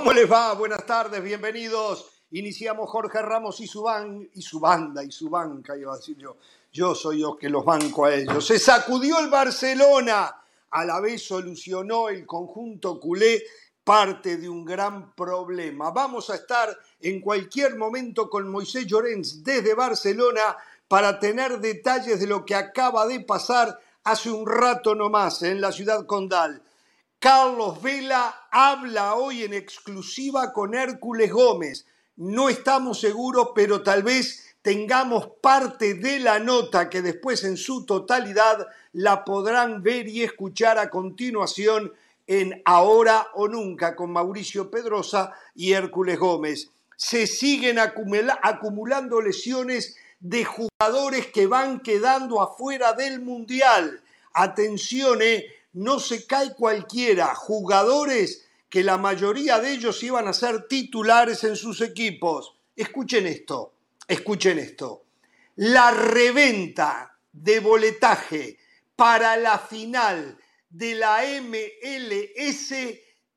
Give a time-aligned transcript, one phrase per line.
[0.00, 0.54] ¿Cómo les va?
[0.54, 2.24] Buenas tardes, bienvenidos.
[2.30, 3.84] Iniciamos Jorge Ramos y su,
[4.32, 6.38] y su banda y su banca, iba a decir yo.
[6.72, 8.46] Yo soy yo que los banco a ellos.
[8.46, 10.42] Se sacudió el Barcelona.
[10.70, 13.42] A la vez solucionó el conjunto culé
[13.84, 15.90] parte de un gran problema.
[15.90, 20.56] Vamos a estar en cualquier momento con Moisés Llorens desde Barcelona
[20.88, 25.70] para tener detalles de lo que acaba de pasar hace un rato nomás en la
[25.70, 26.62] ciudad condal.
[27.20, 31.84] Carlos Vela habla hoy en exclusiva con Hércules Gómez.
[32.16, 37.84] No estamos seguros, pero tal vez tengamos parte de la nota que después en su
[37.84, 41.92] totalidad la podrán ver y escuchar a continuación
[42.26, 46.70] en Ahora o Nunca con Mauricio Pedrosa y Hércules Gómez.
[46.96, 54.00] Se siguen acumulando lesiones de jugadores que van quedando afuera del Mundial.
[54.32, 57.34] Atención, eh, no se cae cualquiera.
[57.34, 62.54] Jugadores que la mayoría de ellos iban a ser titulares en sus equipos.
[62.74, 63.74] Escuchen esto,
[64.06, 65.04] escuchen esto.
[65.56, 68.58] La reventa de boletaje
[68.96, 72.74] para la final de la MLS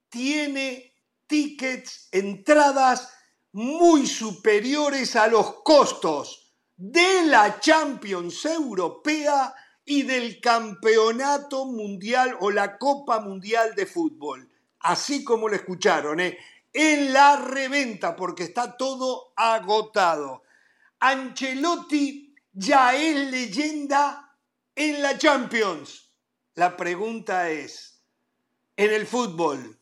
[0.10, 0.94] tiene
[1.26, 3.10] tickets, entradas
[3.54, 9.54] muy superiores a los costos de la Champions Europea
[9.86, 14.50] y del Campeonato Mundial o la Copa Mundial de Fútbol.
[14.80, 16.38] Así como lo escucharon, ¿eh?
[16.74, 20.44] en la reventa, porque está todo agotado.
[21.00, 24.36] Ancelotti ya es leyenda
[24.76, 26.10] en la Champions.
[26.56, 28.02] La pregunta es,
[28.76, 29.78] ¿en el fútbol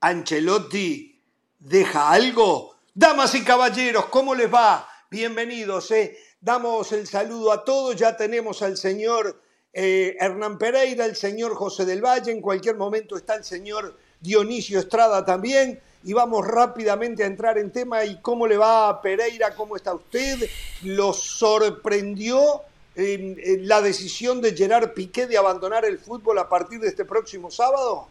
[0.00, 1.22] Ancelotti
[1.58, 2.76] deja algo?
[2.92, 4.88] Damas y caballeros, ¿cómo les va?
[5.10, 5.90] Bienvenidos.
[5.90, 6.16] ¿eh?
[6.40, 7.96] Damos el saludo a todos.
[7.96, 9.42] Ya tenemos al señor
[9.74, 14.78] eh, Hernán Pereira, el señor José del Valle, en cualquier momento está el señor Dionisio
[14.78, 15.80] Estrada también.
[16.04, 18.04] Y vamos rápidamente a entrar en tema.
[18.04, 19.54] ¿Y cómo le va a Pereira?
[19.54, 20.48] ¿Cómo está usted?
[20.82, 22.60] ¿Lo sorprendió
[22.94, 28.06] la decisión de Gerard Piqué de abandonar el fútbol a partir de este próximo sábado?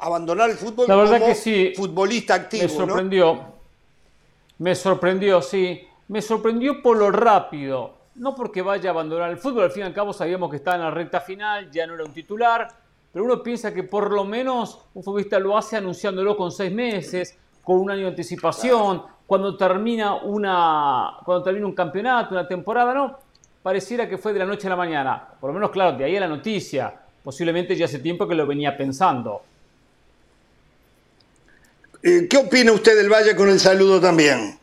[0.00, 2.64] Abandonar el fútbol la verdad que sí, futbolista activo.
[2.64, 3.40] Me sorprendió.
[4.58, 5.88] Me sorprendió, sí.
[6.08, 9.86] Me sorprendió por lo rápido no porque vaya a abandonar el fútbol, al fin y
[9.86, 12.68] al cabo sabíamos que estaba en la recta final, ya no era un titular,
[13.12, 17.36] pero uno piensa que por lo menos un futbolista lo hace anunciándolo con seis meses,
[17.62, 23.18] con un año de anticipación, cuando termina una cuando termina un campeonato, una temporada, no,
[23.62, 25.28] pareciera que fue de la noche a la mañana.
[25.40, 26.94] Por lo menos, claro, de ahí a la noticia.
[27.22, 29.42] Posiblemente ya hace tiempo que lo venía pensando.
[32.02, 34.57] Eh, ¿Qué opina usted del Valle con el saludo también?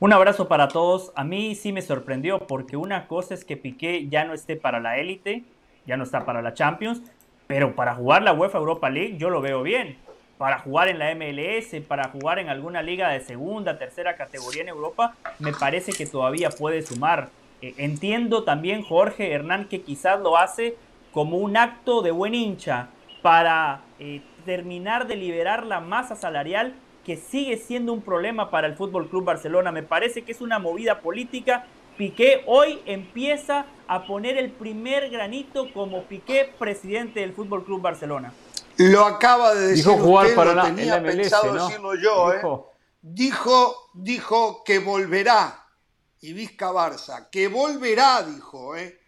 [0.00, 1.12] Un abrazo para todos.
[1.16, 4.78] A mí sí me sorprendió porque una cosa es que Piqué ya no esté para
[4.78, 5.42] la élite,
[5.86, 7.02] ya no está para la Champions,
[7.48, 9.98] pero para jugar la UEFA Europa League yo lo veo bien.
[10.36, 14.68] Para jugar en la MLS, para jugar en alguna liga de segunda, tercera categoría en
[14.68, 17.30] Europa, me parece que todavía puede sumar.
[17.60, 20.76] Eh, entiendo también, Jorge Hernán, que quizás lo hace
[21.10, 22.86] como un acto de buen hincha
[23.20, 26.74] para eh, terminar de liberar la masa salarial
[27.08, 29.72] que sigue siendo un problema para el Fútbol Club Barcelona.
[29.72, 31.64] Me parece que es una movida política.
[31.96, 38.34] Piqué hoy empieza a poner el primer granito como Piqué, presidente del Fútbol Club Barcelona.
[38.76, 39.86] Lo acaba de decir.
[39.86, 41.66] Dijo jugar usted, para lo la, tenía en la MLS, pensado ¿no?
[41.66, 42.72] decirlo yo, Dijo.
[42.74, 42.78] ¿eh?
[43.00, 45.64] Dijo, dijo que volverá.
[46.20, 49.00] Y Vizca Barça, que volverá, dijo, ¿eh?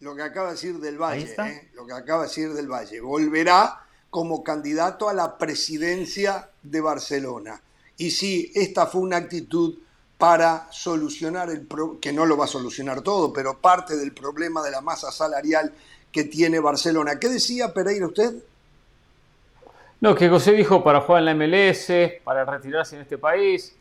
[0.00, 1.34] Lo que acaba de decir del Valle.
[1.38, 1.70] ¿eh?
[1.74, 3.02] Lo que acaba de decir del Valle.
[3.02, 3.83] Volverá
[4.14, 7.60] como candidato a la presidencia de Barcelona.
[7.96, 9.74] Y sí, esta fue una actitud
[10.16, 14.62] para solucionar el pro- que no lo va a solucionar todo, pero parte del problema
[14.62, 15.72] de la masa salarial
[16.12, 17.18] que tiene Barcelona.
[17.18, 18.34] ¿Qué decía Pereira usted?
[20.00, 23.74] No, que José dijo para jugar en la MLS, para retirarse en este país.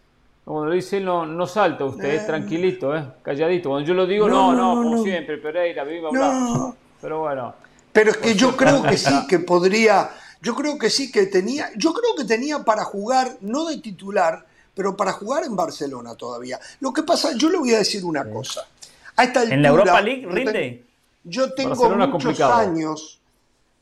[0.45, 3.69] Cuando lo dice no, no salta usted, es tranquilito, eh, calladito.
[3.69, 5.03] Cuando yo lo digo, no, no, No, como no.
[5.03, 6.73] siempre, Pereira, viva bla.
[6.99, 7.53] Pero bueno,
[7.91, 10.09] Pero es que yo creo que sí, que podría,
[10.43, 14.45] yo creo que sí que tenía, yo creo que tenía para jugar, no de titular,
[14.75, 16.59] pero para jugar en Barcelona todavía.
[16.81, 18.67] Lo que pasa, yo le voy a decir una cosa.
[19.15, 20.83] A esta En la Europa League yo rinde.
[21.23, 22.53] Yo tengo Barcelona muchos complicado.
[22.55, 23.21] años,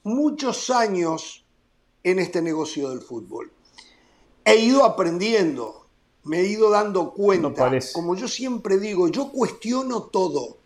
[0.04, 1.44] muchos años
[2.04, 3.52] en este negocio del fútbol.
[4.46, 5.88] He ido aprendiendo,
[6.26, 7.72] me he ido dando cuenta.
[7.92, 10.58] Como yo siempre digo, yo cuestiono todo.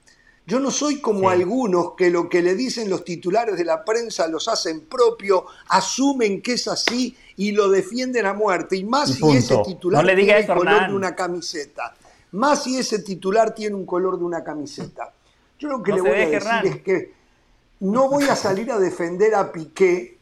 [0.47, 1.25] Yo no soy como Sí.
[1.27, 6.41] algunos que lo que le dicen los titulares de la prensa los hacen propio, asumen
[6.41, 8.75] que es así y lo defienden a muerte.
[8.77, 9.37] Y más Y si punto.
[9.37, 10.89] ese titular No le diga tiene el color Hernán.
[10.91, 11.95] de una camiseta.
[12.33, 15.11] Más si ese titular tiene un color de una camiseta.
[15.57, 16.67] Yo lo que No le voy a decir Hernán.
[16.67, 17.13] es que
[17.79, 20.17] no voy a salir a defender a Piqué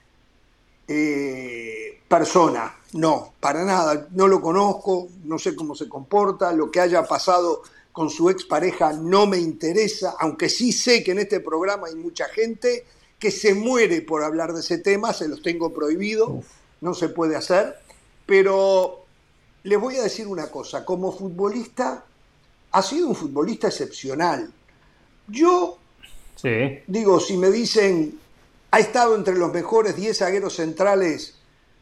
[0.88, 2.74] eh, persona.
[2.94, 4.08] No, para nada.
[4.12, 8.92] No lo conozco, no sé cómo se comporta, lo que haya pasado con su expareja
[8.92, 12.86] no me interesa, aunque sí sé que en este programa hay mucha gente
[13.20, 16.44] que se muere por hablar de ese tema, se los tengo prohibido,
[16.82, 17.78] no se puede hacer,
[18.26, 19.06] pero
[19.64, 22.04] les voy a decir una cosa, como futbolista,
[22.72, 24.52] ha sido un futbolista excepcional.
[25.28, 25.78] Yo
[26.88, 28.20] digo, si me dicen,
[28.72, 31.36] ha estado entre los mejores 10 zagueros centrales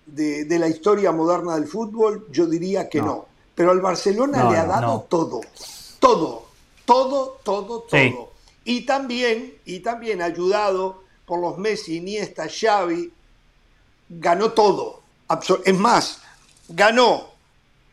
[0.05, 3.25] de, la historia moderna del fútbol, yo diría que no.
[3.55, 5.41] Pero al Barcelona le ha dado todo,
[6.01, 6.47] todo,
[6.85, 8.33] todo, todo, todo.
[8.65, 13.13] Y también, y también ayudado por los Messi, Iniesta, Xavi,
[14.09, 15.01] ganó todo.
[15.63, 16.19] Es más,
[16.67, 17.29] ganó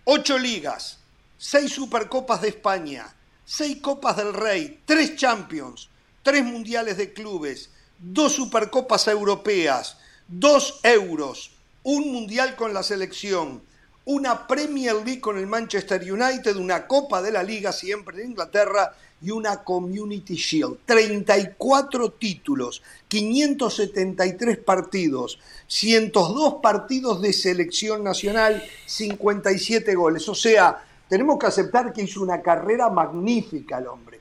[0.04, 0.98] ocho ligas,
[1.36, 3.14] seis Supercopas de España,
[3.44, 5.88] seis Copas del Rey, tres Champions,
[6.22, 11.52] tres Mundiales de Clubes, dos Supercopas Europeas, dos Euros,
[11.82, 13.62] un Mundial con la selección,
[14.08, 18.94] una Premier League con el Manchester United, una Copa de la Liga siempre en Inglaterra
[19.20, 20.78] y una Community Shield.
[20.86, 30.26] 34 títulos, 573 partidos, 102 partidos de selección nacional, 57 goles.
[30.30, 34.20] O sea, tenemos que aceptar que hizo una carrera magnífica el hombre.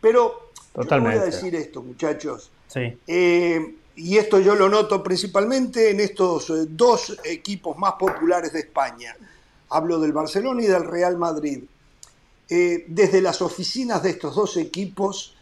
[0.00, 1.16] Pero Totalmente.
[1.16, 2.50] voy a decir esto, muchachos.
[2.66, 2.98] Sí.
[3.06, 8.60] Eh, y esto yo lo noto principalmente en estos eh, dos equipos más populares de
[8.60, 9.16] España.
[9.70, 11.64] Hablo del Barcelona y del Real Madrid.
[12.48, 15.34] Eh, desde las oficinas de estos dos equipos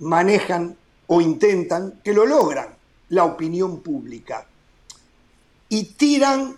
[0.00, 0.76] manejan
[1.06, 2.76] o intentan, que lo logran,
[3.10, 4.46] la opinión pública.
[5.68, 6.56] Y tiran,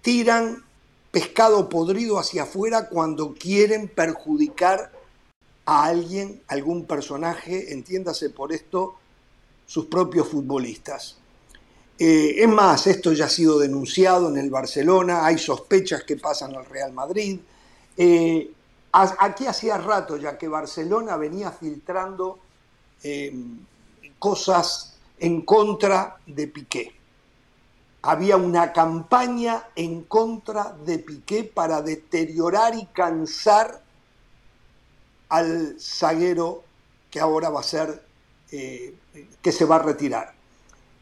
[0.00, 0.64] tiran
[1.10, 4.92] pescado podrido hacia afuera cuando quieren perjudicar
[5.66, 8.94] a alguien, algún personaje, entiéndase por esto,
[9.66, 11.17] sus propios futbolistas.
[11.98, 16.54] Eh, es más, esto ya ha sido denunciado en el Barcelona, hay sospechas que pasan
[16.54, 17.40] al Real Madrid.
[17.96, 18.52] Eh,
[18.92, 22.38] aquí hacía rato ya que Barcelona venía filtrando
[23.02, 23.34] eh,
[24.18, 26.94] cosas en contra de Piqué.
[28.02, 33.82] Había una campaña en contra de Piqué para deteriorar y cansar
[35.30, 36.62] al zaguero
[37.10, 38.06] que ahora va a ser
[38.48, 40.37] que se va a retirar.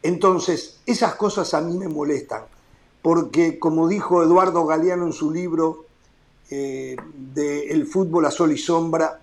[0.03, 2.43] Entonces, esas cosas a mí me molestan,
[3.01, 5.85] porque como dijo Eduardo Galeano en su libro
[6.49, 6.95] eh,
[7.33, 9.19] de El fútbol a sol y sombra,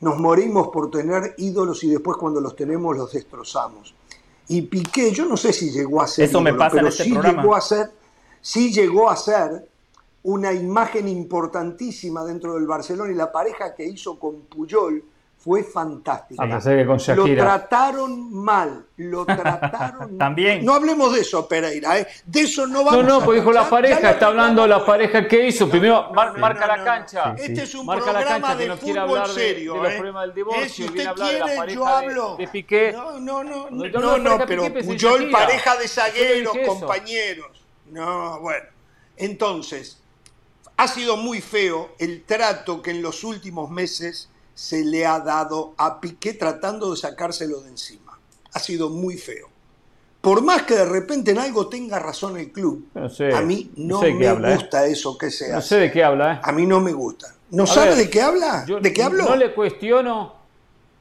[0.00, 3.94] nos morimos por tener ídolos y después cuando los tenemos los destrozamos.
[4.48, 7.10] Y Piqué, yo no sé si llegó a ser, Eso me pasa pero este sí
[7.10, 7.90] llegó a ser,
[8.40, 9.66] sí llegó a ser
[10.24, 15.02] una imagen importantísima dentro del Barcelona y la pareja que hizo con Puyol
[15.44, 16.42] fue fantástico.
[16.42, 20.64] Lo trataron mal, lo trataron También.
[20.64, 22.06] No hablemos de eso, Pereira, ¿eh?
[22.24, 25.28] de eso no vamos No, no, pues dijo la pareja, está hablando de la pareja
[25.28, 25.68] que hizo.
[25.68, 27.34] Primero marca la cancha.
[27.36, 29.96] Este es un marca programa la cancha, de que hablar serio, de, los ¿eh?
[29.96, 32.36] problemas del divorcio, si usted quiere, de yo hablo.
[32.38, 32.92] De, Piqué.
[32.92, 37.50] No, no, no, no, no, pero Puyol, pareja de zagueros, compañeros.
[37.90, 38.64] No, bueno.
[39.18, 40.00] Entonces,
[40.78, 45.74] ha sido muy feo el trato que en los últimos meses se le ha dado
[45.76, 48.18] a Piqué tratando de sacárselo de encima.
[48.52, 49.48] Ha sido muy feo.
[50.20, 54.26] Por más que de repente en algo tenga razón el club, a mí no, me
[54.26, 54.54] ¿eh?
[54.54, 55.56] gusta eso que sea.
[55.56, 56.34] No sé de qué habla.
[56.34, 56.40] ¿eh?
[56.42, 57.34] A mí no me gusta.
[57.50, 58.64] ¿No sabe de qué habla?
[58.64, 59.24] ¿De qué hablo?
[59.24, 60.34] No le cuestiono,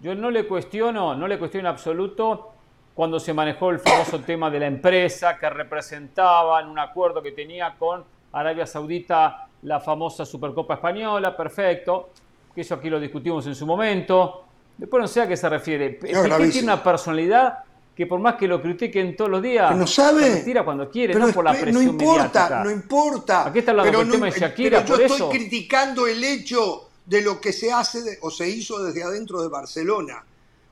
[0.02, 2.52] yo no le cuestiono, no le cuestiono en absoluto
[2.94, 7.32] cuando se manejó el famoso tema de la empresa que representaba en un acuerdo que
[7.32, 12.10] tenía con Arabia Saudita la famosa Supercopa Española, perfecto
[12.54, 14.46] que eso aquí lo discutimos en su momento.
[14.78, 16.00] Después no sé a qué se refiere.
[16.12, 17.60] No, tiene una personalidad
[17.96, 20.24] que por más que lo critiquen todos los días, no sabe.
[20.24, 22.64] se retira cuando quiere, no por la presión No importa, mediática.
[22.64, 23.48] no importa.
[23.48, 27.40] Aquí está hablando del tema de Shakira, pero yo estoy criticando el hecho de lo
[27.40, 30.24] que se hace o se hizo desde adentro de Barcelona.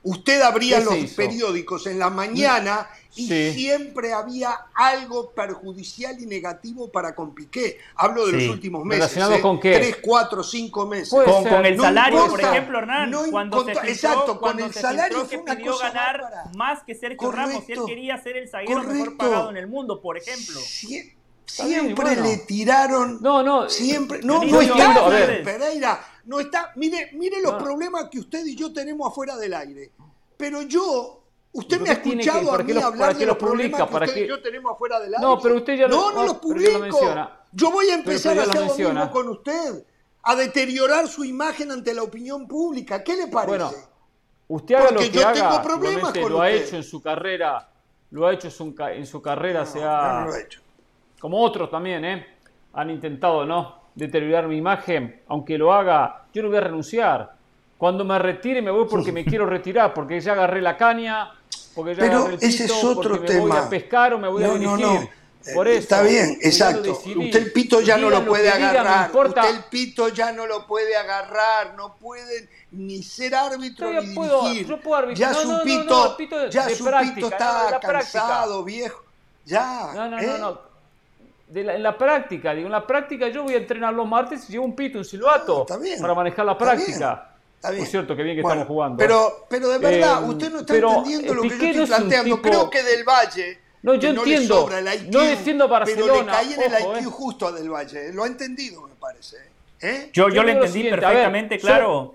[0.04, 7.14] Usted abría los periódicos en la mañana y siempre había algo perjudicial y negativo para
[7.14, 7.78] con Piqué.
[7.94, 9.00] Hablo de los últimos meses.
[9.00, 9.40] ¿Relacionado ¿eh?
[9.40, 9.74] con qué?
[9.74, 11.10] Tres, cuatro, cinco meses.
[11.10, 13.12] Con, el salario, por ejemplo, Hernán.
[13.30, 16.22] cuando se exacto, con el salario pidió ganar
[16.56, 17.62] más que Sergio Ramos.
[17.68, 20.58] Y él quería ser el zaguero mejor pagado en el mundo, por ejemplo.
[21.44, 23.18] siempre le tiraron.
[23.20, 23.68] No, no.
[23.68, 24.20] Siempre.
[24.22, 25.06] No, no está,
[25.44, 26.11] Pereira.
[26.24, 26.72] No está.
[26.76, 29.92] Mire, mire los problemas que usted y yo tenemos afuera del aire.
[30.36, 31.22] Pero yo
[31.54, 34.72] Usted me ha escuchado a mí hablar de los problemas que usted y yo tenemos
[34.72, 35.26] afuera del aire.
[35.26, 36.98] No, pero usted ya No, no los publico.
[37.52, 39.84] yo voy a empezar a hacer lo, mismo con usted.
[40.24, 43.02] A deteriorar su imagen ante la opinión pública.
[43.02, 43.58] ¿Qué le parece?
[43.58, 43.76] Bueno,
[44.48, 47.68] usted haga Porque lo que yo tengo problemas con lo ha hecho en su carrera.
[48.12, 50.20] Lo ha hecho en su carrera, se ha...
[50.20, 50.60] No lo ha hecho.
[51.18, 52.26] como otros también, ¿eh?
[52.74, 53.81] han intentado, ¿no?
[53.94, 57.32] Deteriorar mi imagen, aunque lo haga, yo no voy a renunciar.
[57.76, 61.30] Cuando me retire me voy porque me quiero retirar, porque ya agarré la caña,
[61.74, 63.64] porque ya Pero agarré el pito, ese es otro porque me voy tema.
[63.66, 64.78] a pescar o me voy a No, dirigir.
[64.86, 65.08] no, no.
[65.54, 66.92] Por Eh, eso, Está bien, exacto.
[66.92, 69.10] Usted el pito ya no lo puede agarrar.
[69.12, 71.74] Usted el pito ya no lo puede agarrar.
[71.76, 74.68] No puede ni ser árbitro Yo ni puedo- dirigir.
[74.68, 75.34] yo puedo arbitrar.
[75.34, 77.92] Ya su pito, pito ya su práctica, pito está práctica.
[77.92, 79.02] cansado, viejo.
[79.44, 79.90] Ya.
[79.92, 80.26] No, no, ¿eh?
[80.28, 80.71] no, no.
[81.52, 84.48] De la- en la práctica, digo, en la práctica yo voy a entrenar los martes
[84.48, 87.28] y llevo un pito, un silbato Está bien, para manejar la está práctica.
[87.56, 87.82] Está bien.
[87.84, 88.96] Por cierto, que bien que Bueno, estamos jugando.
[88.96, 91.74] Pero, pero de verdad, Eh, usted no está pero, entendiendo eh, lo que yo estoy
[91.76, 92.36] no es planteando.
[92.36, 93.58] tipo- Creo que Del Valle.
[93.82, 94.54] No, yo que entiendo.
[94.54, 97.00] le sobra el IQ, No defiendo a Pero le Barcelona, cae en el ojo, IQ
[97.00, 97.10] eh.
[97.12, 98.12] justo a Del Valle.
[98.14, 99.36] Lo ha entendido, me parece.
[99.80, 100.10] ¿Eh?
[100.12, 102.14] Yo, Yo yo lo entendí ver, perfectamente, yo- claro.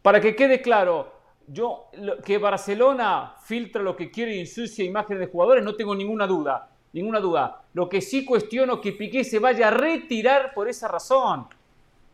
[0.00, 1.12] Para que quede claro,
[1.48, 5.94] yo lo- que Barcelona filtra lo que quiere y ensucia imágenes de jugadores, no tengo
[5.94, 6.70] ninguna duda.
[6.94, 7.60] Ninguna duda.
[7.74, 11.46] Lo que sí cuestiono que Piqué se vaya a retirar por esa razón.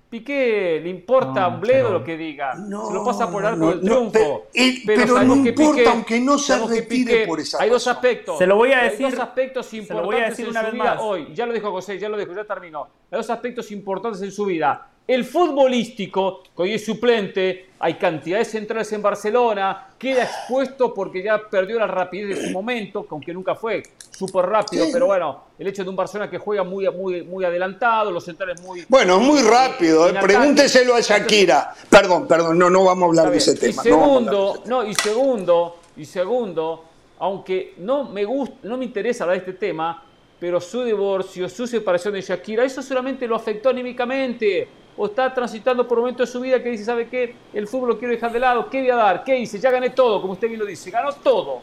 [0.08, 2.54] Piqué le importa No, un bledo pero- lo que diga.
[2.56, 4.10] No, se lo pasa por el arco no, del no, triunfo.
[4.12, 8.36] pero- eh, pero no que importa, aunque no se retire por esa Hay dos aspectos.
[8.38, 10.50] Se lo voy a Hay decir- dos aspectos se lo importantes voy a decir en
[10.50, 10.98] una su vez vida más.
[11.00, 11.28] hoy.
[11.32, 12.82] Ya lo dijo José, ya lo dijo, ya terminó.
[13.10, 14.84] Hay dos aspectos importantes en su vida.
[15.10, 21.50] El futbolístico, que hoy es suplente, hay cantidades centrales en Barcelona, queda expuesto porque ya
[21.50, 25.66] perdió la rapidez de su momento, que aunque nunca fue súper rápido, pero bueno, el
[25.66, 28.84] hecho de un Barcelona que juega muy, muy, muy adelantado, los centrales muy...
[28.88, 30.08] Bueno, es muy rápido.
[30.08, 30.14] eh.
[30.20, 31.74] Pregúnteselo a Shakira.
[31.88, 33.72] Perdón, perdón, no, no vamos a hablar de ese tema.
[33.72, 34.64] Y no de segundo, tema.
[34.68, 36.84] no, y segundo, y segundo,
[37.18, 40.04] aunque no me gusta, no me interesa hablar de este tema,
[40.38, 44.68] pero su divorcio, su separación de Shakira, eso solamente lo afectó anímicamente.
[45.02, 47.34] O está transitando por momentos de su vida que dice, ¿sabe qué?
[47.54, 48.68] El fútbol lo quiero dejar de lado.
[48.68, 49.24] ¿Qué voy a dar?
[49.24, 49.58] ¿Qué hice?
[49.58, 50.90] Ya gané todo, como usted bien lo dice.
[50.90, 51.62] Ganó todo.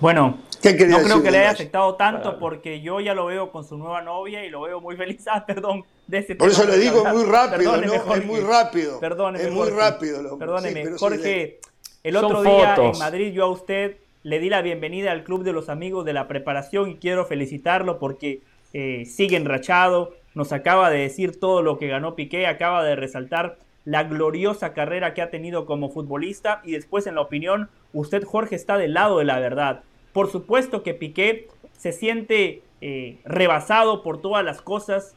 [0.00, 2.38] Bueno, ¿Qué quería no creo decir que le haya afectado tanto Claro.
[2.38, 5.24] porque yo ya lo veo con su nueva novia y lo veo muy feliz.
[5.26, 7.14] Ah, perdón, de ese Por eso le digo, hablar.
[7.14, 8.02] muy rápido, Perdóneme, ¿no?
[8.02, 8.20] Jorge.
[8.20, 9.00] Es muy rápido.
[9.00, 9.76] Perdóneme, Es muy Jorge.
[9.76, 10.22] rápido.
[10.22, 11.60] lo- Perdóneme, sí, Jorge.
[12.04, 12.96] El Son otro día fotos.
[12.96, 16.12] en Madrid yo a usted le di la bienvenida al Club de los Amigos de
[16.12, 18.40] la Preparación y quiero felicitarlo porque
[18.72, 23.58] eh, sigue enrachado, nos acaba de decir todo lo que ganó Piqué, acaba de resaltar
[23.84, 28.56] la gloriosa carrera que ha tenido como futbolista y después en la opinión usted Jorge
[28.56, 29.82] está del lado de la verdad.
[30.12, 35.14] Por supuesto que Piqué se siente eh, rebasado por todas las cosas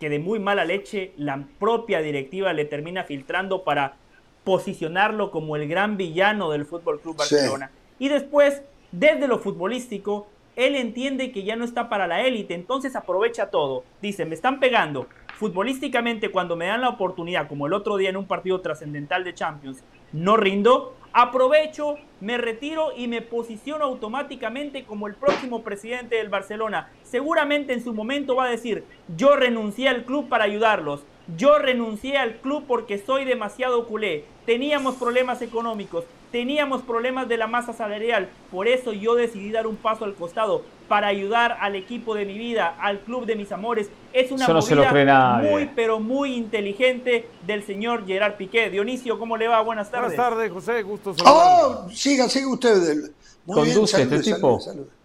[0.00, 3.96] que de muy mala leche la propia directiva le termina filtrando para
[4.44, 7.34] posicionarlo como el gran villano del Fútbol Club Sí.
[7.34, 7.70] Barcelona.
[7.98, 12.96] Y después, desde lo futbolístico, él entiende que ya no está para la élite, entonces
[12.96, 13.84] aprovecha todo.
[14.00, 18.16] Dice, me están pegando futbolísticamente cuando me dan la oportunidad, como el otro día en
[18.16, 25.06] un partido trascendental de Champions, no rindo, aprovecho, me retiro y me posiciono automáticamente como
[25.06, 26.90] el próximo presidente del Barcelona.
[27.02, 28.84] Seguramente en su momento va a decir,
[29.16, 31.04] yo renuncié al club para ayudarlos,
[31.36, 36.04] yo renuncié al club porque soy demasiado culé, teníamos problemas económicos,
[36.36, 40.64] teníamos problemas de la masa salarial, por eso yo decidí dar un paso al costado
[40.86, 43.88] para ayudar al equipo de mi vida, al club de mis amores.
[44.12, 48.68] Es una no movida muy pero muy inteligente del señor Gerard Piqué.
[48.68, 49.62] Dionisio, ¿cómo le va?
[49.62, 50.14] Buenas tardes.
[50.14, 51.86] Buenas tardes, José, gusto saludarlo.
[51.86, 53.12] Oh, siga, siga usted.
[53.46, 54.60] Muy Conduce salude, este salude, tipo.
[54.60, 54.95] salude.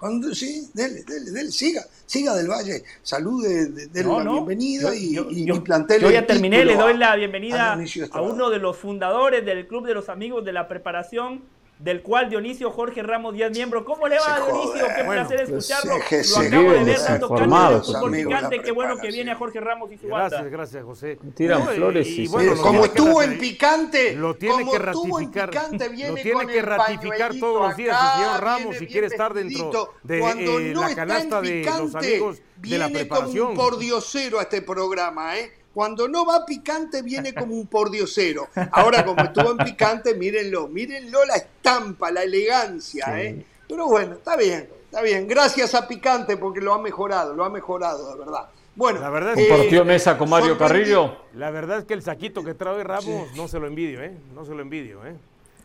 [0.00, 4.32] Condu- sí, dele, dele, dele, siga, siga del Valle, salude, de- dele No, la no.
[4.32, 5.62] bienvenida Yo- y, yo- y, yo-
[6.10, 7.78] ya terminé, le doy la bienvenida
[8.12, 11.42] a uno de los fundadores del Club de los Amigos de la Preparación,
[11.80, 13.84] del cual Dionisio Jorge Ramos ya es miembro.
[13.86, 14.86] ¿Cómo le va, Se Dionisio?
[14.94, 15.94] Qué Bueno, placer pues, escucharlo.
[15.96, 18.62] Lo acabo de bien, ver dando cancha de fútbol picante.
[18.62, 19.14] Qué bueno que preparación.
[19.14, 20.28] viene a Jorge Ramos y su banda.
[20.28, 21.18] Gracias, gracias, José.
[21.34, 25.50] Tiran No, flores y y bueno, como estuvo en picante, lo tiene como que ratificar,
[25.54, 29.94] lo tiene con que ratificar todos los días el señor Ramos si quiere estar dentro
[30.02, 33.48] de eh, la canasta de los picante, amigos de la viene como preparación.
[33.48, 35.52] un pordiosero a este programa, ¿eh?
[35.74, 38.48] Cuando no va picante viene como un pordiosero.
[38.72, 43.44] Ahora como estuvo en picante, mírenlo, mírenlo la estampa, la elegancia, ¿eh?
[43.68, 45.28] Pero bueno, está bien, está bien.
[45.28, 48.48] Gracias a Picante porque lo ha mejorado, lo ha mejorado, de verdad.
[48.74, 50.58] Bueno, La verdad es que- Compartió mesa con Mario.
[50.58, 51.16] Carrillo.
[51.34, 54.12] La verdad es que el saquito que trae Ramos no se lo envidio, ¿eh?
[54.34, 55.14] No se lo envidio, ¿eh?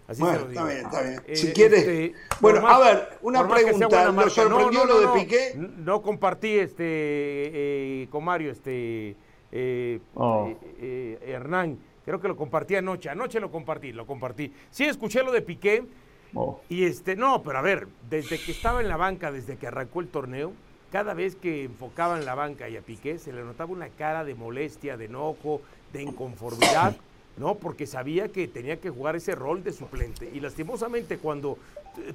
[0.07, 0.67] Así Bueno, se lo digo.
[0.67, 1.21] está bien, está bien.
[1.25, 4.11] Eh, Si quieres- este, Bueno, más- a ver, una que pregunta.
[4.11, 5.53] ¿Lo sorprendió lo de Piqué?
[5.55, 9.15] No compartí este eh, con Mario, este
[9.51, 10.47] eh, Oh.
[10.49, 10.57] eh,
[11.21, 11.77] eh, Hernán.
[12.03, 13.09] Creo que lo compartí anoche.
[13.09, 14.53] Anoche lo compartí, lo compartí.
[14.69, 15.83] Sí, escuché lo de Piqué.
[16.33, 16.59] Oh.
[16.69, 20.01] Y este, no, pero a ver, desde que estaba en la banca, desde que arrancó
[20.01, 20.53] el torneo,
[20.91, 24.35] cada vez que enfocaban la banca y a Piqué, se le notaba una cara de
[24.35, 25.61] molestia, de enojo,
[25.93, 26.95] de inconformidad.
[27.37, 27.55] ¿No?
[27.55, 30.29] Porque sabía que tenía que jugar ese rol de suplente.
[30.33, 31.57] Y lastimosamente cuando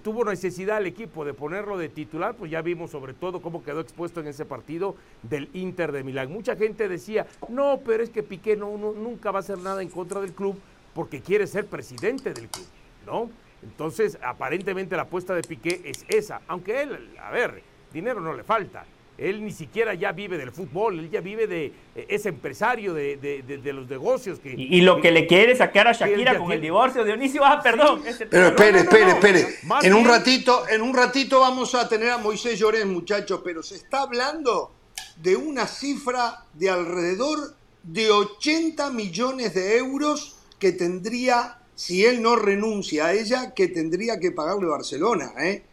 [0.03, 3.81] tuvo necesidad el equipo de ponerlo de titular, pues ya vimos sobre todo cómo quedó
[3.81, 6.31] expuesto en ese partido del Inter de Milán.
[6.31, 9.89] Mucha gente decía, no, pero es que Piqué no, nunca va a hacer nada en
[9.89, 10.59] contra del club
[10.95, 12.67] porque quiere ser presidente del club,
[13.07, 13.31] ¿no?
[13.63, 17.63] Entonces, aparentemente la apuesta de Piqué es esa, aunque él, a ver,
[17.93, 18.85] dinero no le falta,
[19.21, 23.73] él ni siquiera ya vive del fútbol, él ya vive de, eh, es empresario de,
[23.75, 24.39] los negocios.
[24.41, 27.61] Que, y, lo que le quiere sacar a Shakira con el divorcio, de Dionisio, ah,
[27.63, 28.03] perdón.
[28.31, 29.47] Pero espere, espere, espere.
[29.83, 33.77] En un ratito, en un ratito vamos a tener a Moisés Llorén, muchachos, pero se
[33.77, 34.73] está hablando
[35.17, 42.37] de una cifra de alrededor de 80 millones de euros que tendría, si él no
[42.37, 45.65] renuncia a ella, que tendría que pagarle Barcelona, ¿eh?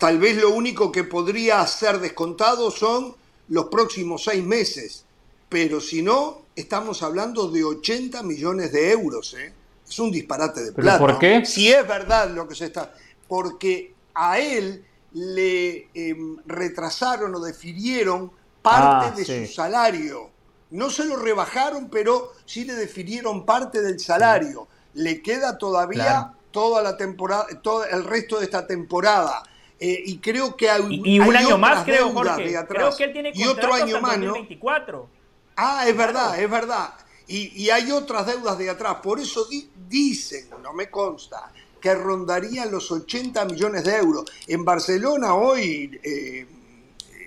[0.00, 3.14] Tal vez lo único que podría ser descontado son
[3.48, 5.04] los próximos seis meses,
[5.50, 9.34] pero si no, estamos hablando de 80 millones de euros.
[9.34, 9.52] ¿eh?
[9.86, 10.98] Es un disparate de plata.
[10.98, 11.44] ¿Por qué?
[11.44, 12.94] Si es verdad lo que se está.
[13.28, 20.30] Porque a él le em, retrasaron o defirieron parte ah, de su salario.
[20.70, 24.66] No se lo rebajaron, pero sí le defirieron parte del salario.
[24.94, 29.42] Le queda todavía toda la temporada, todo el resto de esta temporada.
[29.82, 32.54] Eh, y creo que hay, y, un año más creo Jorge.
[32.68, 35.08] creo que él tiene y otro año más 2024.
[35.56, 36.92] ah es verdad es verdad.
[37.26, 38.96] Y, hay otras deudas de atrás.
[39.02, 39.46] Por eso
[39.88, 44.24] dicen no me consta que rondarían los 80 millones de euros.
[44.48, 46.46] En Barcelona hoy eh,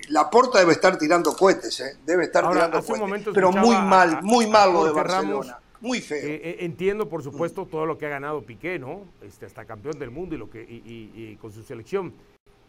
[0.10, 1.98] la porta debe estar tirando cohetes ¿eh?
[2.06, 3.34] debe estar tirando cohetes.
[3.34, 6.18] pero muy mal muy mal lo de Barcelona muy feo.
[6.24, 9.06] Eh, entiendo, por supuesto, todo lo que ha ganado Piqué, ¿no?
[9.22, 12.14] Este, hasta campeón del mundo y lo que y con su selección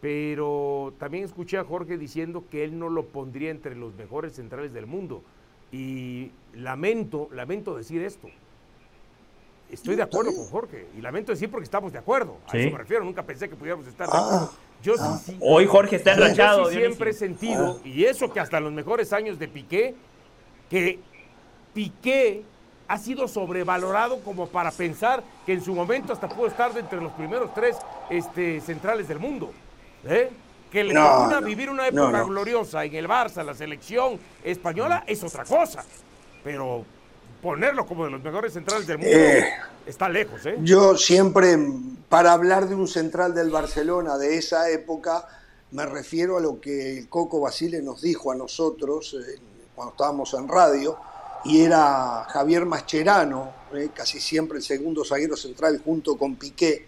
[0.05, 4.71] pero también escuché a Jorge diciendo que él no lo pondría entre los mejores centrales
[4.71, 5.23] del mundo.
[5.71, 8.29] Y lamento, lamento decir esto.
[9.71, 12.37] Estoy de acuerdo con Jorge y lamento decir porque estamos de acuerdo.
[12.47, 14.19] A eso me refiero, nunca pensé que pudiéramos estar de ah.
[14.19, 14.51] acuerdo.
[14.83, 16.69] Yo sí, Hoy Jorge está enrachado.
[16.69, 17.87] Yo siempre he sentido, ah.
[17.87, 19.95] y eso que hasta los mejores años de Piqué,
[20.69, 20.99] que
[21.73, 22.43] Piqué
[22.87, 27.11] ha sido sobrevalorado como para pensar que en su momento hasta pudo estar entre los
[27.13, 27.77] primeros tres
[28.09, 29.51] este, centrales del mundo.
[30.05, 30.29] ¿Eh?
[30.71, 35.45] Que le no, vivir una época gloriosa en el Barça, la selección española, es otra
[35.45, 35.83] cosa.
[36.43, 36.83] Pero
[37.41, 39.47] ponerlo como de los mejores centrales del mundo eh,
[39.85, 40.45] está lejos.
[40.45, 40.57] ¿eh?
[40.61, 41.57] Yo siempre,
[42.09, 45.27] para hablar de un central del Barcelona de esa época,
[45.71, 49.15] me refiero a lo que el Coco Basile nos dijo a nosotros
[49.75, 50.97] cuando estábamos en radio,
[51.45, 53.53] y era Javier Mascherano,
[53.93, 56.87] casi siempre el segundo zaguero central junto con Piqué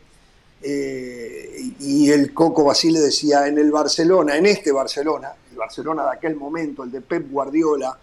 [0.62, 6.12] eh, y el Coco Basile decía, en el Barcelona, en este Barcelona, el Barcelona de
[6.12, 7.98] aquel momento, el de Pep Guardiola,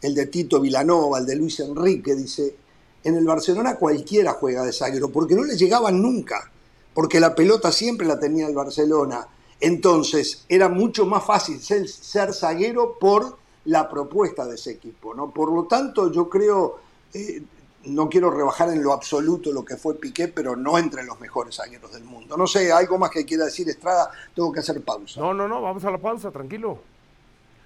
[0.00, 2.56] el de Tito Vilanova, el de Luis Enrique, dice,
[3.04, 6.50] en el Barcelona cualquiera juega de zaguero, porque no le llegaban nunca,
[6.94, 9.26] porque la pelota siempre la tenía el Barcelona.
[9.60, 15.14] Entonces era mucho más fácil ser zaguero por la propuesta de ese equipo.
[15.14, 15.30] ¿no?
[15.30, 16.78] Por lo tanto, yo creo,
[17.14, 17.42] eh,
[17.84, 21.56] no quiero rebajar en lo absoluto lo que fue Piqué, pero no entre los mejores
[21.56, 22.36] zagueros del mundo.
[22.36, 25.20] No sé, algo más que quiera decir Estrada, tengo que hacer pausa.
[25.20, 26.78] No, no, no, vamos a la pausa, tranquilo.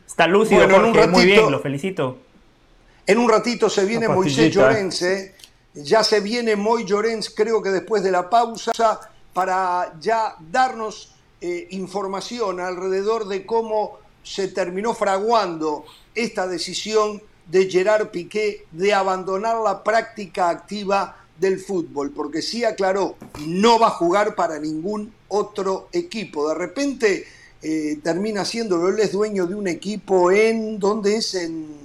[0.07, 2.19] Está lúcido, en un ratito, muy bien, lo felicito.
[3.07, 5.35] En un ratito se viene Moisés Llorens, ¿eh?
[5.75, 8.73] ya se viene Moy Llorens, creo que después de la pausa,
[9.33, 18.09] para ya darnos eh, información alrededor de cómo se terminó fraguando esta decisión de Gerard
[18.09, 24.35] Piqué de abandonar la práctica activa del fútbol, porque sí aclaró, no va a jugar
[24.35, 26.49] para ningún otro equipo.
[26.49, 27.27] De repente
[27.63, 31.35] eh, termina siendo, él es dueño de un equipo en, ¿dónde es?
[31.35, 31.83] En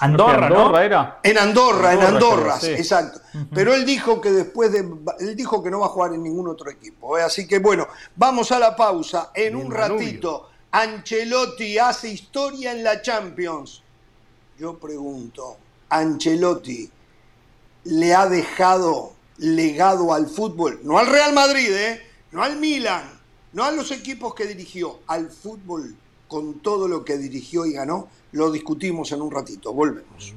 [0.00, 0.78] Andorra, ¿no?
[0.78, 1.20] era.
[1.22, 3.20] En Andorra, en Andorra, exacto.
[3.54, 4.86] Pero él dijo que después de,
[5.20, 7.16] él dijo que no va a jugar en ningún otro equipo.
[7.16, 7.22] ¿eh?
[7.22, 7.86] Así que bueno,
[8.16, 9.30] vamos a la pausa.
[9.34, 13.80] En un ratito, Ancelotti hace historia en la Champions
[14.58, 15.56] yo pregunto,
[15.88, 16.90] Ancelotti
[17.84, 22.02] le ha dejado legado al fútbol, no al Real Madrid, ¿eh?
[22.32, 23.04] no al Milan,
[23.52, 25.94] no a los equipos que dirigió, al fútbol
[26.26, 30.34] con todo lo que dirigió y ganó, lo discutimos en un ratito, volvemos.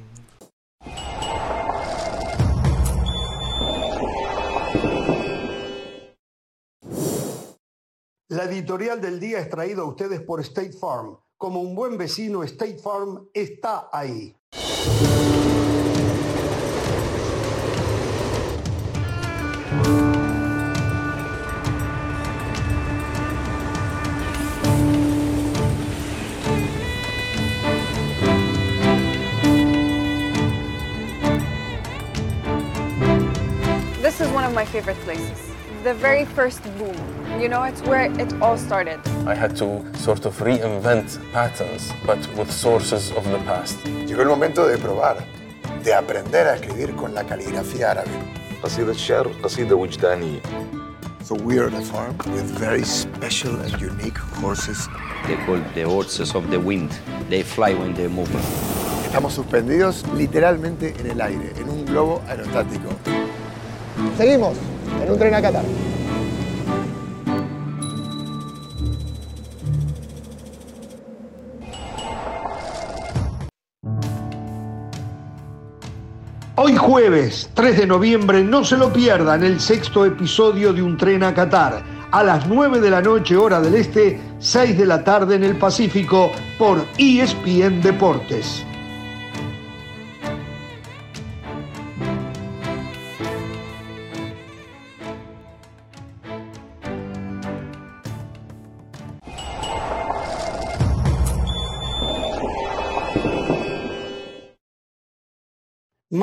[8.30, 12.44] La editorial del día es traída a ustedes por State Farm como un buen vecino,
[12.44, 14.36] State Farm está ahí.
[34.02, 36.96] This is one of my favorite places The very first boom.
[37.40, 39.01] You know, it's where it all started.
[39.27, 43.79] I had to sort of reinvent patterns, but with sources of the past.
[44.07, 45.25] Llegó el momento de probar,
[45.83, 48.11] de aprender a escribir con la caligrafía árabe.
[48.62, 50.40] قصيدة شعر قصيدة وجدانية.
[51.25, 54.88] So we are a farm with very special and unique horses.
[55.27, 56.90] They're called the horses of the wind.
[57.29, 58.29] They fly when they move.
[59.05, 62.88] Estamos suspendidos literalmente en el aire, en un globo aerostático.
[64.17, 64.58] Seguimos
[65.03, 65.63] en un tren a Qatar.
[76.56, 81.21] Hoy jueves 3 de noviembre no se lo pierdan el sexto episodio de Un tren
[81.21, 85.36] a Qatar a las 9 de la noche hora del este, 6 de la tarde
[85.36, 88.66] en el Pacífico por ESPN Deportes.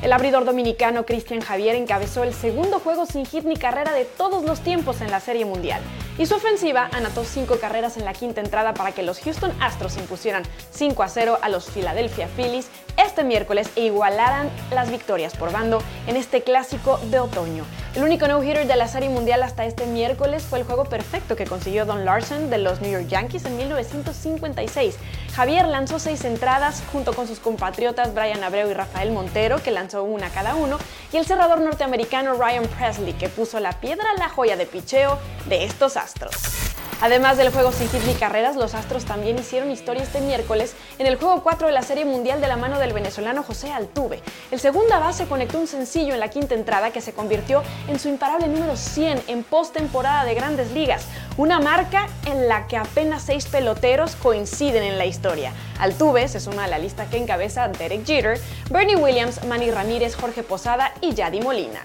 [0.00, 4.44] El abridor dominicano Cristian Javier encabezó el segundo juego sin hit ni carrera de todos
[4.44, 5.82] los tiempos en la Serie Mundial.
[6.18, 9.96] Y su ofensiva anotó cinco carreras en la quinta entrada para que los Houston Astros
[9.96, 13.92] impusieran 5 a 0 a los Philadelphia Phillies este miércoles e
[14.70, 17.64] las victorias por bando en este clásico de otoño.
[17.94, 21.46] El único no-hitter de la Serie Mundial hasta este miércoles fue el juego perfecto que
[21.46, 24.96] consiguió Don Larson de los New York Yankees en 1956.
[25.34, 30.02] Javier lanzó seis entradas junto con sus compatriotas Brian Abreu y Rafael Montero, que lanzó
[30.02, 30.78] una cada uno,
[31.12, 35.18] y el cerrador norteamericano Ryan Presley, que puso la piedra a la joya de picheo
[35.48, 36.34] de estos astros.
[37.00, 41.06] Además del juego sin hit ni carreras, los Astros también hicieron historia este miércoles en
[41.06, 44.20] el juego 4 de la Serie Mundial de la mano del venezolano José Altuve.
[44.50, 48.08] El segunda base conectó un sencillo en la quinta entrada que se convirtió en su
[48.08, 51.04] imparable número 100 en postemporada de Grandes Ligas,
[51.36, 55.52] una marca en la que apenas seis peloteros coinciden en la historia.
[55.78, 60.42] Altuve se suma a la lista que encabeza Derek Jeter, Bernie Williams, Manny Ramírez, Jorge
[60.42, 61.80] Posada y Yadi Molina.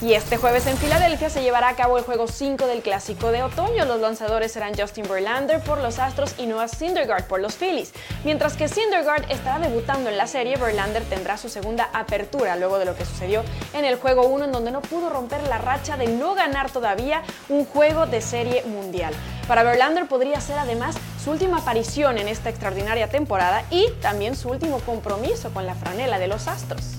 [0.00, 3.42] Y este jueves en Filadelfia se llevará a cabo el juego 5 del Clásico de
[3.42, 3.84] Otoño.
[3.84, 7.92] Los lanzadores serán Justin Verlander por los Astros y Noah Syndergaard por los Phillies.
[8.24, 12.84] Mientras que Syndergaard estará debutando en la serie, Verlander tendrá su segunda apertura luego de
[12.84, 16.06] lo que sucedió en el juego 1 en donde no pudo romper la racha de
[16.06, 19.12] no ganar todavía un juego de serie mundial.
[19.48, 24.48] Para Verlander podría ser además su última aparición en esta extraordinaria temporada y también su
[24.48, 26.98] último compromiso con la franela de los Astros.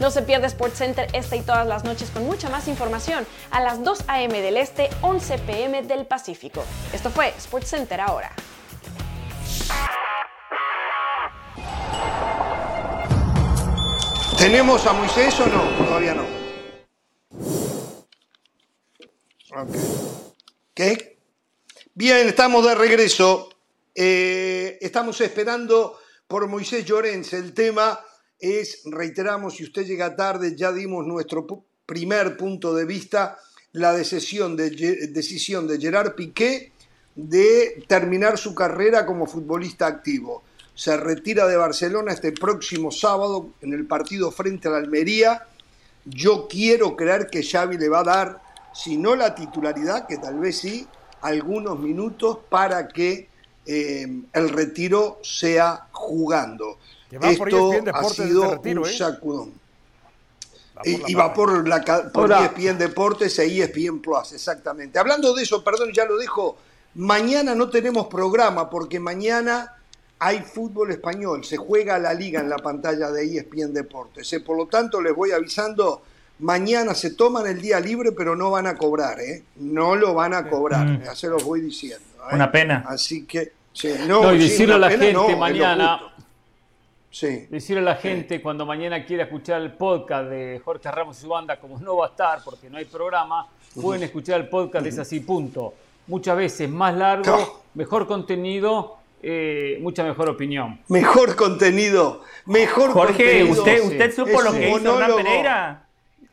[0.00, 3.84] No se pierde SportsCenter esta y todas las noches con mucha más información a las
[3.84, 4.40] 2 a.m.
[4.40, 5.82] del Este, 11 p.m.
[5.82, 6.64] del Pacífico.
[6.94, 8.32] Esto fue SportsCenter ahora.
[14.38, 15.84] ¿Tenemos a Moisés o no?
[15.84, 16.24] Todavía no.
[19.54, 19.76] Ok.
[20.72, 21.18] ¿Qué?
[21.92, 23.50] Bien, estamos de regreso.
[23.94, 28.00] Eh, estamos esperando por Moisés Llorens el tema
[28.40, 31.46] es, reiteramos, si usted llega tarde, ya dimos nuestro
[31.86, 33.38] primer punto de vista,
[33.72, 34.70] la decisión de,
[35.12, 36.72] decisión de Gerard Piqué
[37.14, 40.42] de terminar su carrera como futbolista activo.
[40.74, 45.46] Se retira de Barcelona este próximo sábado en el partido frente a la Almería.
[46.04, 50.38] Yo quiero creer que Xavi le va a dar, si no la titularidad, que tal
[50.38, 50.86] vez sí,
[51.20, 53.28] algunos minutos para que
[53.66, 56.78] eh, el retiro sea jugando.
[57.10, 58.92] Esto ha sido un ¿eh?
[58.96, 59.52] sacudón.
[60.84, 64.98] y, va por, la, por ESPN Deportes e ESPN Plus, exactamente.
[64.98, 66.56] Hablando de eso, perdón, ya lo dejo,
[66.94, 69.74] mañana no tenemos programa porque mañana
[70.20, 74.32] hay fútbol español, se juega la liga en la pantalla de ESPN Deportes.
[74.32, 74.40] ¿eh?
[74.40, 76.02] Por lo tanto, les voy avisando,
[76.38, 79.42] mañana se toman el día libre, pero no van a cobrar, ¿eh?
[79.56, 81.02] No lo van a cobrar, mm.
[81.04, 82.04] ya se los voy diciendo.
[82.30, 82.34] ¿eh?
[82.34, 82.84] Una pena.
[82.86, 83.52] Así que,
[84.06, 86.00] no, y decirle a la gente mañana
[87.10, 91.28] Decirle a la gente cuando mañana quiera escuchar el podcast de Jorge Ramos y su
[91.28, 94.90] banda, como no va a estar porque no hay programa, pueden escuchar el podcast de
[94.90, 95.74] Es así, punto.
[96.06, 100.80] Muchas veces más largo, mejor contenido, eh, mucha mejor opinión.
[100.88, 105.86] Mejor contenido, mejor Jorge, ¿usted, usted supo lo que hizo Hernán Pereira?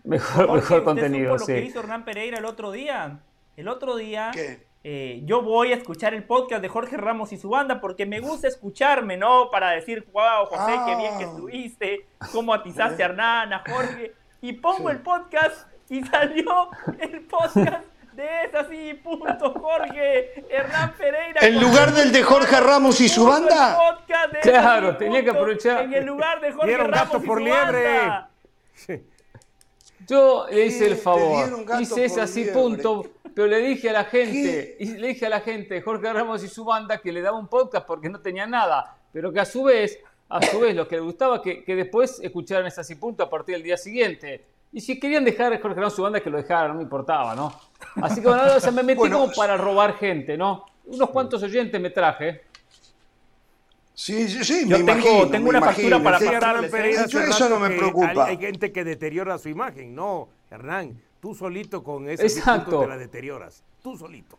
[0.03, 3.19] Mejor, mejor contenido, supo lo que hizo Hernán Pereira el otro día?
[3.57, 4.66] el otro día ¿Qué?
[4.83, 8.19] Eh, yo voy a escuchar el podcast de Jorge Ramos y su banda porque me
[8.19, 9.49] gusta escucharme, ¿no?
[9.49, 11.27] Para decir, wow, José, qué bien que Ah.
[11.27, 14.13] estuviste, cómo atizaste a Hernán, a Jorge.
[14.41, 21.41] Y pongo el podcast y salió el podcast de Es así, punto, Jorge, Hernán Pereira.
[21.41, 23.77] ¿En lugar del de Jorge Ramos y su banda?
[23.77, 25.83] podcast de Es Claro, así, tenía que aprovechar.
[25.83, 27.83] En el lugar de Jorge Dieron Ramos gato y por su liebre.
[27.99, 28.29] banda.
[30.07, 31.65] Yo le hice el Te favor.
[31.79, 32.61] Hice ese así liebre.
[32.61, 33.05] punto.
[33.35, 36.47] Pero le dije a la gente, y le dije a la gente, Jorge Ramos y
[36.47, 38.97] su banda, que le daba un podcast porque no tenía nada.
[39.13, 42.19] Pero que a su vez, a su vez, lo que le gustaba, que, que después
[42.23, 44.43] escucharan ese así punto a partir del día siguiente.
[44.73, 46.83] Y si querían dejar a Jorge Ramos y su banda, que lo dejaran, no me
[46.83, 47.53] importaba, ¿no?
[48.01, 50.65] Así que bueno, o sea, me metí Bueno, como para robar gente, ¿no?
[50.85, 52.41] Unos cuantos oyentes me traje.
[53.99, 56.03] Sí, sí, sí, Yo me tengo- imagino, tengo me una factura imagino.
[56.03, 58.25] para Sí, pasarles, Eso- eso no me preocupa.
[58.25, 59.95] Hay, hay gente que deteriora su imagen.
[59.95, 62.65] No, Hernán, tú solito con ese Exacto.
[62.65, 63.63] punto te la deterioras.
[63.81, 64.37] Tú solito.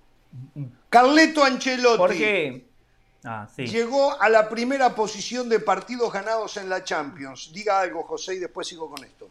[0.89, 2.65] Carleto Ancelotti Jorge.
[3.25, 3.67] Ah, sí.
[3.67, 7.51] llegó a la primera posición de partidos ganados en la Champions.
[7.53, 9.29] Diga algo, José, y después sigo con esto.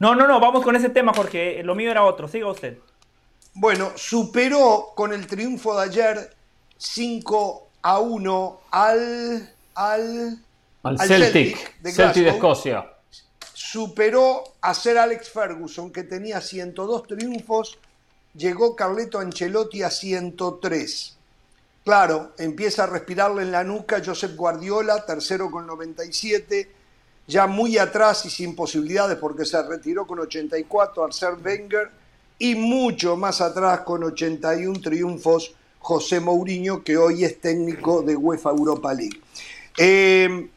[0.00, 1.62] No, no, no, vamos con ese tema, Jorge.
[1.62, 2.26] Lo mío era otro.
[2.26, 2.78] Siga usted.
[3.54, 6.36] Bueno, superó con el triunfo de ayer
[6.76, 10.38] 5 a 1 al, al,
[10.82, 12.30] Al, al Celtic, de Celtic de.
[12.30, 12.86] Escocia.
[13.52, 17.78] superó a ser Alex Ferguson, que tenía 102 triunfos,
[18.34, 21.16] llegó Carleto Ancelotti a 103.
[21.84, 26.70] Claro, empieza a respirarle en la nuca Josep Guardiola, tercero con 97,
[27.26, 31.90] ya muy atrás y sin posibilidades porque se retiró con 84 Arsène Wenger
[32.38, 38.50] y mucho más atrás con 81 triunfos José Mourinho, que hoy es técnico de UEFA
[38.50, 39.20] Europa League.
[39.76, 40.48] Eh,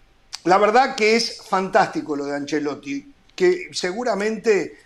[0.43, 4.77] la verdad que es fantástico lo de Ancelotti, que seguramente,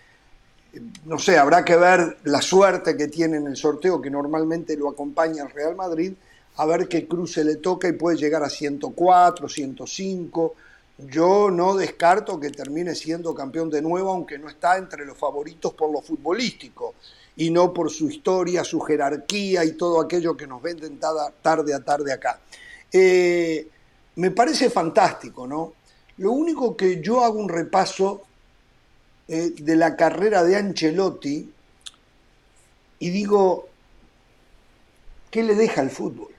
[1.06, 4.90] no sé, habrá que ver la suerte que tiene en el sorteo, que normalmente lo
[4.90, 6.14] acompaña el Real Madrid,
[6.58, 10.56] a ver qué cruce le toca y puede llegar a 104, 105.
[11.00, 15.74] Yo no descarto que termine siendo campeón de nuevo, aunque no está entre los favoritos
[15.74, 16.94] por lo futbolístico
[17.38, 21.80] y no por su historia, su jerarquía y todo aquello que nos venden tarde a
[21.80, 22.42] tarde acá.
[22.92, 23.68] Eh,
[24.16, 25.74] me parece fantástico, ¿no?
[26.18, 28.24] Lo único que yo hago un repaso
[29.28, 31.54] eh, de la carrera de Ancelotti
[33.00, 33.68] y digo,
[35.30, 36.30] ¿qué le deja el fútbol?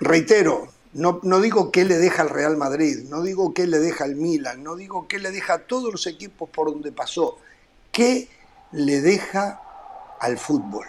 [0.00, 4.04] Reitero, no, no digo qué le deja al Real Madrid, no digo qué le deja
[4.04, 7.38] al Milan, no digo qué le deja a todos los equipos por donde pasó,
[7.92, 8.28] qué
[8.72, 9.60] le deja
[10.20, 10.86] al fútbol.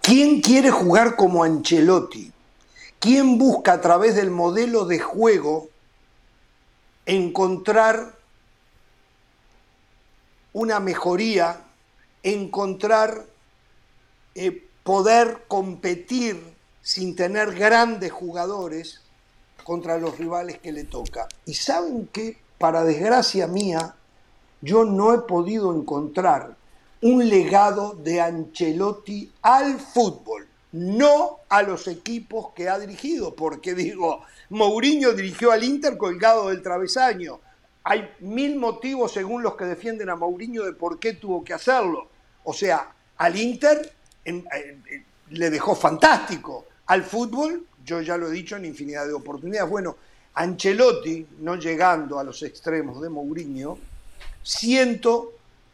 [0.00, 2.32] ¿Quién quiere jugar como Ancelotti?
[2.98, 5.68] ¿Quién busca a través del modelo de juego
[7.06, 8.16] encontrar
[10.52, 11.60] una mejoría,
[12.22, 13.26] encontrar
[14.34, 19.02] eh, poder competir sin tener grandes jugadores
[19.64, 21.28] contra los rivales que le toca?
[21.46, 23.94] Y saben que, para desgracia mía,
[24.62, 26.56] yo no he podido encontrar
[27.02, 34.22] un legado de Ancelotti al fútbol, no a los equipos que ha dirigido, porque digo,
[34.50, 37.40] Mourinho dirigió al Inter colgado del travesaño.
[37.84, 42.08] Hay mil motivos según los que defienden a Mourinho de por qué tuvo que hacerlo.
[42.44, 43.92] O sea, al Inter
[45.30, 46.66] le dejó fantástico.
[46.86, 49.68] Al fútbol, yo ya lo he dicho en infinidad de oportunidades.
[49.68, 49.96] Bueno,
[50.34, 53.78] Ancelotti, no llegando a los extremos de Mourinho,
[54.42, 55.32] siento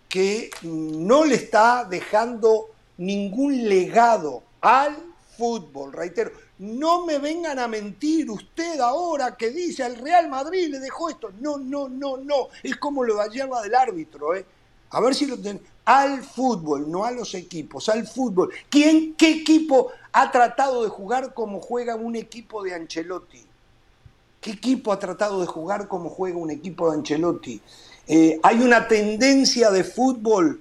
[0.08, 4.96] que no le está dejando ningún legado al
[5.36, 5.92] fútbol.
[5.92, 11.08] Reitero, no me vengan a mentir usted ahora que dice al Real Madrid le dejó
[11.08, 11.30] esto.
[11.40, 12.48] No, no, no, no.
[12.62, 14.44] Es como lo de ayer del árbitro, ¿eh?
[14.90, 15.60] A ver si lo ten...
[15.84, 18.52] Al fútbol, no a los equipos, al fútbol.
[18.68, 23.42] ¿Quién, qué equipo ha tratado de jugar como juega un equipo de Ancelotti?
[24.38, 27.62] ¿Qué equipo ha tratado de jugar como juega un equipo de Ancelotti?
[28.08, 30.60] Eh, hay una tendencia de fútbol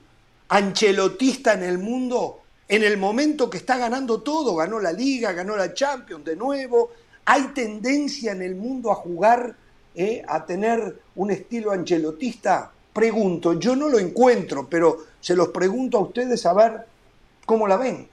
[0.50, 4.56] ancelotista en el mundo en el momento que está ganando todo.
[4.56, 6.92] Ganó la Liga, ganó la Champions de nuevo.
[7.26, 9.56] Hay tendencia en el mundo a jugar,
[9.96, 12.72] eh, a tener un estilo ancelotista.
[12.94, 16.86] Pregunto, yo no lo encuentro, pero se los pregunto a ustedes a ver
[17.46, 18.08] cómo la ven.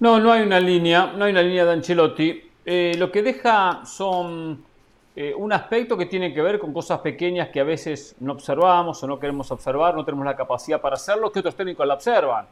[0.00, 2.42] No, no hay una línea, no hay una línea de Ancelotti.
[2.64, 4.64] Eh, lo que deja son
[5.14, 9.02] eh, un aspecto que tiene que ver con cosas pequeñas que a veces no observamos
[9.02, 12.46] o no queremos observar, no tenemos la capacidad para hacerlo, que otros técnicos la observan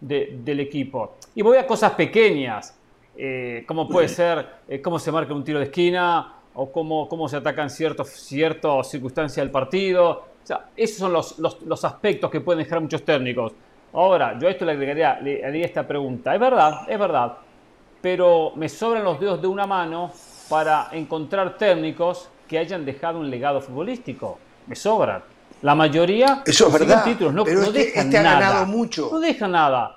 [0.00, 1.14] de- del equipo.
[1.34, 2.76] Y voy a cosas pequeñas,
[3.16, 7.28] eh, como puede ser eh, cómo se marca un tiro de esquina o cómo, cómo
[7.28, 10.10] se atacan ciertas ciertas circunstancias del partido.
[10.42, 13.52] O sea, esos son los, los, los aspectos que pueden dejar muchos técnicos.
[13.94, 16.34] Ahora, yo a esto le agregaría, le haría esta pregunta.
[16.34, 17.38] Es verdad, es verdad.
[18.00, 20.10] Pero me sobran los dedos de una mano
[20.52, 24.38] para encontrar técnicos que hayan dejado un legado futbolístico.
[24.66, 25.22] Me sobran.
[25.62, 28.40] La mayoría Eso es verdad, títulos, no, pero no este- dejan este ha nada.
[28.40, 29.08] ganado mucho.
[29.10, 29.96] No dejan nada.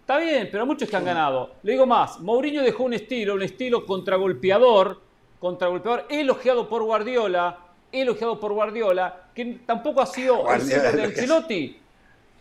[0.00, 1.50] Está bien, pero muchos que han ganado.
[1.62, 4.98] Le digo más, Mourinho dejó un estilo, un estilo contragolpeador,
[5.38, 7.58] contragolpeador, elogiado por Guardiola,
[7.92, 11.80] elogiado por Guardiola, que tampoco ha sido el Guardiola estilo de Ancelotti.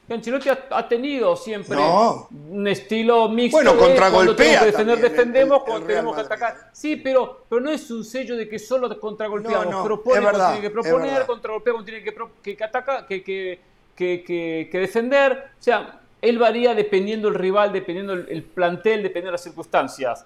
[0.07, 2.27] Que Ancelotti ha, ha tenido siempre No.
[2.51, 3.57] un estilo mixto.
[3.57, 6.69] Bueno, de cuando contragolpea tenemos que defender, defendemos, el- el cuando tenemos que atacar.
[6.73, 9.65] Sí, pero, pero no es un sello de que solo contragolpeamos.
[9.65, 12.63] No, no, propone verdad, cuando tiene que es proponer, contragolpea cuando tiene que, que, que
[12.63, 13.59] ataca, que, que,
[13.95, 15.31] que, defender.
[15.59, 20.23] O sea, él varía dependiendo el rival, dependiendo el, el plantel, dependiendo de las circunstancias.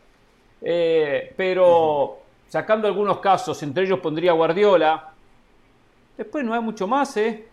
[0.61, 5.13] Eh, pero sacando algunos casos, entre ellos pondría Guardiola.
[6.17, 7.45] Después no hay mucho más, ¿eh?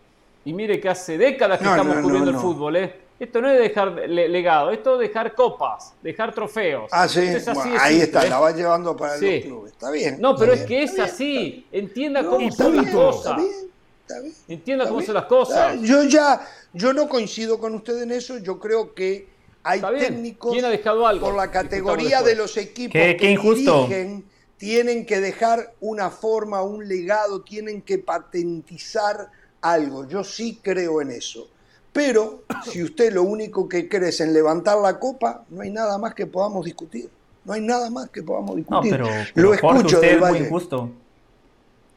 [0.47, 2.37] Y mire que hace décadas que No, estamos no, cubriendo no.
[2.37, 2.95] el fútbol, ¿eh?
[3.19, 6.87] Esto no es dejar le- legado, esto es dejar copas, dejar trofeos.
[6.89, 8.29] Ah, sí, Esto es así Bueno, de ahí simple, está, ¿eh?
[8.29, 9.25] la va llevando para Sí.
[9.35, 9.71] los clubes.
[9.73, 10.17] Está bien.
[10.21, 11.13] No, pero es que es está bien.
[11.15, 11.67] así.
[11.73, 13.25] Entienda No, cómo son las cosas.
[13.25, 13.51] Está bien,
[14.07, 14.33] está bien.
[14.47, 15.05] Entienda Está cómo bien.
[15.07, 15.81] son las cosas.
[15.81, 18.37] Yo ya, yo no coincido con usted en eso.
[18.37, 19.27] Yo creo que
[19.63, 21.25] hay técnicos ¿Quién ha dejado algo?
[21.25, 23.81] por la categoría de los equipos Qué- que qué injusto.
[23.87, 24.23] dirigen,
[24.55, 29.29] tienen que dejar una forma, un legado, tienen que patentizar
[29.61, 30.07] algo.
[30.07, 31.49] Yo sí creo en eso.
[31.93, 35.97] Pero si usted lo único que cree es en levantar la copa, no hay nada
[35.97, 37.09] más que podamos discutir.
[37.43, 38.91] No hay nada más que podamos No, discutir.
[38.91, 40.91] pero, lo pero Jorge, escucho usted del es muy injusto.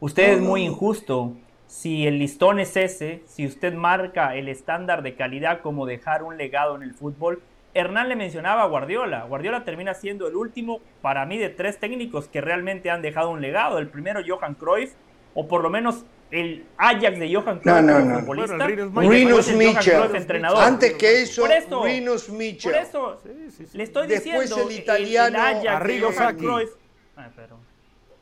[0.00, 0.72] Usted No, es no, muy no.
[0.72, 1.32] injusto.
[1.66, 6.36] Si el listón es ese, si usted marca el estándar de calidad como dejar un
[6.36, 7.42] legado en el fútbol,
[7.74, 9.24] Hernán le mencionaba a Guardiola.
[9.24, 13.40] Guardiola termina siendo el último, para mí, de tres técnicos que realmente han dejado un
[13.40, 13.78] legado.
[13.78, 14.92] El primero, Johan Cruyff,
[15.34, 18.18] o por lo menos el Ajax de Johan Cruyff No, no, no.
[18.20, 18.56] futbolista.
[18.56, 20.02] Bueno, el Rinus Michel.
[20.10, 20.62] el entrenador.
[20.62, 22.72] Antes que eso, eso, Rinus Michel.
[22.72, 23.76] Por eso, Sí, sí, sí.
[23.76, 26.38] le estoy Después diciendo el italiano Ajax de Arrigo Johan Sacchi.
[26.44, 26.70] Cruyff.
[27.16, 27.58] Ay, pero-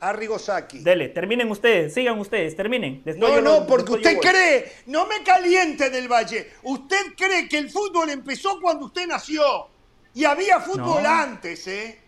[0.01, 0.79] Arrigo Sacchi.
[0.79, 3.03] Dele, terminen ustedes, sigan ustedes, terminen.
[3.05, 7.59] Después No, no, lo- porque usted cree, no me caliente del Valle, usted cree que
[7.59, 9.43] el fútbol empezó cuando usted nació
[10.15, 11.09] y había fútbol No.
[11.09, 11.99] antes, ¿eh?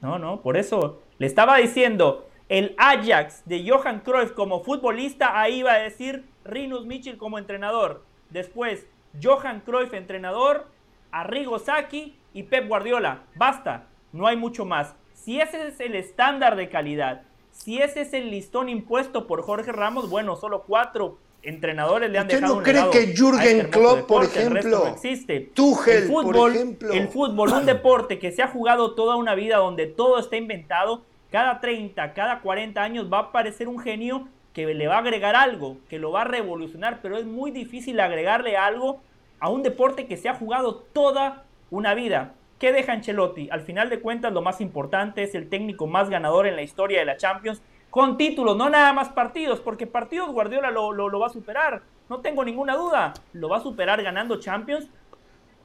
[0.00, 5.60] No, no, por eso le estaba diciendo, el Ajax de Johan Cruyff como futbolista, ahí
[5.60, 8.04] iba a decir Rinus Michel como entrenador.
[8.30, 8.86] Después,
[9.20, 10.68] Johan Cruyff entrenador,
[11.10, 13.22] Arrigo Sacchi y Pep Guardiola.
[13.34, 14.94] Basta, no hay mucho más.
[15.14, 19.72] Si ese es el estándar de calidad, si ese es el listón impuesto por Jorge
[19.72, 23.70] Ramos, bueno, solo cuatro entrenadores le han ¿Usted dejado no un cree que este Jürgen
[23.70, 25.40] Klopp, por ejemplo, no existe.
[25.54, 26.92] Tuchel, el por fútbol, ejemplo.
[26.92, 31.02] el fútbol, un deporte que se ha jugado toda una vida donde todo está inventado,
[31.30, 35.36] cada 30, cada 40 años va a aparecer un genio que le va a agregar
[35.36, 39.00] algo, que lo va a revolucionar, pero es muy difícil agregarle algo
[39.38, 42.32] a un deporte que se ha jugado toda una vida.
[42.58, 43.50] ¿Qué deja Ancelotti?
[43.50, 47.00] Al final de cuentas, lo más importante es el técnico más ganador en la historia
[47.00, 47.60] de la Champions,
[47.90, 51.82] con títulos, no nada más partidos, porque partidos Guardiola lo, lo- lo va a superar,
[52.08, 54.88] no tengo ninguna duda, lo va a superar ganando Champions,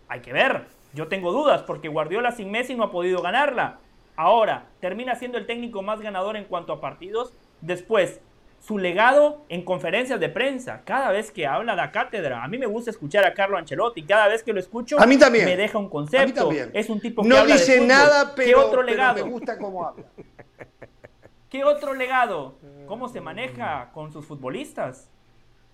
[0.09, 0.65] hay que ver.
[0.93, 3.77] Yo tengo dudas porque Guardiola sin Messi no ha podido ganarla.
[4.25, 7.33] Ahora, termina siendo el técnico más ganador en cuanto a partidos.
[7.61, 8.21] Después,
[8.59, 10.83] su legado en conferencias de prensa.
[10.85, 12.43] Cada vez que habla da cátedra.
[12.43, 14.03] A mí me gusta escuchar a Carlo Ancelotti.
[14.03, 15.45] Cada vez que lo escucho, A mí también.
[15.45, 16.41] me deja un A mí concepto.
[16.41, 16.69] también.
[16.75, 19.25] Es un tipo que No habla dice nada, ¿Qué pero, otro pero legado?
[19.25, 20.05] me gusta cómo habla.
[21.49, 22.59] ¿Qué otro legado?
[22.85, 25.09] ¿Cómo se maneja con sus futbolistas?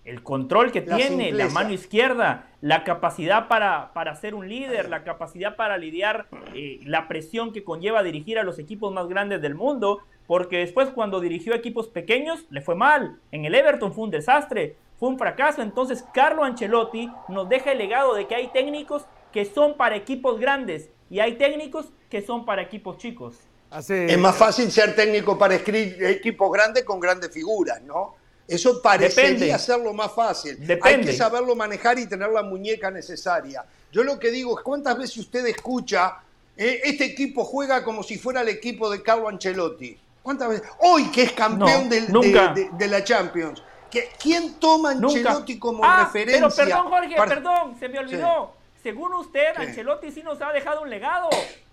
[0.08, 4.88] El control que La tiene, la mano izquierda, la capacidad para, para ser un líder,
[4.88, 9.42] la capacidad para lidiar eh, la presión que conlleva dirigir a los equipos más grandes
[9.42, 13.18] del mundo, porque después cuando dirigió equipos pequeños le fue mal.
[13.32, 15.60] En el Everton fue un desastre, fue un fracaso.
[15.60, 20.40] Entonces Carlo Ancelotti nos deja el legado de que hay técnicos que son para equipos
[20.40, 23.36] grandes y hay técnicos que son para equipos chicos.
[23.70, 28.14] Hace- Es más fácil ser técnico para escribir equipos grandes con grandes figuras, ¿no?
[28.48, 29.58] Eso parecería Depende.
[29.58, 30.58] ser lo más fácil.
[30.82, 33.62] Hay que saberlo manejar y tener la muñeca necesaria.
[33.92, 36.16] Yo lo que digo es, ¿cuántas veces usted escucha,
[36.56, 39.98] eh, este equipo juega como si fuera el equipo de Carlo Ancelotti?
[40.22, 40.66] ¿Cuántas veces?
[40.80, 42.48] Hoy que es campeón No, del- de, nunca.
[42.54, 43.62] de- de la Champions.
[43.90, 45.18] ¿Que- ¿Quién toma a Nunca.
[45.18, 46.48] Ancelotti como Ah, referencia?
[46.48, 48.54] Pero perdón, Jorge, para- perdón, se me olvidó.
[48.82, 49.62] Según usted, Sí.
[49.62, 51.28] Ancelotti sí nos ha dejado un legado.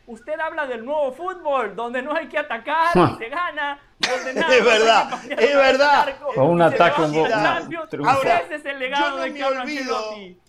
[0.07, 4.55] Usted habla del nuevo fútbol, donde no hay que atacar y se gana, donde nada
[4.55, 6.17] Es verdad, es verdad.
[6.35, 7.31] Con un ataque, un gol.
[8.05, 10.39] Ahora, Ese es el yo legado no de me Carlo olvido, Ancelotti.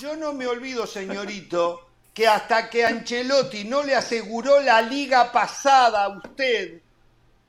[0.00, 6.04] Yo no me olvido, señorito, que hasta que Ancelotti no le aseguró la liga pasada
[6.04, 6.82] a usted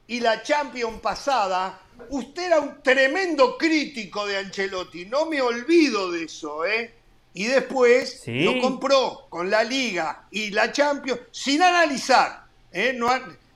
[0.07, 1.79] y la Champions pasada,
[2.09, 7.00] usted era un tremendo crítico de Ancelotti, no me olvido de eso, ¿eh?
[7.33, 8.43] Y después Sí.
[8.43, 12.93] lo compró con la Liga y la Champions sin analizar, ¿eh?
[12.95, 13.09] No,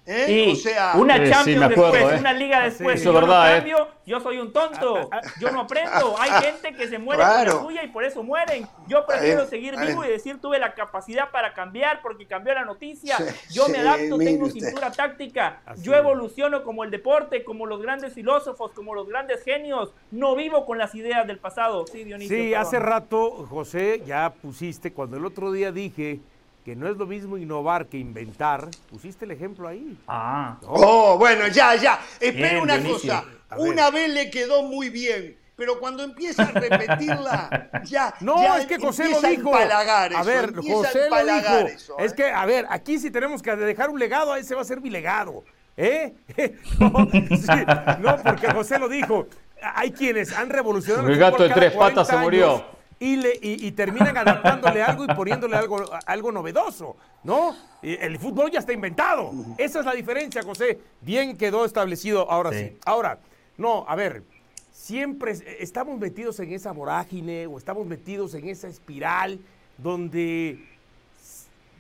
[0.06, 0.46] ¿eh?
[0.48, 2.20] Y o sea, una Sí, sí, Champions acuerdo, después, eh.
[2.20, 3.02] una liga después.
[3.02, 3.56] Eso yo es verdad, no eh.
[3.58, 5.10] cambio, yo soy un tonto.
[5.40, 6.16] Yo no aprendo.
[6.20, 7.52] Hay gente que se muere Claro.
[7.52, 8.68] por la suya y por eso mueren.
[8.88, 13.18] Yo prefiero seguir vivo y decir tuve la capacidad para cambiar porque cambió la noticia.
[13.18, 14.62] Sí, yo sí, me adapto, tengo usted.
[14.62, 15.62] cintura táctica.
[15.66, 19.94] Así yo evoluciono como el deporte, como los grandes filósofos, como los grandes genios.
[20.12, 21.86] No vivo con las ideas del pasado.
[21.88, 22.36] Sí, Dionisio.
[22.36, 22.62] Sí, perdón.
[22.62, 26.20] hace rato, José, ya pusiste, cuando el otro día dije
[26.66, 29.96] que no es lo mismo innovar que inventar, pusiste el ejemplo ahí.
[30.08, 30.58] Ah.
[30.66, 32.00] Oh, bueno, ya, ya.
[32.20, 33.24] Espera Bien, una cosa.
[33.56, 38.16] Una vez le quedó muy bien, pero cuando empieza a repetirla, ya.
[38.20, 39.56] No, ya es que José lo a dijo.
[39.56, 39.72] a ver,
[40.16, 41.68] a José lo dijo.
[41.68, 42.16] eso, Es ¿eh?
[42.16, 44.90] que, a ver, aquí sí tenemos que dejar un legado, ese va a ser mi
[44.90, 45.44] legado.
[45.78, 46.16] ¿Eh?
[46.80, 47.66] no, sí,
[48.00, 49.28] no, porque José lo dijo.
[49.62, 51.08] Hay quienes han revolucionado.
[51.08, 52.54] El gato de tres patas 40 se murió.
[52.56, 57.56] años Y, le, y, y terminan adaptándole algo y poniéndole algo, algo novedoso, ¿no?
[57.82, 59.32] Y El fútbol ya está inventado.
[59.58, 60.80] Esa es la diferencia, José.
[61.02, 62.70] Bien quedó establecido ahora sí.
[62.70, 62.78] Sí.
[62.86, 63.20] Ahora,
[63.58, 64.24] no, a ver,
[64.72, 69.40] siempre es- estamos metidos en esa vorágine o estamos metidos en esa espiral
[69.78, 70.66] donde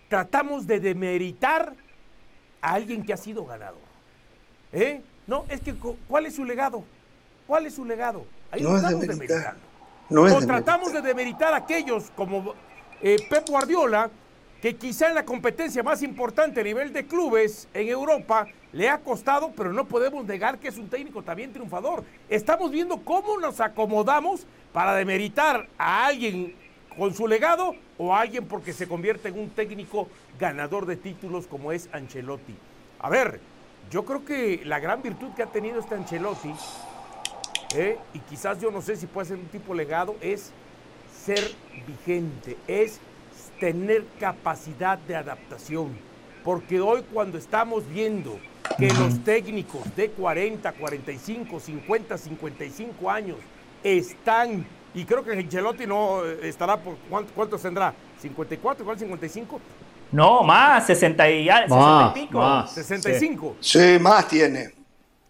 [0.09, 1.73] tratamos de demeritar
[2.61, 3.79] a alguien que ha sido ganador.
[4.73, 5.01] ¿Eh?
[5.27, 6.83] No, es que cu- ¿cuál es su legado?
[7.47, 8.25] ¿Cuál es su legado?
[8.51, 9.27] Ahí No lo es estamos demeritar.
[9.37, 9.64] demeritando.
[10.09, 12.53] No es o tratamos de demeritar a aquellos como
[13.01, 14.11] eh, Pep Guardiola,
[14.61, 18.99] que quizá en la competencia más importante a nivel de clubes en Europa le ha
[18.99, 22.03] costado, pero no podemos negar que es un técnico también triunfador.
[22.29, 26.55] Estamos viendo cómo nos acomodamos para demeritar a alguien
[26.97, 30.07] con su legado o a alguien porque se convierte en un técnico
[30.39, 32.55] ganador de títulos como es Ancelotti.
[32.99, 33.39] A ver,
[33.89, 36.53] yo creo que la gran virtud que ha tenido este Ancelotti
[37.75, 37.97] ¿eh?
[38.13, 40.51] y quizás yo no sé si puede ser un tipo legado, es
[41.23, 41.39] ser
[41.87, 42.99] vigente, es
[43.59, 45.97] tener capacidad de adaptación.
[46.43, 48.37] Porque hoy cuando estamos viendo
[48.77, 53.37] que los técnicos de 40, 45, 50, 55 años
[53.83, 57.93] están, y creo que Ancelotti no eh, estará por, ¿cuánto- ¿cuántos tendrá?
[58.21, 59.59] ¿54, igual 55?
[60.11, 62.37] No, más, 60 y, ya- 60 Más, y pico.
[62.37, 62.71] más.
[62.73, 63.55] 65.
[63.59, 64.73] Sí, más tiene.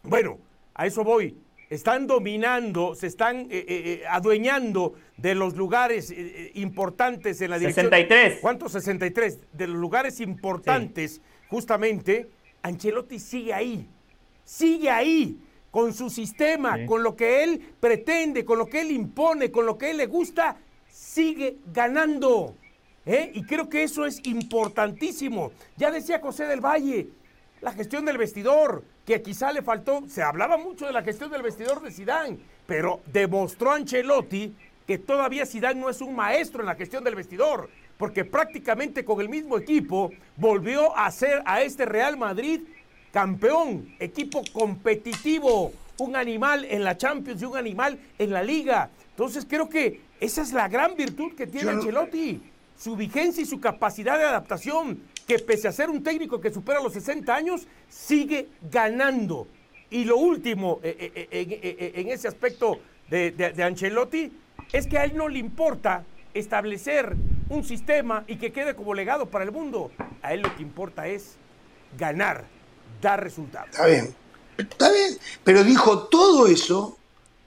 [0.03, 0.37] Bueno,
[0.73, 1.35] a eso voy.
[1.69, 7.57] Están dominando, se están eh, eh, eh, adueñando de los lugares eh, importantes en la
[7.57, 7.85] dirección.
[7.87, 8.39] 63.
[8.39, 8.71] ¿Cuántos?
[8.73, 9.39] 63.
[9.53, 12.29] De los lugares importantes, justamente,
[12.61, 13.87] Ancelotti sigue ahí.
[14.43, 15.39] Sigue ahí,
[15.71, 16.85] con su sistema, Sí.
[16.85, 20.05] con lo que él pretende, con lo que él impone, con lo que él le
[20.05, 20.57] gusta,
[20.87, 22.55] sigue ganando.
[23.33, 25.51] Y creo que eso es importantísimo.
[25.77, 27.07] Ya decía José del Valle,
[27.61, 31.43] la gestión del vestidor, que quizá le faltó, se hablaba mucho de la gestión del
[31.43, 34.55] vestidor de Sidán, pero demostró Ancelotti
[34.87, 39.21] que todavía Sidán no es un maestro en la gestión del vestidor, porque prácticamente con
[39.21, 42.61] el mismo equipo volvió a ser a este Real Madrid
[43.11, 48.89] campeón, equipo competitivo, un animal en la Champions y un animal en la Liga.
[49.11, 52.41] Entonces creo que esa es la gran virtud que tiene Ancelotti,
[52.77, 56.79] su vigencia y su capacidad de adaptación, que pese a ser un técnico que supera
[56.81, 59.47] los 60 años, sigue ganando.
[59.89, 64.31] Y lo último eh, eh, eh, en, ese aspecto de, de- Ancelotti
[64.73, 66.03] es que a él no le importa
[66.33, 67.15] establecer
[67.49, 69.91] un sistema y que quede como legado para el mundo.
[70.21, 71.35] A él lo que importa es
[71.97, 72.45] ganar,
[73.01, 73.69] dar resultados.
[73.69, 74.15] Está bien.
[74.57, 75.17] Está bien.
[75.43, 76.97] Pero dijo todo eso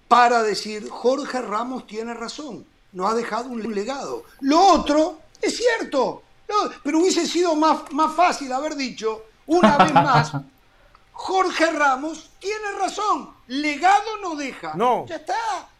[0.06, 2.64] para decir, Jorge Ramos tiene razón.
[2.92, 4.24] Nos ha dejado un legado.
[4.40, 6.22] Lo otro es cierto.
[6.48, 10.32] No, pero hubiese sido más, más fácil haber dicho, una vez más,
[11.12, 13.30] Jorge Ramos tiene razón.
[13.48, 14.72] Legado no deja.
[14.74, 15.04] No.
[15.06, 15.34] Ya está.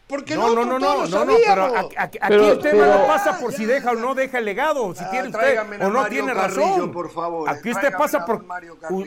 [0.07, 1.85] Porque No, no, nosotros no, no, lo no, no, pero sabíamos.
[1.85, 3.95] aquí, aquí- Pero- aquí el tema pero- no pasa por Ya, si ya, deja o
[3.95, 6.91] no deja el legado, si Ah, tiene usted o no Mario tiene Carrillo, razón.
[6.91, 8.43] por favor, Aquí usted pasa a por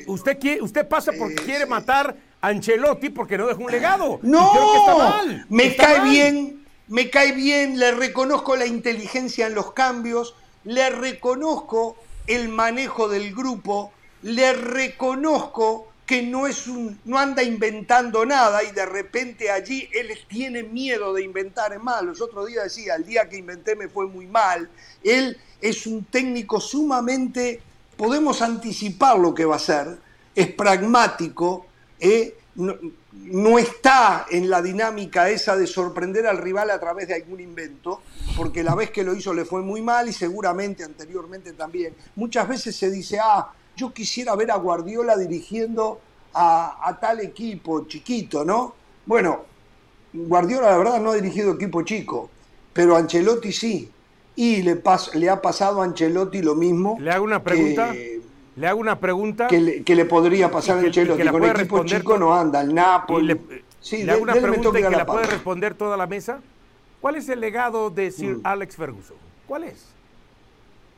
[0.07, 1.71] usted quiere, usted pasa porque Sí, quiere sí.
[1.71, 4.21] matar a Ancelotti porque no dejó un legado.
[4.23, 5.47] No, creo que está mal.
[5.49, 6.09] me está cae mal.
[6.09, 11.97] bien, me cae bien, le reconozco la inteligencia en los cambios, le reconozco
[12.27, 13.93] el manejo del grupo,
[14.23, 20.09] le reconozco que no es un, no anda inventando nada y de repente allí él
[20.29, 24.07] tiene miedo de inventar, más, los otros días decía, el día que inventé me fue
[24.07, 24.69] muy mal,
[25.03, 27.61] él es un técnico sumamente,
[27.97, 29.99] podemos anticipar lo que va a ser,
[30.35, 31.67] es pragmático,
[32.01, 32.35] ¿eh?
[33.25, 38.01] No está en la dinámica esa de sorprender al rival a través de algún invento,
[38.37, 41.95] porque la vez que lo hizo le fue muy mal y seguramente anteriormente también.
[42.17, 46.01] Muchas veces se dice, ah, yo quisiera ver a Guardiola dirigiendo
[46.35, 48.75] a, a tal equipo chiquito, ¿no?
[49.07, 49.45] Bueno,
[50.13, 52.31] Guardiola la verdad no ha dirigido equipo chico,
[52.73, 53.91] pero Ancelotti sí.
[54.35, 56.97] Y le, pas- le ha pasado a Ancelotti lo mismo.
[56.99, 57.93] Le hago una pregunta.
[57.93, 58.22] que-
[58.57, 59.47] Le hago una pregunta.
[59.47, 61.27] que le, que le podría pasar a Ancelotti.
[61.27, 63.27] Con equipo chico con- no anda, el Napoli.
[63.29, 63.41] le,
[63.81, 66.41] sí, le hago una pregunta y que la la puede responder toda la mesa.
[67.01, 69.17] ¿Cuál es el legado de Sir Alex Ferguson?
[69.47, 69.87] ¿Cuál es?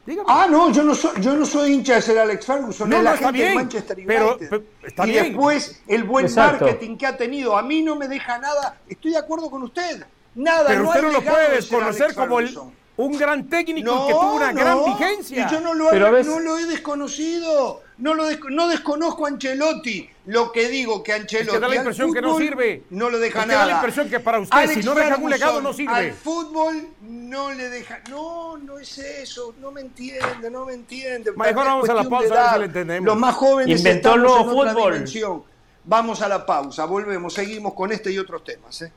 [0.05, 0.29] Dígame.
[0.31, 3.03] Ah, no, yo no soy, yo no soy hincha de ser Alex Ferguson, No, es
[3.03, 4.15] no, la está gente de Manchester United.
[4.15, 5.25] pero- pero está y bien.
[5.29, 6.67] después el buen Exacto.
[6.67, 7.57] marketing que ha tenido.
[7.57, 8.77] A mí no me deja nada.
[8.87, 10.05] Estoy de acuerdo con usted.
[10.35, 10.65] Nada.
[10.67, 12.55] Pero no usted no lo puede desconocer como el-.
[12.97, 15.47] Un gran técnico No, que tuvo una gran vigencia.
[15.49, 17.83] Y yo no lo, Pero a veces- no lo he desconocido.
[17.99, 20.09] No, lo no desconozco a Ancelotti.
[20.27, 21.47] Lo que digo que Ancelotti.
[21.49, 22.83] Es que da la impresión que no sirve.
[22.91, 23.67] No lo deja Es que da nada.
[23.67, 25.93] la impresión que para usted, si no deja un legado, no sirve.
[25.95, 28.01] Al fútbol no le deja.
[28.11, 29.55] No, no es eso.
[29.61, 31.33] No me entiende, no me entiende.
[31.33, 33.07] Mejor vamos a la pausa, a ver si le entendemos.
[33.07, 35.45] Los más jóvenes Inventó el nuevo en fútbol.
[35.87, 38.81] Vamos a la pausa, volvemos, seguimos con este y otros temas.
[38.83, 38.93] ¿eh?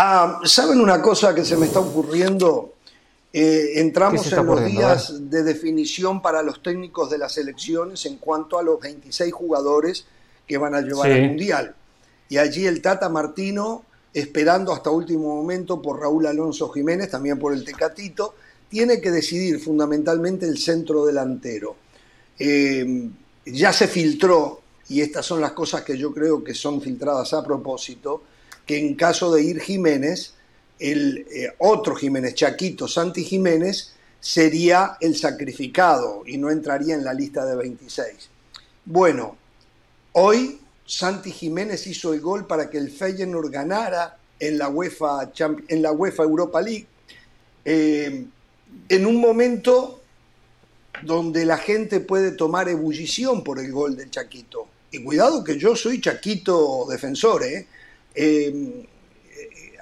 [0.00, 2.74] Ah, ¿Saben una cosa que se me está ocurriendo?
[3.32, 8.18] Eh, ¿Qué entramos en los días de definición para los técnicos de las elecciones en
[8.18, 10.04] cuanto a los 26 jugadores
[10.46, 11.12] que van a llevar Sí.
[11.18, 11.74] al Mundial.
[12.28, 13.82] Y allí el Tata Martino,
[14.14, 18.36] esperando hasta último momento por Raúl Alonso Jiménez, también por el Tecatito,
[18.68, 21.74] tiene que decidir fundamentalmente el centro delantero.
[22.38, 23.08] Eh,
[23.46, 27.42] ya se filtró, y estas son las cosas que yo creo que son filtradas a
[27.44, 28.22] propósito,
[28.68, 30.34] que en caso de ir Jiménez,
[30.78, 37.14] el eh, otro Jiménez, Chaquito Santi Jiménez, sería el sacrificado y no entraría en la
[37.14, 38.28] lista de 26.
[38.84, 39.38] Bueno,
[40.12, 45.32] hoy Santi Jiménez hizo el gol para que el Feyenoord ganara en la UEFA,
[45.68, 46.86] en la UEFA Europa League.
[47.64, 48.26] Eh,
[48.90, 50.02] en un momento
[51.02, 54.68] donde la gente puede tomar ebullición por el gol del Chaquito.
[54.90, 57.66] Y cuidado que yo soy Chaquito defensor, ¿eh?
[58.20, 58.86] Eh,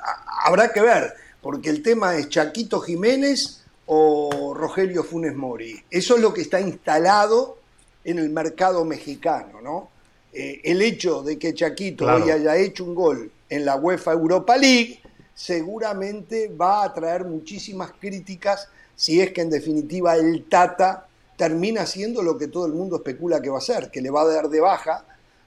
[0.03, 5.83] ha- habrá que ver, porque el tema es Chaquito Jiménez o Rogelio Funes Mori.
[5.91, 7.59] Eso es lo que está instalado
[8.05, 9.89] en el mercado mexicano, ¿no?
[10.33, 12.25] Eh, el hecho de que Chaquito Claro.
[12.25, 15.01] hoy haya hecho un gol en la UEFA Europa League
[15.35, 21.07] seguramente va a traer muchísimas críticas si es que en definitiva el Tata
[21.37, 24.23] termina siendo lo que todo el mundo especula que va a ser, que le va
[24.23, 25.05] a dar de baja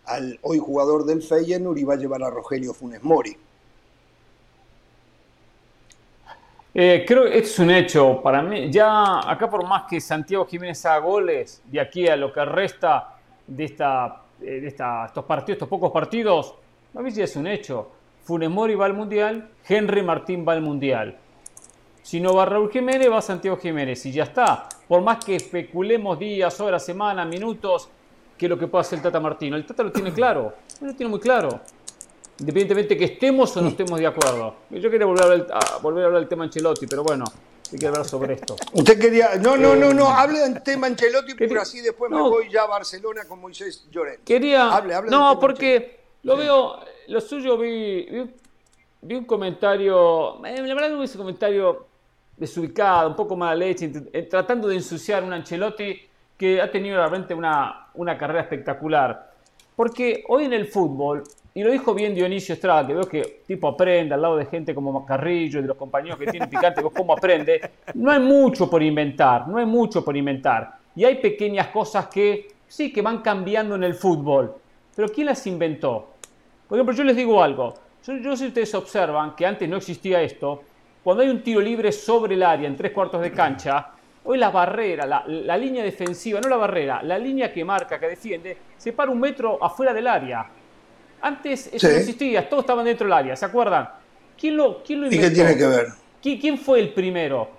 [0.09, 3.35] al hoy jugador del Feyenoord y va a llevar a Rogelio Funes Mori.
[6.73, 8.21] Eh, creo que es un hecho.
[8.21, 12.31] Para mí, ya acá por más que Santiago Jiménez haga goles, de aquí a lo
[12.31, 13.15] que resta
[13.47, 16.53] de, esta, eh, de esta- estos partidos, estos pocos partidos,
[16.95, 17.89] a mí ya es un hecho.
[18.23, 21.17] Funes Mori va al Mundial, Henry Martín va al Mundial.
[22.03, 24.69] Si no va Raúl Jiménez, va Santiago Jiménez y ya está.
[24.87, 27.89] Por más que especulemos días, horas, semanas, minutos,
[28.39, 29.55] qué es lo que puede hacer el Tata Martino.
[29.57, 31.59] El Tata lo tiene claro, lo tiene muy claro.
[32.39, 34.55] Independientemente que estemos o no estemos de acuerdo.
[34.69, 37.25] Yo quería volver a hablar, a volver a hablar del tema Ancelotti, pero bueno,
[37.71, 38.55] hay que hablar sobre esto.
[38.73, 39.35] Usted quería.
[39.35, 40.09] No, no, no, no.
[40.09, 44.21] Hable del tema Ancelotti, Quería- así después me voy ya a Barcelona con Moisés Llorente.
[44.23, 44.73] Quería.
[44.73, 46.79] Hable, hable del no, tema porque lo veo.
[47.09, 48.03] Lo suyo vi.
[48.09, 48.33] Vi, un-
[49.01, 50.43] vi un comentario.
[50.45, 51.87] eh, La verdad que vi ese comentario
[52.37, 55.99] desubicado, un poco mala leche, eh, tratando de ensuciar a un Ancelotti
[56.39, 59.29] que ha tenido realmente una, una carrera espectacular.
[59.75, 61.21] Porque hoy en el fútbol,
[61.53, 64.73] y lo dijo bien Dionisio Estrada, que veo que tipo aprende al lado de gente
[64.73, 67.59] como Carrillo y de los compañeros que tienen picante, vos cómo aprende.
[67.95, 70.77] No hay mucho por inventar, no hay mucho por inventar.
[70.95, 74.55] Y hay pequeñas cosas que sí, que van cambiando en el fútbol.
[74.95, 76.13] Pero ¿quién las inventó?
[76.69, 77.73] Por ejemplo, yo les digo algo.
[78.05, 80.63] Yo, yo si ustedes observan que antes no existía esto,
[81.03, 83.91] cuando hay un tiro libre sobre el área en tres cuartos de cancha,
[84.31, 88.05] hoy la barrera, la, la línea defensiva, no la barrera, la línea que marca, que
[88.09, 90.45] defiende, se para un metro afuera del área.
[91.21, 91.93] Antes eso Sí.
[91.93, 93.89] no existía, todos estaban dentro del área, ¿se acuerdan?
[94.39, 95.87] ¿Quién lo, quién lo ¿Y qué tiene que ver?
[96.23, 97.49] ¿Qui- ¿Quién fue el primero?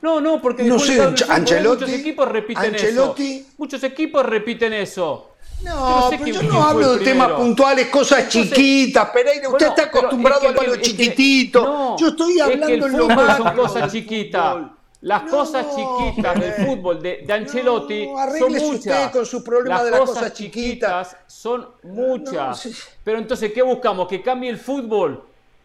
[0.00, 3.48] No, no, porque No sé, de darle el fútbol, Ancelotti- muchos equipos repiten Ancelotti- eso.
[3.58, 5.32] Muchos equipos repiten eso.
[5.64, 9.10] No, sé pero quién- yo no hablo de temas puntuales, cosas chiquitas.
[9.10, 11.62] Pereira, usted Bueno, está pero acostumbrado es que a lo es que- chiquitito.
[11.62, 14.56] no, yo estoy es que hablando en lo macro son cosas chiquitas.
[15.02, 16.66] Las No, cosas chiquitas del hombre.
[16.66, 18.62] fútbol de, de Ancelotti No, son muchas.
[18.70, 22.60] usted con su problema las de las cosas, cosas chiquitas son muchas.
[22.60, 22.72] sí.
[23.04, 24.08] Pero entonces, ¿qué buscamos?
[24.08, 25.22] ¿Que cambie el fútbol?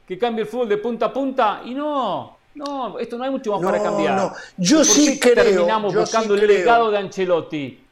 [0.07, 1.61] ¿Que cambie el fútbol de punta a punta?
[1.65, 4.15] Y no, no, esto no hay mucho más No, para cambiar.
[4.17, 4.33] no.
[4.57, 6.59] Yo ¿Por sí creo, terminamos yo buscando sí el creo.
[6.59, 7.85] legado de Ancelotti?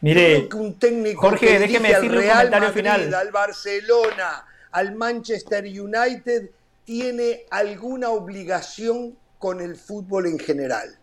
[0.00, 3.14] Mire, un técnico Jorge, que déjeme decirle un Real comentario Madrid, final.
[3.14, 6.50] al Barcelona, al Manchester United
[6.84, 10.96] tiene alguna obligación con el fútbol en general,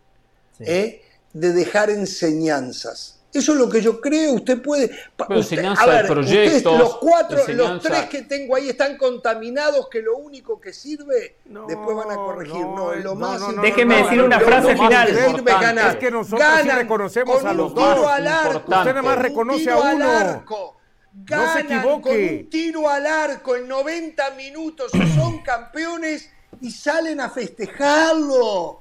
[0.60, 1.04] ¿eh?
[1.32, 3.20] de dejar enseñanzas.
[3.32, 4.34] Eso es lo que yo creo.
[4.34, 4.88] Usted puede.
[5.16, 8.70] Pero usted- enseñanza a ver, de proyectos, ustedes, los cuatro, los tres que tengo ahí
[8.70, 11.36] están contaminados, que lo único que sirve,
[11.68, 12.66] después van a corregir.
[12.66, 15.08] No, lo más no, no, Déjeme no, decir no, una no, frase final.
[15.08, 15.92] sirve es ganar.
[15.92, 18.08] Es que nosotros sí Ganan reconocemos con a los dos.
[18.08, 18.46] al arco.
[18.54, 18.76] Importante.
[18.90, 20.12] Usted nada más reconoce tiro a al uno.
[20.12, 20.78] arco.
[21.14, 22.10] No se Ganan equivoque.
[22.10, 26.28] con un tiro al arco en 90 minutos y son campeones
[26.62, 28.80] y salen a festejarlo.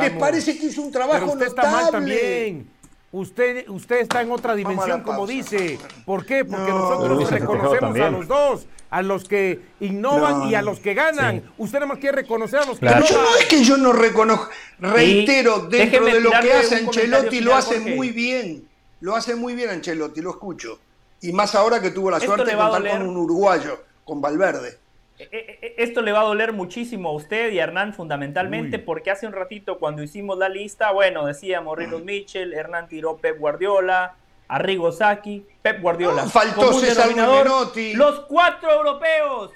[0.00, 1.68] ¿Les parece que hizo un trabajo Pero usted notable?
[1.70, 2.70] está mal también.
[3.12, 5.78] Usted, usted está en otra dimensión, como dice.
[6.04, 6.44] ¿Por qué?
[6.44, 6.78] Porque No.
[6.78, 10.50] nosotros reconocemos a los dos, a los que innovan No.
[10.50, 11.42] y a los que ganan.
[11.56, 13.04] Usted nada más quiere reconocer a los que Claro.
[13.06, 14.48] Pero yo no es que yo no reconozco,
[14.78, 17.94] reitero, dentro déjeme de lo que hace Ancelotti, lo hace Jorge.
[17.96, 18.68] muy bien.
[19.00, 20.78] Lo hace muy bien Ancelotti, lo escucho.
[21.22, 24.78] Y más ahora que tuvo la Esto suerte de contar con un uruguayo, con Valverde.
[25.18, 28.76] Eh, eh, eh, Esto le va a doler muchísimo a usted y a Hernán fundamentalmente
[28.76, 28.82] Uy.
[28.82, 33.38] porque hace un ratito cuando hicimos la lista, bueno, decíamos Rinos Mitchell, Hernán tiró Pep
[33.38, 34.14] Guardiola,
[34.48, 36.24] Arrigo Saki, Pep Guardiola.
[36.24, 37.08] No, faltó César.
[37.94, 39.52] Los cuatro europeos.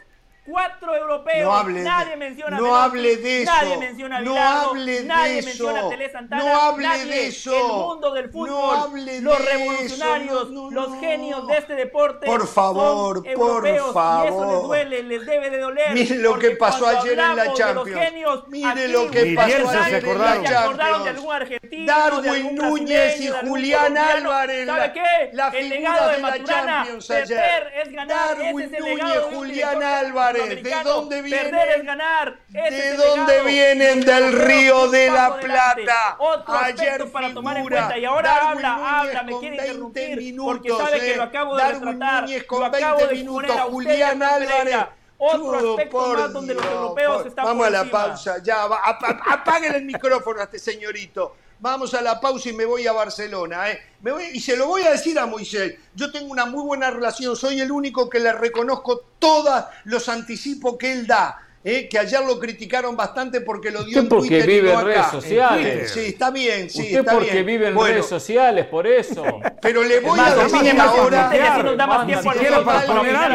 [0.47, 1.45] Cuatro europeos.
[1.45, 3.53] No hable de- nadie menciona no hable de eso.
[3.53, 4.35] Nadie menciona a No
[4.75, 5.47] de nadie eso.
[5.49, 6.43] menciona a Tele Santana.
[6.45, 7.05] No hable nadie.
[7.05, 7.55] de eso.
[7.57, 8.77] El mundo del No fútbol.
[8.79, 10.51] hable los de revolucionarios, eso.
[10.51, 11.01] No, no, los no.
[11.01, 12.27] genios de este deporte.
[12.27, 14.47] Por favor, son por europeos, Y eso favor.
[14.55, 15.93] les duele, les debe de doler.
[15.95, 18.01] Mire lo que pasó ayer en la Champions.
[18.01, 21.07] genios, Mire aquí lo que pasó ayer en la acordaron de Champions.
[21.09, 23.97] algún argentino, de Darwin algún Núñez y Julián.
[23.99, 25.31] Álvarez, ¿Sabe qué?
[25.33, 27.27] la el legado de, de la Maturana, Champions ayer.
[27.29, 31.51] perder es ganar, Darwin Núñez, Julián Álvarez, ¿de dónde vienen?
[31.51, 33.97] Perder es ganar, ese ¿De dónde vienen?
[33.99, 35.37] Los Del Río de la.
[35.41, 36.17] Plata.
[36.19, 40.17] Otro Ayer para tomar en cuenta y ahora Darwin habla, habla, me quiere 20 interrumpir
[40.17, 41.17] minutos, porque sabe que eh.
[41.17, 44.23] lo acabo de Darwin retratar, Núñez con lo acabo 20 de minutos, a Julián.
[44.23, 44.77] Álvarez.
[45.23, 48.03] Otro aspecto por más donde los Dios, europeos por- están Vamos por a la encima.
[48.07, 48.67] pausa, ya.
[48.67, 48.77] va.
[48.83, 51.37] Ap- ap- Apaguen el micrófono a este señorito.
[51.61, 53.71] Vamos a la pausa y me voy a Barcelona.
[53.71, 53.79] ¿eh?
[54.01, 55.75] Me voy- y se lo voy a decir a Moisés.
[55.95, 57.37] Yo tengo una muy buena relación.
[57.37, 61.39] Soy el único que le reconozco todos los anticipos que él da.
[61.63, 61.87] ¿eh?
[61.91, 64.81] Que ayer lo criticaron bastante porque lo dio Usted en porque Twitter y vive no
[64.81, 65.11] en redes acá.
[65.11, 65.91] sociales.
[65.91, 66.71] Sí, está bien.
[66.71, 67.45] Sí, Usted está porque bien.
[67.47, 69.23] vive en Bueno, redes sociales, por eso.
[69.61, 71.31] Pero le voy Más, a decir más ahora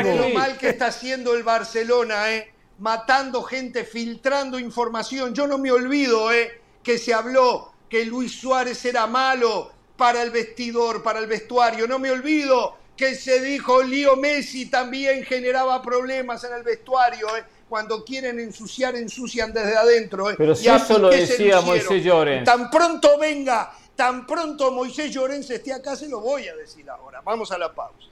[0.03, 2.51] lo mal que está haciendo el Barcelona, ¿eh?
[2.79, 5.35] matando gente, filtrando información.
[5.35, 6.59] Yo no me olvido ¿eh?
[6.81, 11.87] que se habló que Luis Suárez era malo para el vestidor, para el vestuario.
[11.87, 17.25] No me olvido que se dijo Leo Messi también generaba problemas en el vestuario.
[17.37, 17.45] ¿eh?
[17.69, 20.29] Cuando quieren ensuciar, ensucian desde adentro.
[20.29, 20.35] ¿eh?
[20.37, 21.61] Pero si eso lo decía.
[21.61, 22.43] Moisés Llorens.
[22.43, 27.21] Tan pronto venga, tan pronto Moisés Llorens esté acá, se lo voy a decir ahora.
[27.23, 28.07] Vamos a la pausa.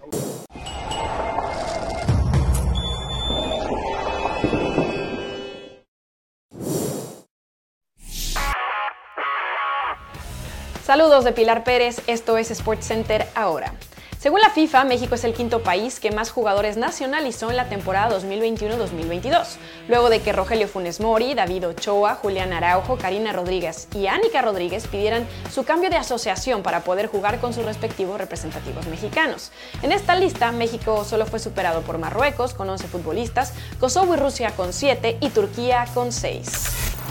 [10.93, 13.73] Saludos de Pilar Pérez, esto es SportsCenter ahora.
[14.19, 18.15] Según la FIFA, México es el quinto país que más jugadores nacionalizó en la temporada
[18.15, 19.55] 2021-2022,
[19.87, 24.85] luego de que Rogelio Funes Mori, David Ochoa, Julián Araujo, Karina Rodríguez y Ánica Rodríguez
[24.85, 29.51] pidieran su cambio de asociación para poder jugar con sus respectivos representativos mexicanos.
[29.81, 34.51] En esta lista, México solo fue superado por Marruecos con 11 futbolistas, Kosovo y Rusia
[34.51, 37.02] con 7 y Turquía con 6.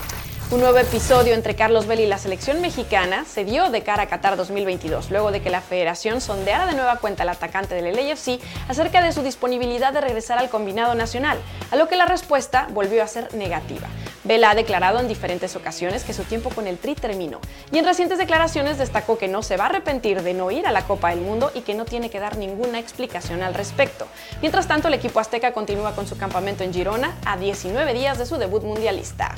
[0.53, 4.07] Un nuevo episodio entre Carlos Vela y la selección mexicana se dio de cara a
[4.07, 8.39] Qatar 2022, luego de que la federación sondeara de nueva cuenta al atacante del LAFC
[8.69, 11.39] acerca de su disponibilidad de regresar al combinado nacional,
[11.71, 13.89] a lo que la respuesta volvió a ser negativa.
[14.25, 17.41] Vela ha declarado en diferentes ocasiones que su tiempo con el Tri terminó,
[17.71, 20.71] y en recientes declaraciones destacó que no se va a arrepentir de no ir a
[20.71, 24.07] la Copa del Mundo y que no tiene que dar ninguna explicación al respecto.
[24.43, 28.27] Mientras tanto, el equipo azteca continúa con su campamento en Girona a 19 días de
[28.27, 29.35] su debut mundialista.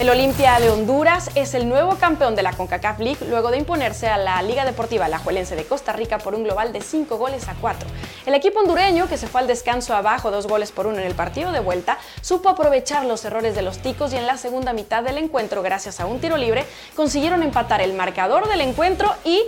[0.00, 4.08] El Olimpia de Honduras es el nuevo campeón de la CONCACAF League luego de imponerse
[4.08, 7.54] a la Liga Deportiva Alajuelense de Costa Rica por un global de 5 goles a
[7.60, 7.86] 4.
[8.24, 11.14] El equipo hondureño, que se fue al descanso abajo dos goles por uno en el
[11.14, 15.02] partido de vuelta, supo aprovechar los errores de los ticos y en la segunda mitad
[15.02, 16.64] del encuentro, gracias a un tiro libre,
[16.96, 19.42] consiguieron empatar el marcador del encuentro y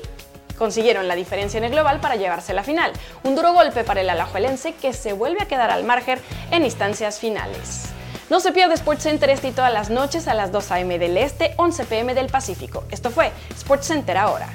[0.59, 2.93] consiguieron la diferencia en el global para llevarse la final.
[3.25, 7.19] Un duro golpe para el alajuelense que se vuelve a quedar al margen en instancias
[7.19, 7.93] finales.
[8.33, 10.99] No se pierda SportsCenter este y todas las noches a las 2 a.m.
[10.99, 12.15] del Este, 11 p.m.
[12.15, 12.85] del Pacífico.
[12.91, 14.49] Esto fue SportsCenter ahora.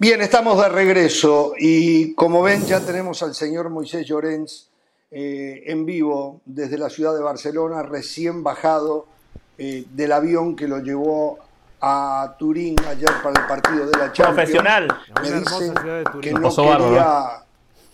[0.00, 4.68] Bien, estamos de regreso y como ven ya tenemos al señor Moisés Llorens
[5.10, 9.06] eh, en vivo desde la ciudad de Barcelona, recién bajado
[9.58, 11.38] eh, del avión que lo llevó
[11.80, 14.34] a Turín ayer para el partido de la Champions.
[14.34, 14.88] Profesional.
[15.22, 16.20] Me dice hermosa ciudad de Turín.
[16.22, 17.26] que La no quería,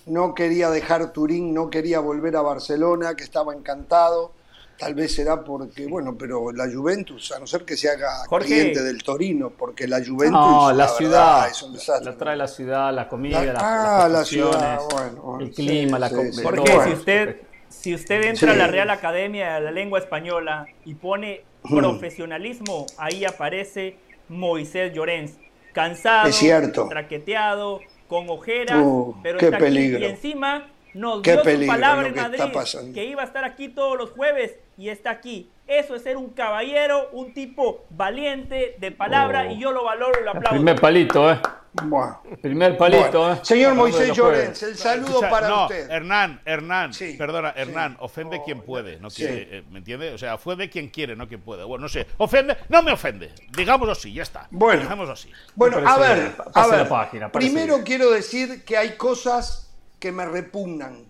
[0.07, 4.33] no quería dejar Turín, no quería volver a Barcelona, que estaba encantado.
[4.79, 8.47] Tal vez será porque, bueno, pero la Juventus, a no ser que se haga Jorge.
[8.49, 11.49] cliente del Torino, porque la Juventus No, la ciudad.
[11.49, 12.11] es un desastre.
[12.13, 15.51] La trae la ciudad, la comida, La- las, ah, las la construcciones, ciudad, bueno, el
[15.53, 16.43] clima, sí, la.
[16.43, 17.37] Porque si usted,
[17.69, 23.25] si usted entra a la Real Academia de la Lengua Española y pone profesionalismo, ahí
[23.25, 23.97] aparece
[24.29, 25.39] Moisés Llorens.
[25.73, 26.87] Cansado, Es cierto.
[26.89, 29.65] traqueteado, con ojeras, Uh, pero qué está aquí.
[29.65, 29.99] peligro.
[30.01, 32.93] Y encima nos Qué dio su peligro palabra en Madrid, pasando.
[32.95, 35.49] que iba a estar aquí todos los jueves y está aquí.
[35.79, 39.53] Eso es ser un caballero, un tipo valiente, de palabra, Oh.
[39.53, 40.57] y yo lo valoro y lo El aplaudo.
[40.57, 41.41] primer palito, ¿eh?
[41.85, 42.21] Bueno.
[42.43, 43.39] Primer palito, Bueno, ¿eh?
[43.43, 44.13] Señor Moisés.
[44.15, 45.91] Llorens, el saludo Escucha, para no, usted.
[45.91, 47.61] Hernán, Hernán, Sí, perdona, sí.
[47.63, 49.23] Hernán, ofende Oh, quien puede, no sí.
[49.25, 50.13] quiere, eh, ¿me entiende?
[50.13, 51.65] O sea, ofende quien quiere, no quien puede.
[51.65, 54.49] Bueno, no sé, ofende, no me ofende, digámoslo así, ya está.
[54.51, 54.83] Bueno.
[54.83, 55.31] Dejémoslo así.
[55.55, 56.35] Bueno, a ver, bien.
[56.55, 56.89] a ver.
[56.89, 57.87] página, primero bien.
[57.87, 61.07] quiero decir que hay cosas que me repugnan,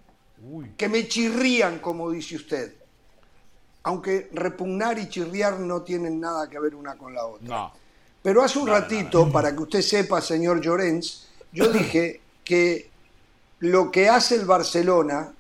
[0.77, 2.75] que me chirrían, como dice usted.
[3.85, 7.49] Aunque repugnar y chirriar no tienen nada que ver una con la otra.
[7.49, 7.73] No.
[8.23, 12.91] Pero hace un ratito, para que usted sepa, señor Llorens, yo dije que
[13.59, 15.33] lo que hace el Barcelona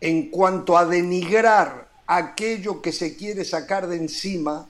[0.00, 4.68] en cuanto a denigrar aquello que se quiere sacar de encima,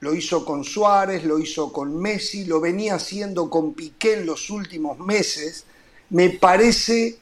[0.00, 4.50] lo hizo con Suárez, lo hizo con Messi, lo venía haciendo con Piqué en los
[4.50, 5.64] últimos meses,
[6.10, 7.18] me parece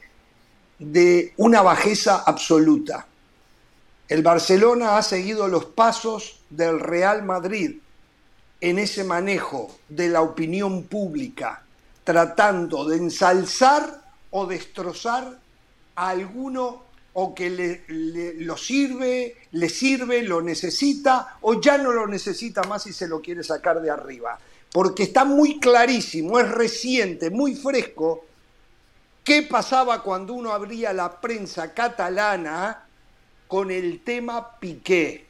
[0.77, 3.07] de una bajeza absoluta.
[4.07, 7.77] El Barcelona ha seguido los pasos del Real Madrid
[8.61, 11.63] en ese manejo de la opinión pública,
[12.03, 15.39] tratando de ensalzar o destrozar
[15.95, 16.83] a alguno
[17.13, 22.85] o que le, lo sirve, le sirve, lo necesita o ya no lo necesita más
[22.85, 24.37] y se lo quiere sacar de arriba.
[24.71, 28.25] Porque está muy clarísimo, es reciente, muy fresco,
[29.23, 32.84] qué pasaba cuando uno abría la prensa catalana
[33.47, 35.25] con el tema Piqué.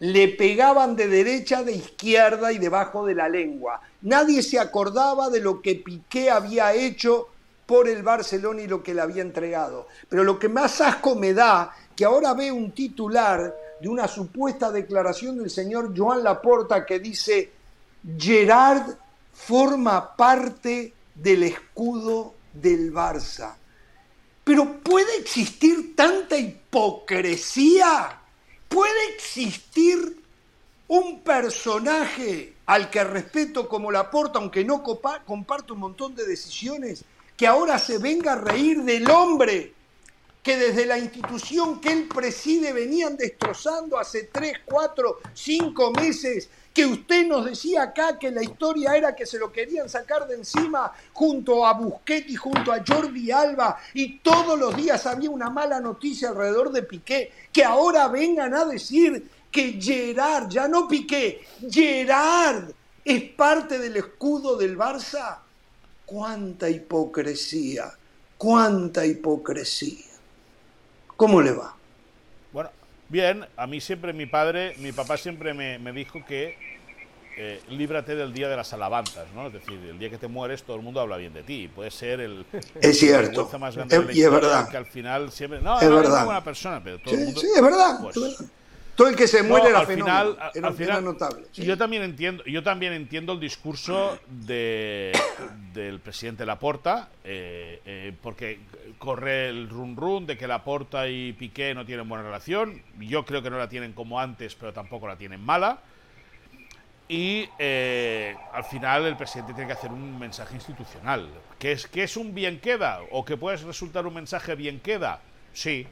[0.00, 3.80] Le pegaban de derecha, de izquierda y debajo de la lengua.
[4.02, 7.28] Nadie se acordaba de lo que Piqué había hecho
[7.66, 9.86] por el Barcelona y lo que le había entregado.
[10.08, 14.70] Pero lo que más asco me da, que ahora veo un titular de una supuesta
[14.70, 17.52] declaración del señor Joan Laporta que dice,
[18.18, 18.96] Gerard
[19.32, 23.54] forma parte del escudo del Barça.
[24.44, 28.20] Pero ¿puede existir tanta hipocresía?
[28.68, 30.22] ¿Puede existir
[30.88, 37.04] un personaje al que respeto como Laporta, aunque no comparto un montón de decisiones,
[37.36, 39.74] que ahora se venga a reír del hombre
[40.42, 46.86] que desde la institución que él preside venían destrozando hace tres, cuatro, cinco meses, que
[46.86, 50.92] usted nos decía acá que la historia era que se lo querían sacar de encima
[51.12, 55.80] junto a Busquets y junto a Jordi Alba, y todos los días había una mala
[55.80, 62.70] noticia alrededor de Piqué, que ahora vengan a decir que Gerard, ya no Piqué, Gerard
[63.04, 65.38] es parte del escudo del Barça.
[66.06, 67.92] Cuánta hipocresía,
[68.38, 70.12] cuánta hipocresía.
[71.16, 71.74] ¿Cómo le va?
[73.12, 76.56] Bien, a mí siempre mi padre, mi papá siempre me, me dijo que
[77.36, 79.48] eh, líbrate del día de las alabanzas, ¿no?
[79.48, 81.68] Es decir, el día que te mueres todo el mundo habla bien de ti.
[81.68, 82.46] Puede ser el...
[82.80, 83.50] Es cierto.
[83.58, 84.66] más grande de la y es verdad.
[84.66, 85.60] Que al final siempre...
[85.60, 86.12] No, Es no, verdad.
[86.14, 87.38] una buena persona, pero todo el mundo...
[87.38, 87.98] sí, es verdad.
[88.00, 88.52] pues, es verdad.
[88.94, 90.32] Todo el que se no, muere era al fenómeno.
[90.34, 91.44] final, era, al final, era notable.
[91.52, 91.64] sí.
[91.64, 95.12] Yo también entiendo, yo también entiendo el discurso de,
[95.72, 98.60] del presidente Laporta, eh, eh, porque
[98.98, 102.82] corre el run run de que Laporta y Piqué no tienen buena relación.
[102.98, 105.80] Yo creo que no la tienen como antes, pero tampoco la tienen mala.
[107.08, 111.28] Y eh, al final el presidente tiene que hacer un mensaje institucional.
[111.58, 113.00] ¿Que es, que es un bien queda?
[113.10, 115.20] ¿O que puede resultar un mensaje bien queda?
[115.52, 115.86] Sí.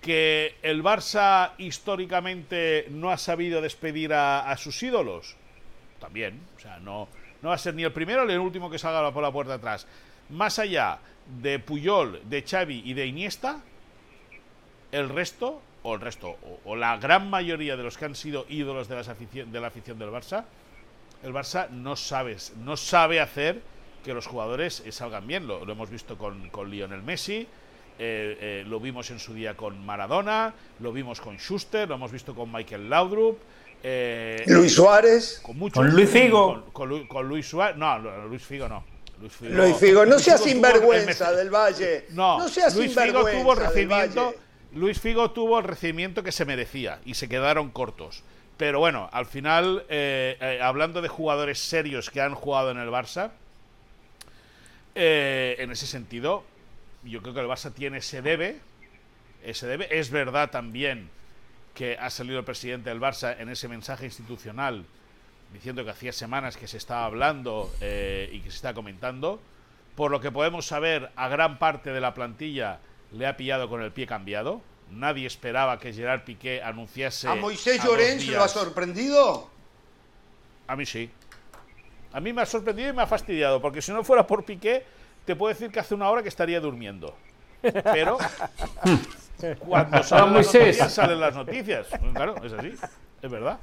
[0.00, 5.36] ¿Que el Barça históricamente no ha sabido despedir a, sus ídolos?
[5.98, 6.40] También.
[6.56, 7.08] O sea, no,
[7.42, 9.54] no va a ser ni el primero ni el último que salga por la puerta
[9.54, 9.86] atrás.
[10.30, 10.98] Más allá
[11.40, 13.60] de Puyol, de Xavi y de Iniesta,
[14.92, 18.88] el resto, o el resto, o, la gran mayoría de los que han sido ídolos
[18.88, 19.00] de, la
[19.66, 20.44] afición del Barça,
[21.22, 23.60] el Barça no sabe, no sabe hacer
[24.04, 25.46] que los jugadores eh, salgan bien.
[25.46, 27.48] Lo, lo hemos visto con Lionel Messi,
[27.98, 32.12] eh, eh, lo vimos en su día con Maradona, lo vimos con Schuster, lo hemos
[32.12, 33.38] visto con Michael Laudrup.
[33.82, 35.40] eh, Luis Suárez.
[35.42, 36.52] con, muchos, Con Luis Figo.
[36.64, 37.76] Con, con Lu- con Luis Suárez.
[37.76, 38.84] No, Luis Figo no.
[39.20, 42.06] Luis Figo, Luis Figo, no Luis seas Figo sinvergüenza del Valle.
[42.10, 44.24] No, no seas Luis Figo tuvo el del recibimiento.
[44.26, 44.38] Valle.
[44.74, 48.22] Luis Figo tuvo el recibimiento que se merecía y se quedaron cortos.
[48.56, 52.88] Pero bueno, al final, eh, eh, hablando de jugadores serios que han jugado en el
[52.90, 53.30] Barça,
[54.94, 56.44] eh, en ese sentido,
[57.04, 58.60] yo creo que el Barça tiene ese debe.
[59.42, 59.98] Ese debe.
[59.98, 61.10] Es verdad también
[61.74, 64.84] que ha salido el presidente del Barça en ese mensaje institucional
[65.52, 69.40] diciendo que hacía semanas que se estaba hablando eh, y que se está comentando.
[69.94, 72.80] Por lo que podemos saber, a gran parte de la plantilla
[73.12, 74.60] le ha pillado con el pie cambiado.
[74.90, 77.28] Nadie esperaba que Gerard Piqué anunciase.
[77.28, 79.50] ¿A Moisés Llorens lo ha sorprendido?
[80.66, 81.10] A mí sí.
[82.12, 84.84] A mí me ha sorprendido y me ha fastidiado, porque si no fuera por Piqué,
[85.28, 87.14] te puedo decir que hace una hora que estaría durmiendo.
[87.60, 88.16] Pero
[89.58, 91.86] cuando salen las noticias, salen las noticias.
[92.14, 92.72] Claro, es así.
[93.20, 93.58] Es verdad.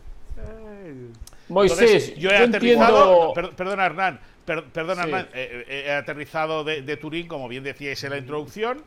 [1.50, 5.10] Moisés, Entonces, yo he yo aterrizado, entiendo- perdona Hernán, per- perdona Sí.
[5.10, 8.84] Hernán, eh, eh, he aterrizado de, de Turín, como bien decíais en la introducción,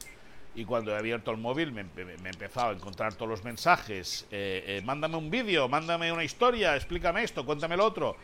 [0.55, 4.81] y cuando he abierto el móvil me, he empezado a encontrar todos los mensajes, eh,
[4.85, 8.16] mándame un vídeo, mándame una historia, explícame esto, cuéntame lo otro.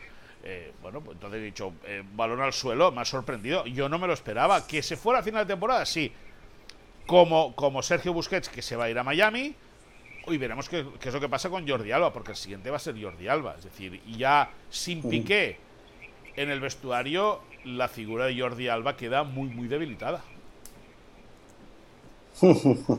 [0.47, 3.97] Eh, bueno, pues entonces he dicho, eh, balón al suelo, me ha sorprendido, yo no
[3.97, 6.11] me lo esperaba, que se fuera a final de temporada, sí,
[7.07, 9.55] como, como Sergio Busquets, que se va a ir a Miami,
[10.27, 12.77] y veremos qué, qué es lo que pasa con Jordi Alba, porque el siguiente va
[12.77, 13.55] a ser Jordi Alba.
[13.57, 15.57] Es decir, y ya sin Piqué
[16.35, 20.21] en el vestuario, la figura de Jordi Alba queda muy, muy debilitada.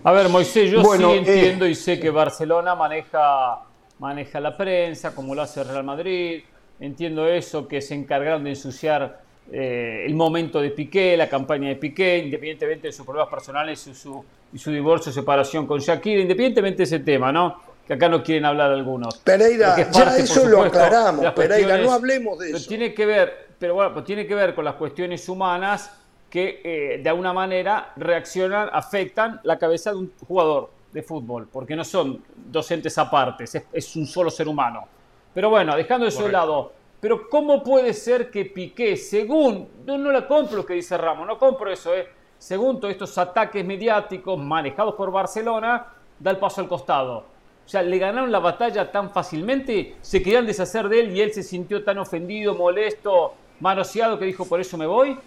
[0.04, 3.60] A ver, Moisés, yo Bueno, sí eh, entiendo y sé que Barcelona maneja,
[3.98, 6.42] maneja la prensa, como lo hace Real Madrid.
[6.78, 9.20] Entiendo eso, que se encargaron de ensuciar
[9.50, 13.94] eh, el momento de Piqué, la campaña de Piqué, independientemente de sus problemas personales y
[13.94, 17.60] su, y su divorcio, separación con Shakira, independientemente de ese tema, ¿no?
[17.86, 19.18] Que acá no quieren hablar algunos.
[19.18, 22.68] Pereira, ya eso lo aclaramos, Pereira, no hablemos de pero eso.
[22.68, 25.92] Tiene que ver, pero bueno, pues tiene que ver con las cuestiones humanas
[26.28, 31.76] que eh, de alguna manera reaccionan, afectan la cabeza de un jugador de fútbol, porque
[31.76, 34.88] no son docentes aparte, es, es un solo ser humano.
[35.36, 40.10] Pero bueno, dejando eso de lado, pero ¿cómo puede ser que Piqué, según, no, no
[40.10, 42.08] la compro lo que dice Ramos, no compro eso, eh,
[42.38, 47.18] según todos estos ataques mediáticos manejados por Barcelona, da el paso al costado?
[47.66, 51.30] O sea, le ganaron la batalla tan fácilmente, se querían deshacer de él y él
[51.34, 55.18] se sintió tan ofendido, molesto, manoseado que dijo, por eso me voy.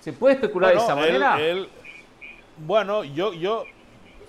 [0.00, 1.40] ¿Se puede especular de esa él- manera?
[1.40, 1.68] él-
[2.58, 3.66] bueno, yo, yo,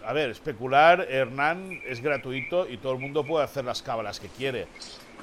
[0.05, 4.27] a ver, especular, Hernán, es gratuito y todo el mundo puede hacer las cábalas que
[4.27, 4.67] quiere.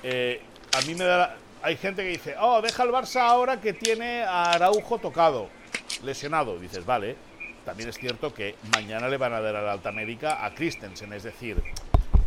[0.03, 0.41] Eh,
[0.77, 1.37] a mí me da.
[1.63, 5.49] Hay gente que dice, oh, deja el Barça ahora que tiene a Araujo tocado,
[6.03, 6.59] lesionado.
[6.59, 7.17] Dices, vale.
[7.65, 11.13] También es cierto que mañana le van a dar a la alta médica a Christensen,
[11.13, 11.63] es decir,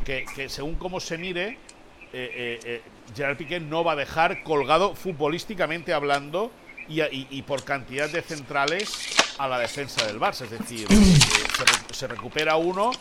[0.05, 1.57] que, según cómo se mire,
[2.13, 2.81] eh, eh,
[3.15, 6.51] Gerard Piqué no va a dejar colgado futbolísticamente hablando
[6.89, 8.89] y, y- y por cantidad de centrales
[9.37, 10.41] a la defensa del Barça.
[10.45, 10.87] Es decir,
[11.57, 12.91] se, re- se recupera uno,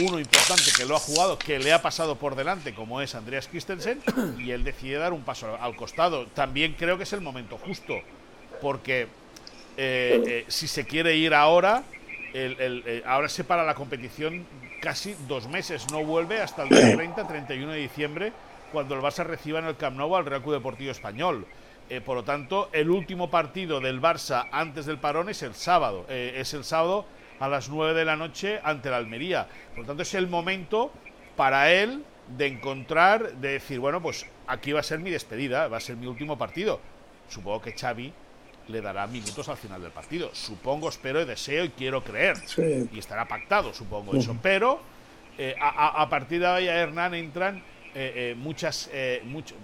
[0.00, 3.48] uno importante que lo ha jugado, que le ha pasado por delante, como es Andreas
[3.48, 4.00] Christensen,
[4.38, 6.26] y él decide dar un paso al costado.
[6.28, 7.94] También creo que es el momento justo,
[8.60, 9.08] porque
[9.76, 11.82] eh, eh, si se quiere ir ahora,
[12.34, 14.46] el- el- eh, ahora se para la competición
[14.80, 18.32] casi dos meses, no vuelve hasta el día 30, 31 de diciembre,
[18.72, 21.46] cuando el Barça reciba en el Camp Nou al Real Club Deportivo Español.
[21.90, 26.06] Eh, por lo tanto, el último partido del Barça antes del parón es el sábado.
[26.08, 27.04] Eh, es el sábado
[27.38, 29.46] a las 9 de la noche ante la Almería.
[29.70, 30.92] Por lo tanto, es el momento
[31.36, 32.04] para él
[32.36, 35.96] de encontrar, de decir, bueno, pues aquí va a ser mi despedida, va a ser
[35.96, 36.80] mi último partido.
[37.28, 38.12] Supongo que Xavi
[38.68, 40.30] le dará minutos al final del partido.
[40.34, 42.36] Supongo, espero y deseo y quiero creer.
[42.46, 42.88] Sí.
[42.92, 44.36] Y estará pactado, supongo eso.
[44.42, 44.80] Pero
[45.38, 47.58] eh, a, partir de ahí a Hernán entran
[47.94, 48.90] eh, eh, muchas...
[49.24, 49.56] mucho-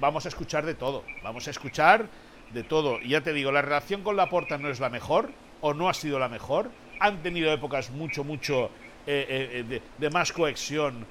[0.00, 1.04] vamos a escuchar de todo.
[1.22, 2.08] Vamos a escuchar
[2.52, 3.00] de todo.
[3.00, 5.30] Y ya te digo, la relación con Laporta no es la mejor
[5.60, 6.70] o no ha sido la mejor.
[7.00, 8.70] Han tenido épocas mucho, mucho
[9.06, 11.06] eh, eh, eh, de, más cohesión,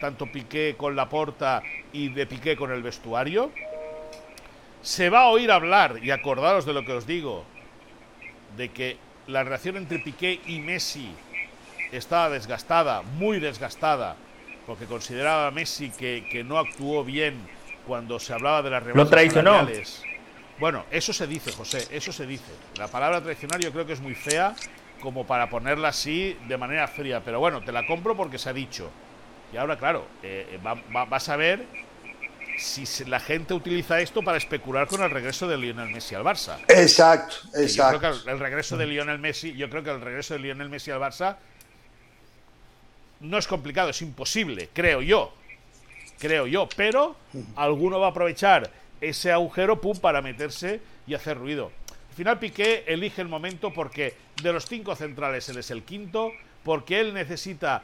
[0.00, 1.62] tanto Piqué con Laporta
[1.92, 3.50] y de Piqué con el vestuario.
[4.82, 7.44] Se va a oír hablar, y acordaros de lo que os digo,
[8.56, 11.10] de que la relación entre Piqué y Messi
[11.92, 14.16] estaba desgastada, muy desgastada,
[14.66, 17.34] porque consideraba Messi que, que no actuó bien
[17.88, 19.52] cuando se hablaba de las rebajas traicionó.
[19.54, 20.02] salariales.
[20.60, 22.52] Bueno, eso se dice, José, eso se dice.
[22.76, 24.54] La palabra traicionar yo creo que es muy fea
[25.00, 28.52] como para ponerla así de manera fría, pero bueno, te la compro porque se ha
[28.52, 28.90] dicho.
[29.52, 31.64] Y ahora, claro, eh, va- va- vas a ver
[32.58, 36.58] si la gente utiliza esto para especular con el regreso de Lionel Messi al Barça.
[36.68, 37.98] Exacto, Yo exacto.
[38.00, 40.68] creo que el, el regreso de Lionel Messi, yo creo que el regreso de Lionel
[40.68, 41.36] Messi al Barça
[43.20, 45.32] no es complicado, es imposible, creo yo.
[46.18, 47.16] Creo yo, pero
[47.56, 51.70] alguno va a aprovechar ese agujero pum para meterse y hacer ruido.
[52.16, 56.32] final Piqué elige el momento porque de los cinco centrales él es el quinto,
[56.64, 57.82] porque él necesita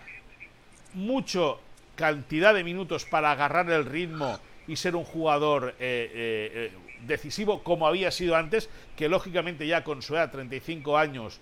[0.94, 1.60] mucho
[1.94, 6.72] cantidad de minutos para agarrar el ritmo y ser un jugador eh, eh, eh,
[7.06, 11.40] decisivo como había sido antes, que lógicamente ya con su edad, 35 años,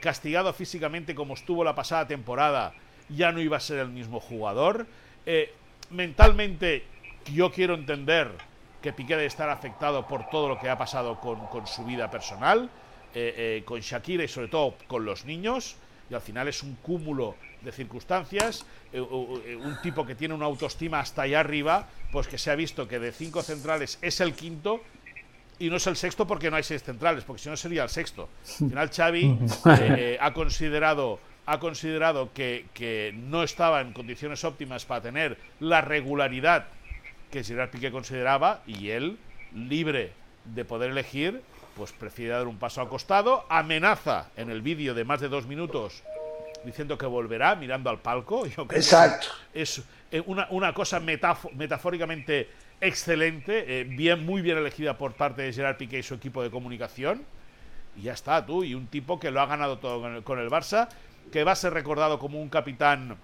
[0.00, 2.74] castigado físicamente como estuvo la pasada temporada,
[3.08, 4.86] ya no iba a ser el mismo jugador.
[5.90, 6.84] Mentalmente
[7.32, 8.30] yo quiero entender
[8.82, 12.10] que Piqué debe estar afectado por todo lo que ha pasado con, con su vida
[12.10, 12.70] personal,
[13.64, 15.76] con Shakira y sobre todo con los niños,
[16.10, 20.46] y al final es un cúmulo de circunstancias, eh, eh, un tipo que tiene una
[20.46, 24.34] autoestima hasta allá arriba, pues que se ha visto que de cinco centrales es el
[24.34, 24.80] quinto
[25.58, 27.88] y no es el sexto porque no hay seis centrales, porque si no sería el
[27.88, 28.28] sexto.
[28.60, 29.38] Al final Xavi
[29.80, 31.18] eh, ha considerado
[31.48, 36.66] ha considerado que, que, no estaba en condiciones óptimas para tener la regularidad
[37.30, 39.18] que Gerard Piqué consideraba y él,
[39.54, 40.12] libre
[40.44, 41.42] de poder elegir,
[41.74, 45.46] pues prefiere dar un paso al costado, amenaza en el vídeo de más de dos
[45.46, 46.02] minutos
[46.64, 48.46] diciendo que volverá mirando al palco.
[48.70, 49.28] Exacto.
[49.54, 52.48] es eh, una, cosa metafóricamente
[52.80, 56.50] excelente, eh, bien, muy bien elegida por parte de Gerard Piqué y su equipo de
[56.50, 57.24] comunicación.
[57.96, 60.88] Y ya está, tú, y un tipo que lo ha ganado todo con el, Barça,
[61.30, 63.16] que va a ser recordado como un capitán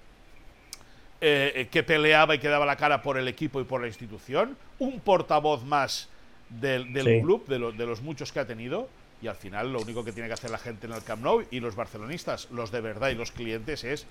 [1.20, 4.56] eh, que peleaba y que daba la cara por el equipo y por la institución,
[4.78, 6.08] un portavoz más
[6.48, 6.92] del,
[7.22, 8.88] club, de, de los muchos que ha tenido
[9.24, 11.42] y al final lo único que tiene que hacer la gente en el Camp Nou
[11.50, 14.06] y los barcelonistas, los de verdad y los clientes es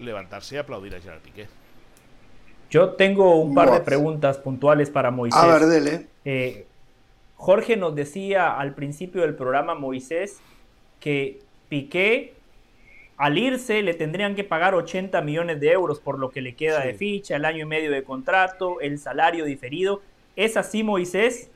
[0.00, 1.46] levantarse y aplaudir a Gerard Piqué.
[2.68, 5.40] Yo tengo un par de preguntas puntuales para Moisés.
[5.40, 6.06] A ver, dele.
[6.24, 6.66] Eh,
[7.36, 10.40] Jorge nos decía al principio del programa, Moisés,
[10.98, 12.34] que Piqué
[13.16, 16.80] al irse le tendrían que pagar 80 millones de euros por lo que le queda
[16.80, 20.02] de ficha, el año y medio de contrato, el salario diferido.
[20.36, 21.50] ¿Es así, Moisés?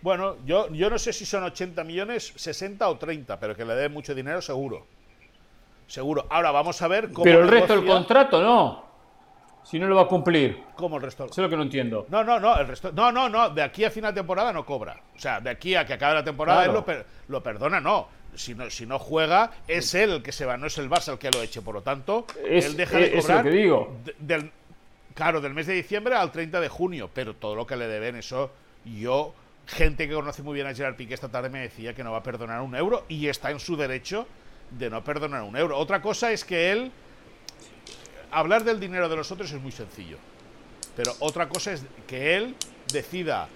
[0.00, 3.74] Bueno, yo, yo no sé si son 80 millones, 60 o 30, pero que le
[3.74, 4.86] dé mucho dinero seguro.
[5.88, 6.26] Seguro.
[6.30, 7.24] Ahora vamos a ver cómo.
[7.24, 8.88] Pero el resto del contrato no.
[9.64, 10.62] Si no lo va a cumplir.
[10.76, 11.24] ¿Cómo el resto?
[11.24, 12.06] Eso es lo que no entiendo.
[12.08, 12.56] No, no, no.
[12.58, 13.50] El resto, no, no, no.
[13.50, 15.00] De aquí a final de temporada no cobra.
[15.14, 16.72] O sea, de aquí a que acabe la temporada él
[17.28, 18.08] lo, perdona, no.
[18.34, 18.70] Si, no.
[18.70, 21.30] si no juega, es él el que se va, no es el Barça el que
[21.30, 21.60] lo eche.
[21.62, 23.38] Por lo tanto, él deja de cobrar.
[23.38, 23.96] Es lo que digo.
[24.18, 24.50] del,
[25.14, 27.10] claro, del mes de diciembre al 30 de junio.
[27.12, 28.52] Pero todo lo que le deben, eso
[28.84, 29.34] yo
[29.66, 32.18] gente que conoce muy bien a Gerard Piqué esta tarde me decía que no va
[32.18, 34.26] a perdonar un euro y está en su derecho
[34.70, 35.76] de no perdonar un euro.
[35.78, 36.90] Otra cosa es que él
[38.30, 40.16] hablar del dinero de los otros es muy sencillo.
[40.96, 42.56] Pero otra cosa es que él
[42.92, 43.48] decida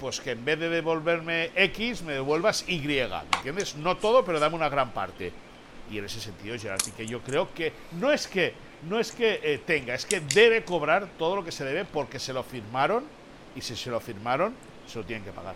[0.00, 3.76] pues que en vez de devolverme X me devuelvas Y, ¿me entiendes?
[3.76, 5.32] No todo, pero dame una gran parte.
[5.90, 8.54] Y en ese sentido, Gerard Piqué, yo creo que no es que
[8.88, 12.18] no es que eh, tenga, es que debe cobrar todo lo que se debe porque
[12.18, 13.04] se lo firmaron
[13.54, 14.54] y si se lo firmaron
[14.86, 15.54] se lo tienen que pagar.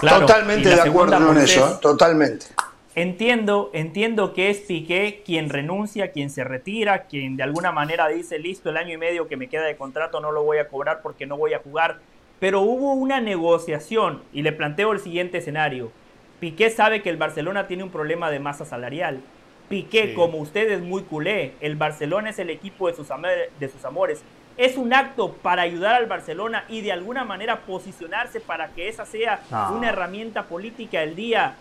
[0.00, 1.78] totalmente de acuerdo con eso, ¿eh?
[1.80, 2.46] totalmente.
[2.94, 8.38] Entiendo, entiendo que es Piqué quien renuncia, quien se retira, quien de alguna manera dice,
[8.38, 11.00] listo, el año y medio que me queda de contrato no lo voy a cobrar
[11.02, 12.00] porque no voy a jugar.
[12.42, 15.92] Pero hubo una negociación y le planteo el siguiente escenario.
[16.40, 19.20] Piqué sabe que el Barcelona tiene un problema de masa salarial.
[19.68, 23.06] Piqué, como usted es muy culé, el Barcelona es el equipo de sus,
[23.60, 24.24] de sus amores
[24.56, 29.06] es un acto para ayudar al Barcelona y de alguna manera posicionarse para que esa
[29.06, 29.40] sea
[29.74, 31.54] una herramienta política el día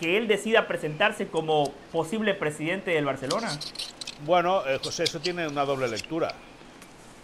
[0.00, 3.50] que él decida presentarse como posible presidente del Barcelona?
[4.24, 6.32] Bueno, eh, José, eso tiene una doble lectura.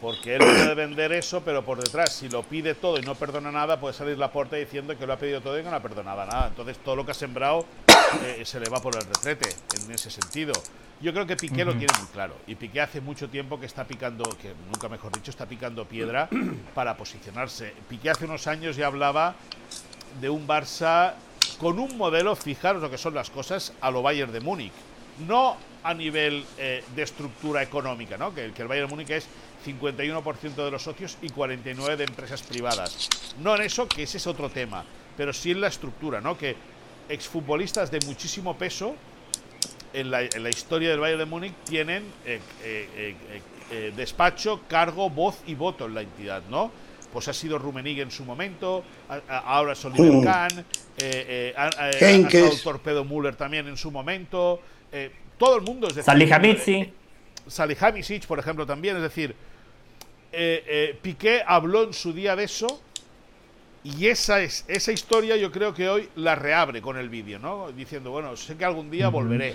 [0.00, 3.50] Porque él puede vender eso, pero por detrás, si lo pide todo y no perdona
[3.50, 5.82] nada, puede salir la puerta diciendo que lo ha pedido todo y que no ha
[5.82, 6.48] perdonado nada.
[6.48, 7.66] Entonces, todo lo que ha sembrado
[8.24, 10.52] eh, se le va por el retrete, en ese sentido.
[11.00, 12.34] Yo creo que Piqué lo tiene muy claro.
[12.46, 16.28] Y Piqué hace mucho tiempo que está picando, que nunca mejor dicho, está picando piedra
[16.74, 17.72] para posicionarse.
[17.88, 19.34] Piqué hace unos años ya hablaba
[20.20, 21.14] de un Barça
[21.58, 24.72] con un modelo, fijaros lo que son las cosas, a lo Bayern de Múnich.
[25.26, 28.34] No a nivel eh, de estructura económica, ¿no?
[28.34, 29.28] que, que el Bayern de Múnich es
[29.66, 33.08] 51% de los socios y 49% de empresas privadas.
[33.40, 34.84] No en eso, que ese es otro tema,
[35.16, 36.36] pero sí en la estructura, ¿no?
[36.36, 36.56] que
[37.08, 38.94] exfutbolistas de muchísimo peso
[39.92, 43.14] en la, historia del Bayern de Múnich tienen eh, eh,
[43.70, 46.70] eh, despacho, cargo, voz y voto en la entidad, ¿no?
[47.12, 48.84] Pues ha sido Rummenigge en su momento,
[49.28, 50.24] ahora es Oliver mm.
[50.24, 50.64] Kahn,
[51.56, 54.60] ha, estado Torpedo Müller también en su momento,
[55.38, 56.92] todo el mundo es decir, Salihamidzic.
[57.46, 59.34] Salihamidzic, por ejemplo, también, es decir,
[61.02, 62.80] Piqué habló en su día de eso
[63.84, 67.70] y esa, es, esa historia yo creo que hoy la reabre con el vídeo, ¿no?
[67.72, 69.54] Diciendo, bueno, sé que algún día volveré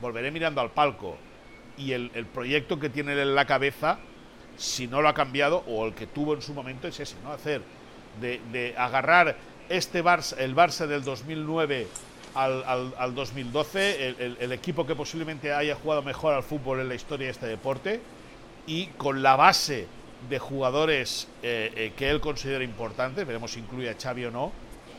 [0.00, 1.16] volveré mirando al palco
[1.78, 3.98] y el, proyecto que tiene en la cabeza,
[4.56, 7.32] si no lo ha cambiado, o el que tuvo en su momento, es ese, ¿no?
[7.32, 7.62] Hacer,
[8.20, 9.36] de, agarrar
[9.68, 11.86] este Barça, el Barça del 2009
[12.34, 16.80] al, al- al 2012, el, el- el equipo que posiblemente haya jugado mejor al fútbol
[16.80, 18.00] en la historia de este deporte
[18.66, 19.86] y con la base
[20.28, 24.52] de jugadores eh, eh, que él considera importantes, veremos si incluye a Xavi o no,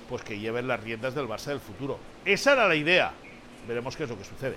[0.09, 1.97] pues que lleven las riendas del Barça del futuro.
[2.25, 3.13] Esa era la idea.
[3.67, 4.55] Veremos qué es lo que sucede.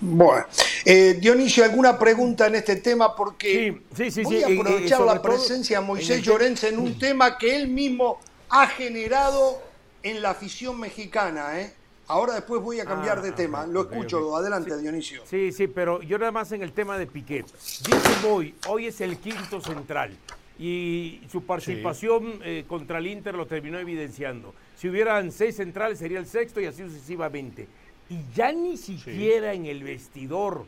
[0.00, 0.44] Bueno,
[0.84, 3.14] eh, Dionisio, ¿alguna pregunta en este tema?
[3.14, 6.22] Porque Sí, sí, sí, voy a y- y aprovechar la presencia de en Moisés el-
[6.22, 8.18] Llorens en un tema que él mismo
[8.50, 9.62] ha generado
[10.02, 11.60] en la afición mexicana.
[11.60, 11.72] ¿eh?
[12.06, 13.66] Ahora después voy a cambiar Ah, de tema.
[13.66, 15.22] Lo escucho, adelante, Dionisio.
[15.26, 17.44] Sí, sí, pero yo nada más en el tema de Piqué.
[17.44, 20.14] Dice Boy, hoy es el quinto central
[20.58, 24.54] y su participación eh, contra el Inter lo terminó evidenciando.
[24.76, 27.66] Si hubieran seis centrales sería el sexto y así sucesivamente.
[28.10, 30.66] Y ya ni siquiera en el vestidor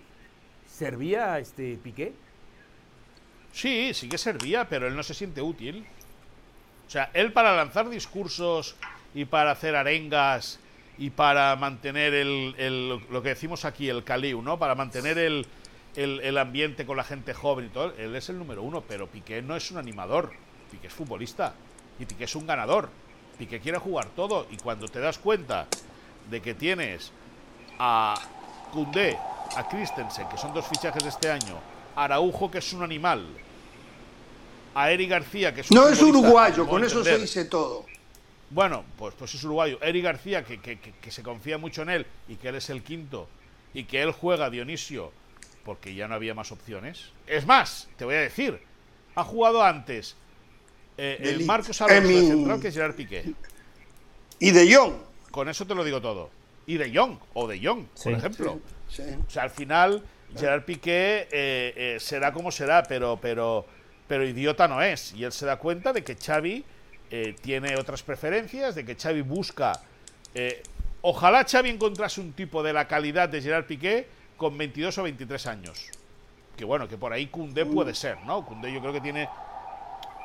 [0.67, 2.15] servía este Piqué.
[3.53, 5.85] Sí, sí que servía, pero él no se siente útil.
[6.87, 8.77] O sea, él para lanzar discursos
[9.15, 10.61] y para hacer arengas
[10.99, 14.59] y para mantener el, el- lo que decimos aquí, el caliu, ¿no?
[14.59, 15.47] Para mantener el,
[15.95, 19.07] el- el ambiente con la gente joven y todo, él es el número uno, pero
[19.07, 20.33] Piqué no es un animador,
[20.71, 21.55] Piqué es futbolista
[21.99, 22.89] y Piqué es un ganador.
[23.39, 25.67] Piqué quiere jugar todo y cuando te das cuenta
[26.31, 27.13] de que tienes
[27.79, 28.15] a
[28.73, 29.19] Koundé,
[29.57, 31.59] a Christensen, que son dos fichajes de este año,
[31.95, 33.27] a Araujo, que es un animal,
[34.75, 37.85] a Eric García, que es un No es uruguayo, con eso se dice todo.
[38.51, 39.79] Bueno, pues, pues es uruguayo.
[39.83, 42.71] Eric García, que, que- que- que se confía mucho en él y que él es
[42.71, 43.29] el quinto
[43.75, 45.13] y que él juega a Dionisio
[45.65, 47.11] porque ya no había más opciones.
[47.27, 48.61] Es más, te voy a decir,
[49.17, 50.17] ha jugado antes
[50.97, 51.45] eh, el.
[51.45, 53.33] Marcos Alonso de central que Gerard Piqué.
[54.39, 54.95] Y de Jong.
[55.31, 56.31] Con eso te lo digo todo.
[56.67, 58.05] Y de Jong, o de Jong, Sí.
[58.05, 58.61] por ejemplo.
[58.89, 59.03] Sí.
[59.27, 60.03] O sea, al final,
[60.37, 63.67] Gerard Piqué eh, eh, será como será, pero, pero,
[64.09, 65.13] pero idiota no es.
[65.15, 66.65] Y él se da cuenta de que Xavi
[67.11, 69.73] eh, tiene otras preferencias, de que Xavi busca...
[70.35, 70.63] eh,
[71.03, 75.47] ojalá Xavi encontrase un tipo de la calidad de Gerard Piqué con 22 o 23
[75.47, 75.89] años.
[76.57, 78.45] Que bueno, que por ahí Koundé puede ser, ¿no?
[78.45, 79.29] Koundé yo creo que tiene...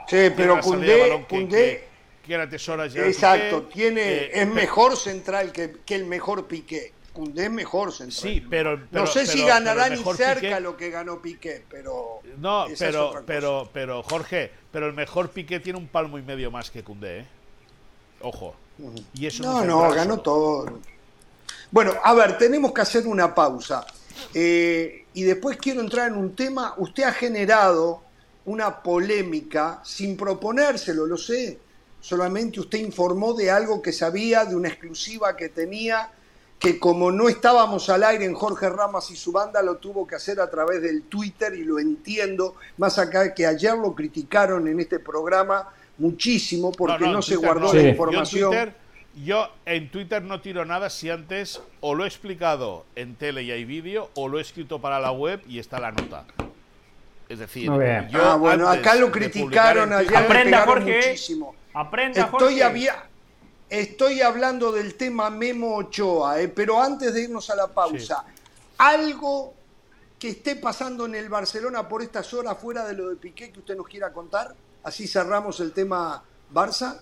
[0.07, 1.87] Sí, pero Cundé, que- que,
[2.25, 3.73] que la tesora Gerard exacto, Piqué.
[3.73, 6.93] tiene, Eh, es mejor central que, que el mejor Piqué.
[7.13, 8.11] Cundé es mejor central.
[8.33, 12.21] Sí, pero, pero- no sé si ganará ni cerca Piqué- lo que ganó Piqué, pero.
[12.37, 16.71] No, pero, pero, pero, Jorge, pero el mejor Piqué tiene un palmo y medio más
[16.71, 17.25] que Cundé, ¿eh?
[18.21, 18.55] Ojo.
[19.13, 20.79] Y eso No, no, ganó todo.
[21.69, 23.85] Bueno, a ver, tenemos que hacer una pausa.
[24.33, 26.73] Eh, y después quiero entrar en un tema.
[26.77, 28.01] Usted ha generado
[28.45, 31.59] una polémica sin proponérselo, lo sé.
[31.99, 36.09] Solamente usted informó de algo que sabía, de una exclusiva que tenía,
[36.61, 40.13] que como no estábamos al aire en Jorge Ramas y su banda, lo tuvo que
[40.15, 42.55] hacer a través del Twitter y lo entiendo.
[42.77, 47.67] Más acá que ayer lo criticaron en este programa muchísimo porque no, se Twitter guardó
[47.67, 47.73] no.
[47.73, 48.49] la Yo en información.
[48.51, 48.73] Twitter-
[49.25, 53.51] Yo en Twitter no tiro nada si antes o lo he explicado en tele y
[53.51, 56.25] hay vídeo o lo he escrito para la web y está la nota.
[57.27, 57.65] Es decir,
[58.11, 60.95] yo ah, bueno, acá lo criticaron ayer, Aprenda, Jorge.
[61.07, 61.55] muchísimo.
[61.73, 62.63] Aprenda, Estoy, Jorge.
[62.63, 63.03] había-
[63.71, 68.25] estoy hablando del tema Memo Ochoa, eh, pero antes de irnos a la pausa,
[68.77, 69.53] ¿algo
[70.19, 73.59] que esté pasando en el Barcelona por estas horas fuera de lo de Piqué que
[73.59, 74.53] usted nos quiera contar?
[74.83, 76.21] Así cerramos el tema
[76.53, 76.99] Barça.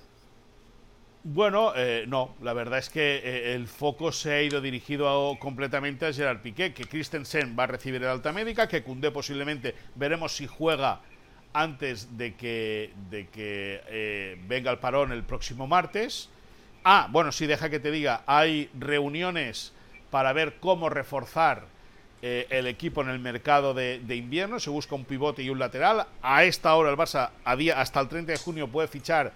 [1.23, 5.37] Bueno, eh, no, la verdad es que eh, el foco se ha ido dirigido a-
[5.39, 9.75] completamente a Gerard Piqué, que Christensen va a recibir el alta médica, que Koundé posiblemente
[9.95, 11.01] veremos si juega
[11.51, 16.29] antes de que, de que eh, venga el parón el próximo martes.
[16.83, 19.73] Ah, bueno, sí, deja que te diga, hay reuniones
[20.09, 21.65] para ver cómo reforzar
[22.21, 26.07] eh, el equipo en el mercado de, invierno, se busca un pivote y un lateral.
[26.21, 29.31] A esta hora el Barça, a día, hasta el 30 de junio, puede fichar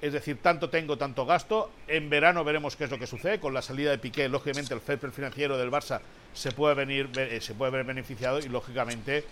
[0.00, 1.70] es decir, tanto tengo, tanto gasto.
[1.86, 3.38] En verano veremos qué es lo que sucede.
[3.38, 6.00] Con la salida de Piqué, lógicamente, el play financiero del Barça
[6.32, 9.24] se puede, venir, eh, se puede ver beneficiado y, lógicamente,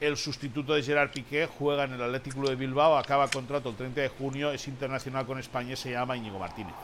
[0.00, 4.00] el sustituto de Gerard Piqué juega en el Atlético de Bilbao, acaba contrato el 30
[4.00, 6.74] de junio, es internacional con España se llama Íñigo Martínez.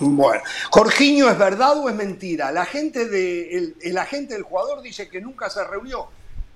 [0.00, 2.50] Bueno, Jorginho, ¿es verdad o es mentira?
[2.52, 6.08] La gente de, el, el agente del jugador dice que nunca se reunió,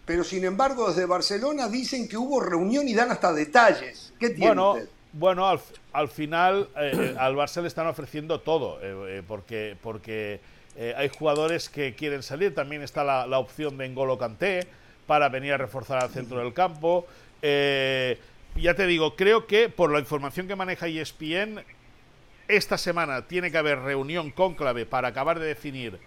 [0.05, 4.12] pero sin embargo desde Barcelona dicen que hubo reunión y dan hasta detalles.
[4.19, 4.89] ¿Qué tiene Bueno, usted?
[5.12, 5.60] bueno al,
[5.93, 10.40] al final eh, eh, al Barça le están ofreciendo todo, eh, porque, porque
[10.77, 12.55] eh, hay jugadores que quieren salir.
[12.55, 14.66] También está la, la opción de N'Golo Kanté
[15.06, 17.06] para venir a reforzar al centro del campo.
[17.43, 21.60] Ya te digo, creo que por la información que maneja ESPN,
[22.49, 25.99] esta semana tiene que haber reunión cónclave para acabar de definir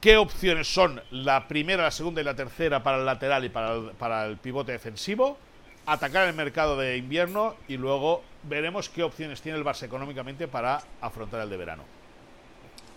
[0.00, 3.74] qué opciones son la primera, la segunda y la tercera para el lateral y para
[3.74, 5.38] el, para el pivote defensivo,
[5.86, 10.82] atacar el mercado de invierno y luego veremos qué opciones tiene el Barça económicamente para
[11.00, 11.82] afrontar el de verano.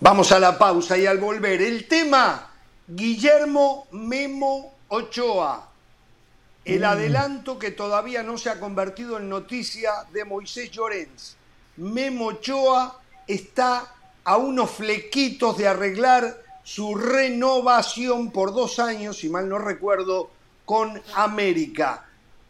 [0.02, 2.52] Vamos a la pausa y al volver, el tema
[2.88, 5.68] Guillermo Memo Ochoa.
[6.66, 11.39] El adelanto que todavía no se ha convertido en noticia de Moisés Llorens.
[11.80, 19.48] Memo Ochoa está a unos flequitos de arreglar su renovación por dos años, si mal
[19.48, 20.30] no recuerdo,
[20.66, 22.06] con América.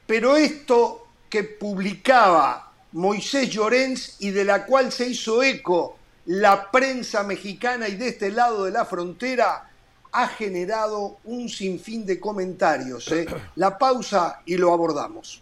[0.06, 7.24] Pero esto que publicaba Moisés Llorens y de la cual se hizo eco la prensa
[7.24, 9.70] mexicana y de este lado de la frontera
[10.12, 13.12] ha generado un sinfín de comentarios.
[13.12, 13.28] ¿eh?
[13.56, 15.42] La pausa y lo abordamos.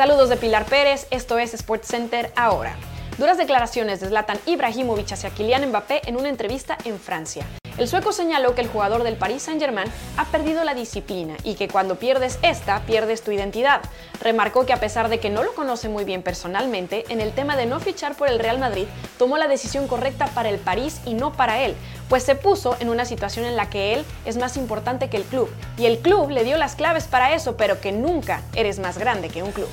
[0.00, 2.74] Saludos de Pilar Pérez, esto es Sports Center ahora.
[3.18, 7.44] Duras declaraciones de Zlatan Ibrahimovic hacia Kylian Mbappé en una entrevista en Francia.
[7.80, 11.66] El sueco señaló que el jugador del Paris Saint-Germain ha perdido la disciplina y que
[11.66, 13.80] cuando pierdes esta, pierdes tu identidad.
[14.20, 17.56] Remarcó que a pesar de que no lo conoce muy bien personalmente, en el tema
[17.56, 18.84] de no fichar por el Real Madrid,
[19.18, 21.74] tomó la decisión correcta para el París y no para él,
[22.10, 25.24] pues se puso en una situación en la que él es más importante que el
[25.24, 25.48] club.
[25.78, 29.30] Y el club le dio las claves para eso, pero que nunca eres más grande
[29.30, 29.70] que un club.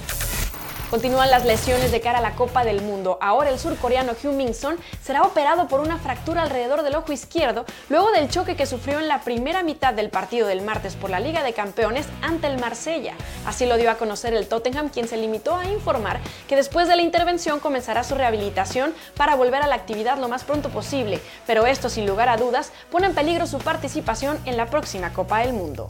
[0.90, 3.18] Continúan las lesiones de cara a la Copa del Mundo.
[3.20, 8.12] Ahora el surcoreano Hyun Son será operado por una fractura alrededor del ojo izquierdo luego
[8.12, 11.44] del choque que sufrió en la primera mitad del partido del martes por la Liga
[11.44, 13.16] de Campeones ante el Marsella.
[13.46, 16.96] Así lo dio a conocer el Tottenham, quien se limitó a informar que después de
[16.96, 21.66] la intervención comenzará su rehabilitación para volver a la actividad lo más pronto posible, pero
[21.66, 25.52] esto sin lugar a dudas pone en peligro su participación en la próxima Copa del
[25.52, 25.90] Mundo.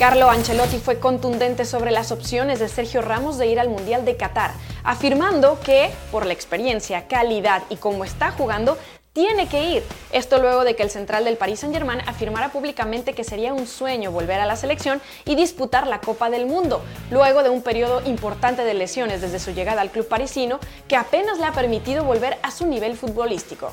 [0.00, 4.16] Carlo Ancelotti fue contundente sobre las opciones de Sergio Ramos de ir al Mundial de
[4.16, 4.52] Qatar,
[4.82, 8.78] afirmando que, por la experiencia, calidad y cómo está jugando,
[9.12, 9.82] tiene que ir.
[10.10, 14.10] Esto luego de que el central del Paris Saint-Germain afirmara públicamente que sería un sueño
[14.10, 18.64] volver a la selección y disputar la Copa del Mundo, luego de un periodo importante
[18.64, 22.50] de lesiones desde su llegada al club parisino que apenas le ha permitido volver a
[22.50, 23.70] su nivel futbolístico.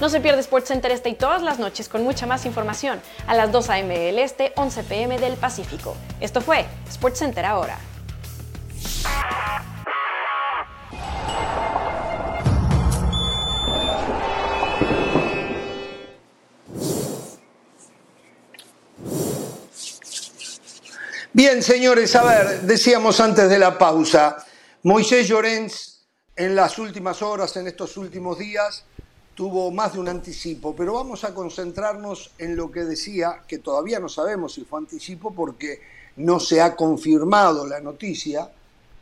[0.00, 3.50] No se pierde SportsCenter este y todas las noches con mucha más información a las
[3.50, 3.98] 2 a.m.
[3.98, 5.18] del Este, 11 p.m.
[5.18, 5.96] del Pacífico.
[6.20, 7.78] Esto fue SportsCenter ahora.
[21.32, 24.44] Bien, señores, a ver, decíamos antes de la pausa,
[24.82, 26.06] Moisés Llorens
[26.36, 28.84] en las últimas horas, en estos últimos días,
[29.38, 34.00] tuvo más de un anticipo, pero vamos a concentrarnos en lo que decía, que todavía
[34.00, 35.80] no sabemos si fue anticipo porque
[36.16, 38.50] no se ha confirmado la noticia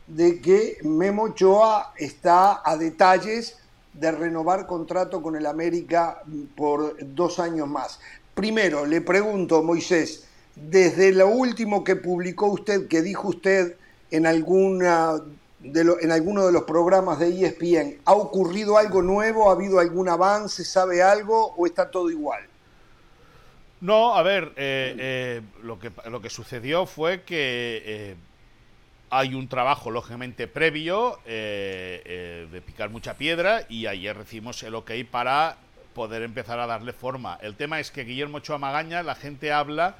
[0.05, 3.57] de que Memo Ochoa está a detalles
[3.93, 6.21] de renovar contrato con el América
[6.55, 7.99] por dos años más.
[8.35, 13.75] Primero, le pregunto, Moisés, desde lo último que publicó usted, que dijo usted
[14.11, 15.19] en alguna
[15.63, 19.49] en alguno de los programas de ESPN, ¿ha ocurrido algo nuevo?
[19.49, 20.63] ¿Ha habido algún avance?
[20.63, 21.55] ¿Sabe algo?
[21.55, 22.43] ¿O está todo igual?
[23.81, 28.15] No, a ver, eh, eh, lo, que, lo que sucedió fue que eh,
[29.09, 35.57] hay un trabajo, lógicamente, previo de picar mucha piedra y ayer recibimos el ok para
[35.93, 37.37] poder empezar a darle forma.
[37.41, 39.95] El tema es que Guillermo Ochoa Magaña, la gente habla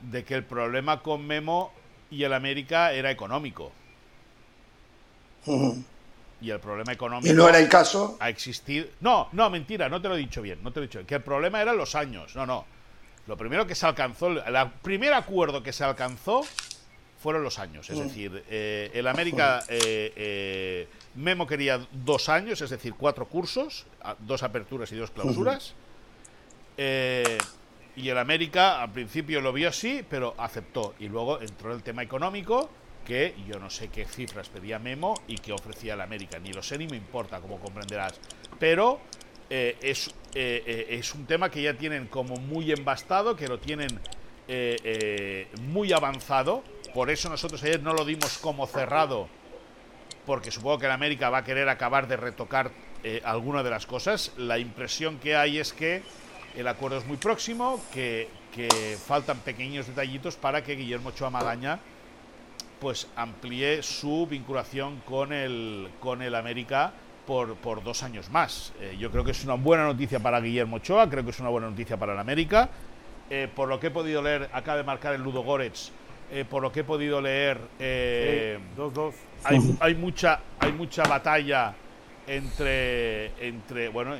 [0.00, 1.72] de que el problema con Memo
[2.10, 3.72] y el América era económico.
[5.46, 7.32] Y el problema económico.
[7.32, 8.16] ¿Y no era el caso?
[8.20, 8.86] Ha existido.
[9.00, 10.62] No, no, mentira, no te lo he dicho bien.
[10.62, 11.04] No te lo he dicho.
[11.06, 12.34] Que el problema eran los años.
[12.34, 12.64] No, no.
[13.26, 16.42] Lo primero que se alcanzó, el primer acuerdo que se alcanzó
[17.20, 17.88] fueron los años.
[17.90, 23.86] Es decir, eh, el América eh, eh, Memo quería dos años, es decir, cuatro cursos,
[24.20, 25.74] dos aperturas y dos clausuras.
[26.76, 30.94] y el América al principio lo vio así, pero aceptó.
[30.98, 32.70] Y luego entró el tema económico
[33.04, 36.38] que yo no sé qué cifras pedía Memo y qué ofrecía la América.
[36.38, 38.20] Ni lo sé ni me importa, como comprenderás.
[38.58, 39.00] Pero
[39.48, 43.58] eh, es, eh, eh, es un tema que ya tienen como muy embastado, que lo
[43.58, 44.00] tienen
[45.62, 46.64] muy avanzado.
[46.92, 49.28] Por eso nosotros ayer no lo dimos como cerrado,
[50.26, 52.72] porque supongo que la América va a querer acabar de retocar
[53.22, 54.32] alguna de las cosas.
[54.36, 56.02] La impresión que hay es que
[56.56, 61.78] el acuerdo es muy próximo, que, que faltan pequeños detallitos para que Guillermo Choa Magaña
[62.80, 66.92] pues amplíe su vinculación con el, con el América
[67.26, 68.72] por, por dos años más.
[68.80, 71.50] Eh, yo creo que es una buena noticia para Guillermo Ochoa, creo que es una
[71.50, 72.68] buena noticia para el América.
[73.28, 75.90] Eh, por lo que he podido leer, acaba de marcar el Ludo Goretz,
[76.32, 77.58] eh, por lo que he podido leer,
[78.76, 79.14] dos, dos.
[79.44, 81.74] Hay, hay, mucha, hay mucha batalla
[82.26, 84.16] entre, entre bueno,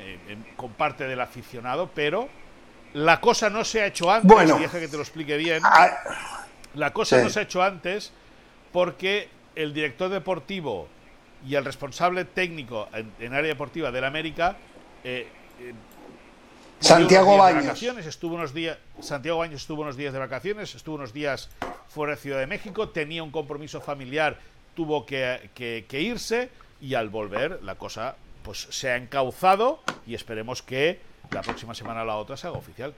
[0.55, 2.29] con parte del aficionado, pero
[2.93, 4.57] La cosa no se ha hecho antes, Bueno.
[4.59, 5.61] y deja que te lo explique bien.
[5.63, 5.89] Ah,
[6.75, 7.23] La cosa Sí.
[7.23, 8.13] no se ha hecho antes
[8.71, 10.87] porque el director deportivo
[11.47, 14.57] y el responsable técnico en, en área deportiva del América
[15.03, 15.27] eh,
[15.59, 15.73] eh,
[16.79, 17.63] Santiago Baños.
[18.07, 21.49] estuvo unos días Santiago Baños estuvo unos días de vacaciones, estuvo unos días
[21.89, 24.37] fuera de Ciudad de México, tenía un compromiso familiar,
[24.75, 26.49] tuvo que, que- que irse
[26.79, 30.99] y al volver la cosa pues se ha encauzado y esperemos que
[31.31, 32.93] la próxima semana o la otra se haga oficial.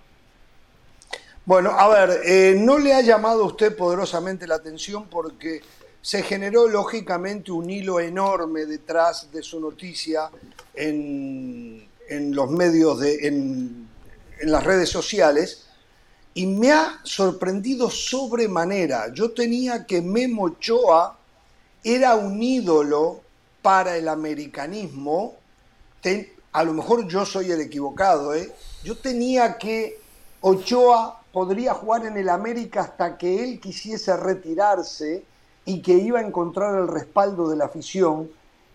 [1.45, 5.61] Bueno, a ver, eh, no le ha llamado a usted poderosamente la atención porque
[6.01, 10.29] se generó lógicamente un hilo enorme detrás de su noticia
[10.73, 13.89] en, en los medios, de, en,
[14.39, 15.65] en las redes sociales,
[16.33, 19.13] y me ha sorprendido sobremanera.
[19.13, 21.17] Yo tenía que Memo Ochoa
[21.83, 23.19] era un ídolo
[23.61, 25.35] para el americanismo.
[26.53, 28.49] A lo mejor yo soy el equivocado, ¿eh?
[28.83, 29.99] Yo tenía que
[30.39, 35.25] Ochoa podría jugar en el América hasta que él quisiese retirarse
[35.65, 38.29] y que iba a encontrar el respaldo de la afición.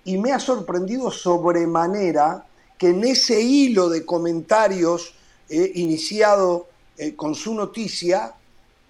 [0.05, 2.44] Y me ha sorprendido sobremanera
[2.76, 5.14] que en ese hilo de comentarios
[5.48, 6.66] eh, iniciado
[6.97, 8.35] eh, con su noticia,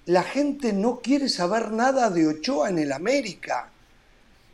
[0.06, 3.68] la gente no quiere saber nada de Ochoa en el América.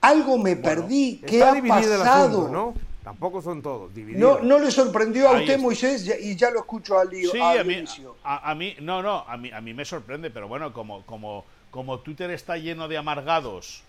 [0.01, 1.23] Algo me perdí.
[1.25, 2.43] ¿Qué ha pasado?
[2.43, 2.75] asunto, ¿no?
[3.05, 4.43] Tampoco son todos divididos.
[4.43, 5.63] No, no le sorprendió a Ahí usted, está.
[5.63, 7.31] Moisés, y ya lo escucho al lío.
[7.31, 7.85] Sí, a a mí,
[8.25, 11.45] a, a mí, no, no, a mí, a mí me sorprende, pero bueno, como, como,
[11.71, 13.83] como Twitter está lleno de amargados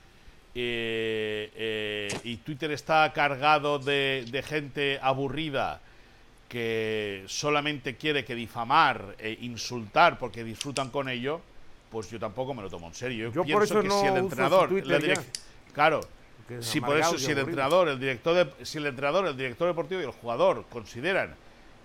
[0.54, 5.80] eh, eh, y Twitter está cargado de, de gente aburrida
[6.50, 11.40] que solamente quiere que difamar e insultar porque disfrutan con ello,
[11.90, 13.32] pues yo tampoco me lo tomo en serio.
[13.32, 15.22] Yo, Yo por pienso eso que no si el entrenador, la
[15.74, 16.02] claro,
[16.48, 19.36] Porque es si por eso si el entrenador, el director, de- si el entrenador, el
[19.38, 21.36] director deportivo y el jugador consideran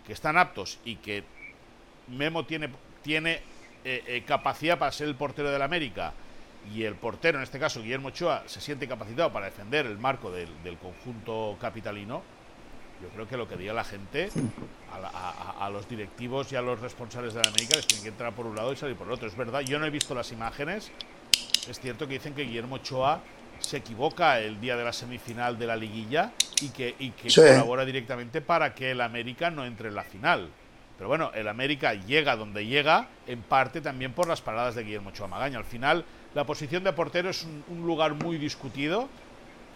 [0.06, 1.24] que están aptos y que
[2.08, 2.68] Memo tiene,
[3.02, 3.40] tiene
[3.84, 6.12] eh, eh, capacidad para ser el portero del América
[6.74, 10.30] y el portero, en este caso Guillermo Ochoa, se siente capacitado para defender el marco
[10.30, 12.22] del, del conjunto capitalino,
[13.02, 14.28] yo creo que lo que diga la gente
[14.92, 15.30] a, la- a-
[15.62, 18.34] a- a los directivos y a los responsables de la América les tiene que entrar
[18.34, 19.26] por un lado y salir por el otro.
[19.26, 20.92] Es verdad, yo no he visto las imágenes.
[21.66, 23.20] Es cierto que dicen que Guillermo Ochoa
[23.60, 26.32] se equivoca el día de la semifinal de la liguilla
[26.62, 27.40] y que, y que Sí.
[27.40, 30.48] colabora directamente para que el América no entre en la final.
[30.98, 35.10] Pero bueno, el América llega donde llega, en parte también por las paradas de Guillermo
[35.10, 35.56] Ochoa Magaña.
[35.58, 36.04] Al final,
[36.34, 39.08] la posición de portero es un, un lugar muy discutido,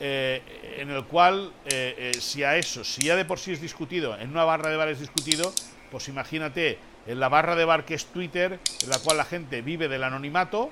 [0.01, 0.43] eh,
[0.79, 4.19] en el cual, eh, eh, si a eso, si ya de por sí es discutido,
[4.19, 5.53] en una barra de bar es discutido,
[5.91, 9.63] pues imagínate en la barra de bar que es Twitter, en la cual la gente
[9.63, 10.71] vive del anonimato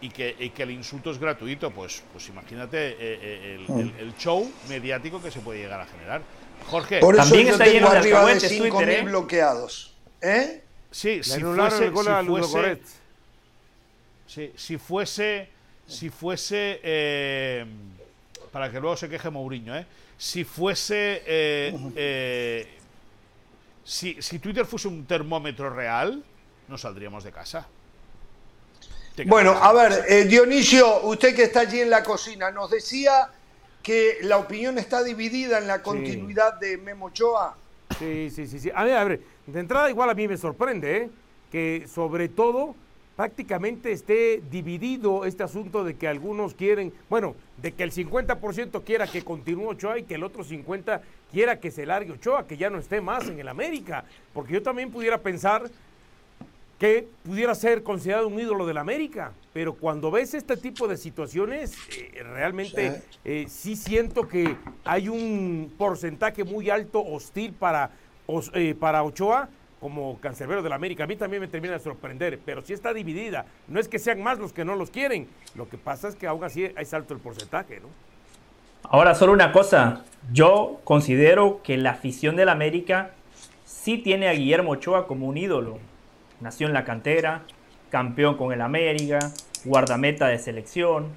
[0.00, 3.94] y que, y que el insulto es gratuito, pues, pues imagínate eh, eh, el, el-
[3.98, 6.22] el show mediático que se puede llegar a generar.
[6.66, 9.02] Jorge, Por eso También yo está lleno de arriba de alcahuetes 5.000 Twitter, ¿eh?
[9.02, 9.94] bloqueados.
[10.20, 10.62] ¿Eh?
[10.90, 12.80] sí, Le si fuese, el gol si a fuese-.
[14.26, 15.48] Sí, si fuese,
[15.86, 17.64] si fuese, eh,
[18.50, 19.86] para que luego se queje Mourinho, ¿eh?
[20.18, 22.68] Si fuese, eh, eh,
[23.84, 26.22] si, si Twitter fuese un termómetro real,
[26.68, 27.68] no saldríamos de casa.
[29.24, 33.30] Bueno, a ver, eh, Dionisio, usted que está allí en la cocina, nos decía
[33.82, 37.56] que la opinión está dividida en la continuidad de Memo Ochoa.
[37.98, 38.70] Sí, sí, sí, sí.
[38.74, 41.10] A ver, a ver, de entrada igual a mí me sorprende, ¿eh?
[41.50, 42.74] Que sobre todo
[43.16, 49.06] prácticamente esté dividido este asunto de que algunos quieren, bueno, de que el 50% quiera
[49.06, 51.00] que continúe Ochoa y que el otro 50%
[51.32, 54.04] quiera que se largue Ochoa, que ya no esté más en el América.
[54.34, 55.70] Porque yo también pudiera pensar
[56.78, 61.74] que pudiera ser considerado un ídolo del América, pero cuando ves este tipo de situaciones,
[61.96, 67.90] eh, realmente eh, sí siento que hay un porcentaje muy alto hostil para,
[68.26, 69.48] Os- eh, para Ochoa
[69.80, 71.04] como cancerbero del América.
[71.04, 73.46] A mí también me termina de sorprender, pero sí está dividida.
[73.68, 76.26] No es que sean más los que no los quieren, lo que pasa es que
[76.26, 77.88] aún así es alto el porcentaje, ¿no?
[78.88, 80.04] Ahora, solo una cosa.
[80.32, 83.10] Yo considero que la afición del América
[83.64, 85.78] sí tiene a Guillermo Ochoa como un ídolo.
[86.40, 87.42] Nació en la cantera,
[87.90, 89.18] campeón con el América,
[89.64, 91.12] guardameta de selección,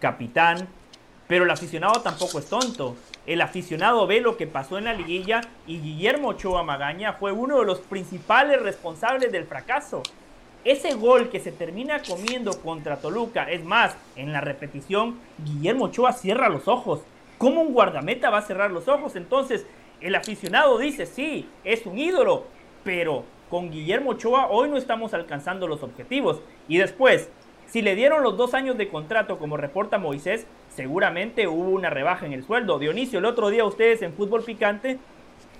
[0.00, 0.68] capitán.
[1.28, 2.96] Pero el aficionado tampoco es tonto.
[3.26, 7.60] El aficionado ve lo que pasó en la liguilla y Guillermo Ochoa Magaña fue uno
[7.60, 10.02] de los principales responsables del fracaso.
[10.64, 16.12] Ese gol que se termina comiendo contra Toluca, es más, en la repetición, Guillermo Ochoa
[16.12, 17.00] cierra los ojos.
[17.38, 19.16] ¿Cómo un guardameta va a cerrar los ojos?
[19.16, 19.66] Entonces,
[20.00, 22.44] el aficionado dice, sí, es un ídolo,
[22.82, 26.40] pero con Guillermo Ochoa hoy no estamos alcanzando los objetivos.
[26.68, 27.30] Y después,
[27.66, 32.26] si le dieron los dos años de contrato, como reporta Moisés, seguramente hubo una rebaja
[32.26, 32.78] en el sueldo.
[32.78, 34.98] Dionisio, el otro día ustedes en Fútbol Picante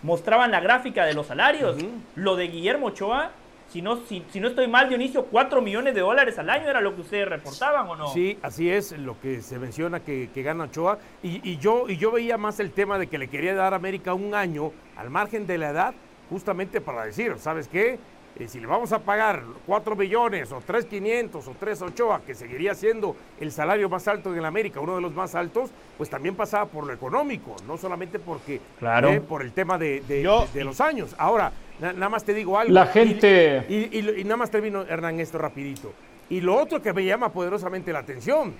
[0.02, 1.77] mostraban la gráfica de los salarios.
[2.15, 3.31] Lo de Guillermo Ochoa
[3.69, 6.81] Si no, si, si no estoy mal, Dionisio, 4 millones de dólares al año era
[6.81, 8.09] lo que ustedes reportaban o no.
[8.09, 10.98] Sí, así es lo que se menciona que, que gana Ochoa.
[11.23, 13.77] Y, y yo, y yo veía más el tema de que le quería dar a
[13.77, 15.94] América un año al margen de la edad,
[16.35, 17.97] justamente para decir, ¿sabes qué?
[18.36, 22.74] Eh, si le vamos a pagar 4 millones o 3,500 o 3 Ochoa, que seguiría
[22.74, 26.35] siendo el salario más alto en el América, uno de los más altos, pues también
[26.35, 29.11] pasaba por lo económico, no solamente porque Claro.
[29.11, 31.15] eh, por el tema de, de- Yo- de los años.
[31.16, 32.73] Ahora, na- nada más te digo algo.
[32.74, 35.93] La y- gente- y, y- y nada más termino, Hernán, esto rapidito.
[36.28, 38.52] Y lo otro que me llama poderosamente la atención,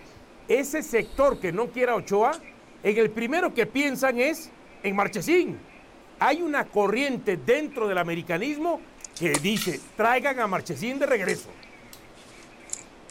[0.47, 2.31] ese sector que no quiera Ochoa,
[2.85, 4.53] en el primero que piensan es
[4.85, 5.59] en Marchesín.
[6.21, 8.81] Hay una corriente dentro del americanismo
[9.19, 11.49] que dice, traigan a Marchesín de regreso.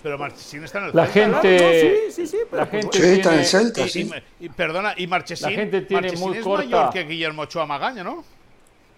[0.01, 2.81] Pero Marchesín está en el La Celta, gente, no, sí, sí, sí, pero la pues
[2.83, 4.11] gente Sí, está en el Celta, Y, sí.
[4.39, 7.41] y- y- perdona, y Marchesín, La gente tiene Marchesín muy es corta- mayor que Guillermo
[7.43, 8.25] Ochoa Magaña, ¿no?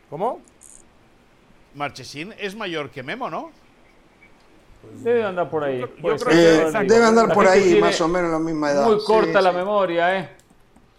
[0.10, 0.42] ¿Cómo?
[1.76, 3.52] Marchesín es mayor que Memo, ¿no?
[5.04, 5.82] Debe andar por ahí.
[5.82, 6.94] Eh, exacto.
[6.94, 8.86] debe andar por ahí, más o menos la misma edad.
[8.86, 9.58] Muy Sí, corta la sí.
[9.58, 10.30] memoria, ¿eh?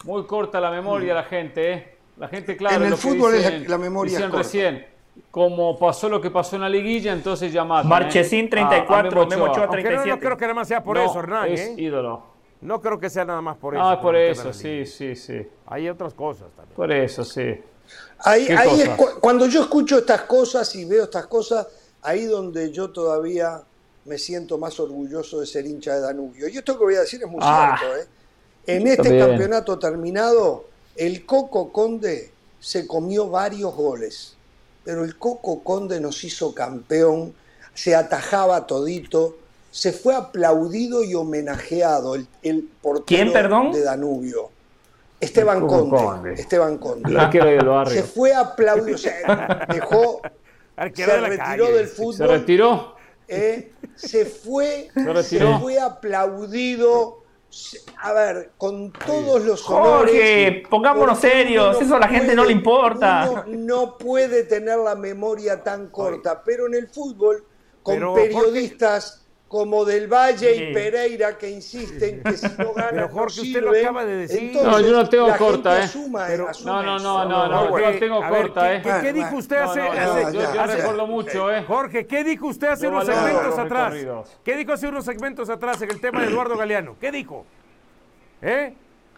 [0.03, 1.96] Muy corta la memoria la gente, ¿eh?
[2.19, 2.77] La gente, claro.
[2.77, 4.43] En el lo que fútbol es la- dicen- la memoria decían corta.
[4.43, 4.85] recién,
[5.31, 7.89] como pasó lo que pasó en la liguilla, entonces ya matan, ¿eh?
[7.89, 10.19] Marchesín, A- a 34, Memo Ochoa, Aunque no, no 37.
[10.25, 11.51] creo que nada más sea por No, eso, Hernán.
[11.51, 11.73] es ¿eh?
[11.77, 12.23] ídolo.
[12.61, 13.83] No creo que sea nada más por eso.
[13.83, 15.47] Ah, por eso, sí, sí, sí.
[15.67, 16.75] Hay otras cosas también.
[16.75, 17.61] Por eso, sí.
[18.19, 21.67] Ahí, ¿Qué ahí es cu- cuando yo escucho estas cosas y veo estas cosas,
[22.01, 23.61] ahí donde yo todavía
[24.05, 26.47] me siento más orgulloso de ser hincha de Danubio.
[26.47, 27.95] Y esto que voy a decir es muy Ah, cierto.
[27.97, 28.05] ¿eh?
[28.75, 29.27] En este también.
[29.27, 30.65] campeonato terminado,
[30.97, 34.35] el Coco Conde se comió varios goles,
[34.83, 37.33] pero el Coco Conde nos hizo campeón,
[37.73, 39.37] se atajaba todito,
[39.71, 43.71] se fue aplaudido y homenajeado el, el portero ¿Quién, perdón?
[43.71, 44.49] de Danubio.
[45.19, 46.33] Esteban Conde, Conde.
[46.33, 47.09] Esteban Conde.
[47.09, 50.21] El arquero del Se fue aplaudido, o sea, dejó,
[50.75, 51.77] Arquero se de la retiró calle.
[51.77, 52.15] del fútbol.
[52.15, 52.95] ¿Se retiró?
[53.27, 55.59] eh, se fue, Se se, retiró.
[55.59, 57.23] fue aplaudido.
[57.97, 60.11] A ver, con todos los honores.
[60.13, 63.45] Jorge, pongámonos serios, eso a la gente no le importa.
[63.47, 67.45] no puede tener la memoria tan corta, pero en el fútbol,
[67.83, 70.61] con Pero, periodistas como Del Valle Sí.
[70.63, 74.15] y Pereira que insisten que si no ganan Pero, no Jorge, usted lo acaba de
[74.17, 74.39] decir.
[74.43, 75.89] entonces No, yo no tengo la corta, gente ¿eh?
[76.03, 78.81] asuma- Pero- asume No, no, no, no, no, yo la tengo ver, corta, ¿qué, ¿eh?
[78.83, 81.63] qué- qué dijo usted No, hace, no, yo, hace- yo- yo ya, recuerdo mucho, ¿eh?
[81.65, 83.93] Jorge, ¿qué dijo usted hace unos segmentos los atrás?
[84.43, 86.97] ¿Qué dijo hace unos segmentos atrás en el tema de Eduardo Galeano?
[86.99, 87.45] ¿Qué dijo?
[88.41, 88.73] ¿Eh?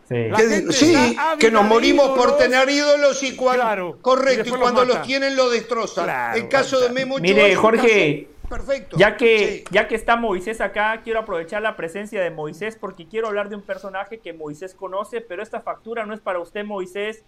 [0.08, 0.16] Sí.
[0.36, 4.84] Que sí, que nos morimos por tener ídolos y cuando, Claro, correcto, y, los cuando
[4.86, 6.06] los tienen lo destrozan.
[6.06, 8.98] Claro, el caso de Memo Mire, Jorge, caso perfecto.
[8.98, 9.64] Ya que, Sí.
[9.72, 13.56] ya que está Moisés acá, quiero aprovechar la presencia de Moisés porque quiero hablar de
[13.56, 17.24] un personaje que Moisés conoce, pero esta factura no es para usted, Moisés,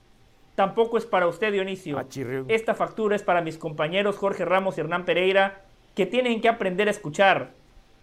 [0.55, 1.97] tampoco es para usted, Dionisio.
[1.99, 2.05] Ah.
[2.47, 5.61] Esta factura es para mis compañeros Jorge Ramos y Hernán Pereira,
[5.95, 7.51] que tienen que aprender a escuchar.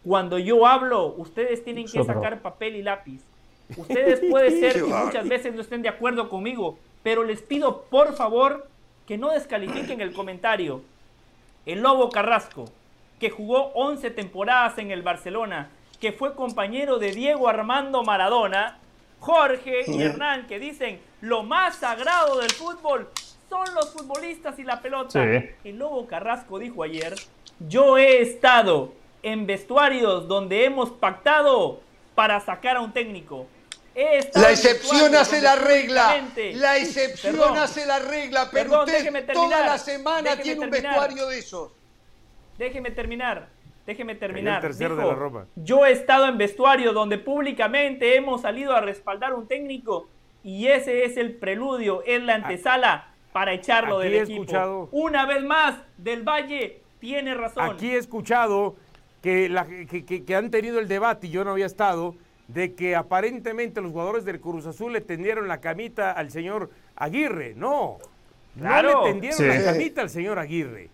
[0.05, 3.23] Cuando yo hablo, ustedes tienen que sacar papel y lápiz.
[3.77, 8.15] Ustedes puede ser que muchas veces no estén de acuerdo conmigo, pero les pido por
[8.15, 8.67] favor
[9.07, 10.83] que no descalifiquen el comentario.
[11.67, 12.67] El Lobo Carrasco,
[13.19, 15.71] que jugó 11 temporadas en el Barcelona,
[16.01, 18.79] que fue compañero de Diego Armando Maradona,
[19.21, 23.09] Jorge y Hernán, que dicen lo más sagrado del fútbol
[23.49, 25.23] son los futbolistas y la pelota.
[25.23, 25.51] Sí.
[25.65, 27.15] El Lobo Carrasco dijo ayer,
[27.59, 28.93] yo he estado
[29.23, 31.81] en vestuarios donde hemos pactado
[32.15, 33.47] para sacar a un técnico.
[34.35, 36.23] La excepción hace la regla.
[36.55, 37.59] La excepción Perdón.
[37.59, 38.49] hace la regla.
[38.53, 41.73] Pero Perdón, usted toda la semana tiene un vestuario de esos.
[42.59, 43.49] Déjeme terminar.
[43.87, 44.61] Déjeme terminar.
[44.61, 45.47] tercero de Dijo, la Roma.
[45.57, 50.09] Yo he estado en vestuario donde públicamente hemos salido a respaldar a un técnico
[50.45, 54.43] y ese es el preludio, es la antesala para echarlo Aquí del he equipo.
[54.43, 57.71] escuchado- Una vez más, Del Valle tiene razón.
[57.75, 58.77] Aquí he escuchado
[59.23, 62.15] que, la- que- que- que han tenido el debate, y yo no había estado,
[62.47, 67.55] de que aparentemente los jugadores del Cruz Azul le tendieron la camita al señor Aguirre.
[67.57, 67.99] No,
[68.59, 68.93] Claro.
[68.93, 69.45] no le tendieron Sí.
[69.47, 70.89] la camita al señor Aguirre.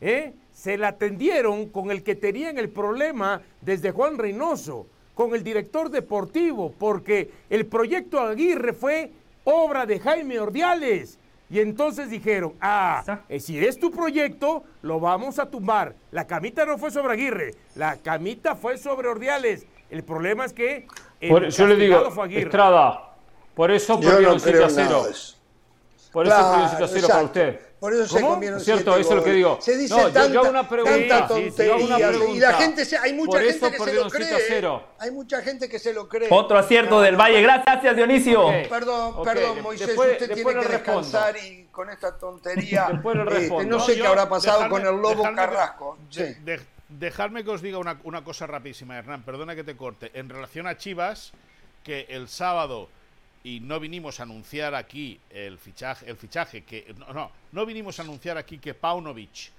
[0.00, 0.32] ¿eh?
[0.54, 5.90] Se la tendieron con el que tenían el problema desde Juan Reynoso, con el director
[5.90, 9.10] deportivo, porque el proyecto Aguirre fue
[9.44, 11.18] obra de Jaime Ordiales.
[11.50, 15.94] Y entonces dijeron, ah, eh, si es tu proyecto, lo vamos a tumbar.
[16.10, 19.66] La camita no fue sobre Aguirre, la camita fue sobre Ordiales.
[19.90, 20.86] El problema es que
[21.20, 22.42] el Por- yo le digo, castigado fue Aguirre.
[22.44, 23.14] Estrada,
[23.54, 25.04] por eso Yo no 7 creo nada 0.
[25.04, 25.36] de eso.
[26.12, 27.60] Por eso Claro, perdieron 7 a 0 para usted.
[27.84, 28.32] Por eso se ¿Cómo?
[28.36, 29.58] comieron Cierto, siete eso es lo que digo.
[29.60, 31.18] Se dice No, yo- yo tanta, hago una pregunta.
[31.18, 32.34] tanta Sí, sí, sí, yo hago una tontería.
[32.34, 34.26] y la gente, se, hay mucha Por gente que se lo cree.
[34.28, 34.82] 7 a 0.
[34.82, 34.94] ¿eh?
[35.00, 36.28] Hay mucha gente que se lo cree.
[36.30, 37.42] Otro acierto del Valle.
[37.42, 38.46] Gracias, Dionisio.
[38.70, 42.86] Perdón, perdón, Moisés, después- usted después tiene que descansar y con esta tontería.
[42.90, 43.76] Después este, respondo.
[43.76, 45.98] no sé yo- qué habrá pasado con el lobo Carrasco.
[46.10, 46.40] de- Sí.
[46.42, 49.24] de- dejadme que os diga una, una cosa rapidísima, Hernán.
[49.24, 50.10] Perdona que te corte.
[50.14, 51.32] En relación a Chivas,
[51.82, 52.88] que el sábado
[53.46, 57.98] y no vinimos a anunciar aquí el fichaje, el fichaje que no, no, no vinimos
[57.98, 59.52] a anunciar aquí que Paunovic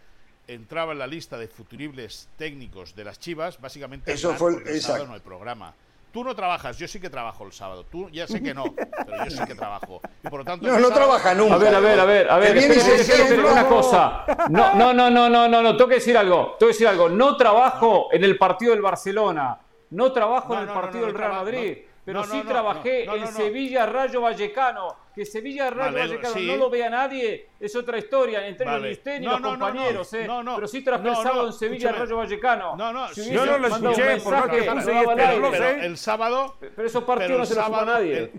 [0.48, 5.06] entraba en la lista de futuribles técnicos de las Chivas, básicamente Eso fue el- sábado
[5.08, 5.74] no hay programa.
[6.12, 7.84] Tú no trabajas, yo sí que trabajo el sábado.
[7.92, 10.00] Tú ya sé que no, pero yo sí que trabajo.
[10.24, 11.56] Y por lo tanto, No, no sábado- trabaja nunca.
[11.56, 12.58] A ver, a ver, a ver, a ver.
[12.58, 13.52] Espere, espere, espere, sienta.
[13.52, 14.26] una cosa.
[14.50, 15.76] No, no, no, no, no, no, no.
[15.76, 16.56] Tengo que decir algo.
[16.58, 17.10] Tengo que decir algo.
[17.10, 19.60] No trabajo en el partido del Barcelona.
[19.92, 21.78] No trabajo No, en el no, no, partido no, del no Real Madrid.
[22.06, 23.28] Pero no, sí no, trabajé no, en.
[23.28, 24.96] Sevilla Rayo Vallecano.
[25.16, 26.46] Que Sevilla Rayo Vale, Vallecano sí.
[26.48, 27.50] no lo vea nadie.
[27.60, 28.46] Es otra historia.
[28.48, 28.90] Entre Vale.
[28.90, 30.28] los No, no, no, compañeros, eh.
[30.56, 32.06] Pero sí trabajé No, el sábado no, en Sevilla escúchame.
[32.06, 32.76] Rayo Vallecano.
[32.76, 35.06] No, no, Si yo no lo escuché, por que puse y.
[35.52, 38.18] Pero el sábado Pero esos partidos pero no se los sábado- nadie.
[38.18, 38.32] El,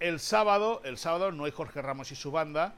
[0.00, 2.74] el sábado, el sábado no hay Jorge Ramos y su banda.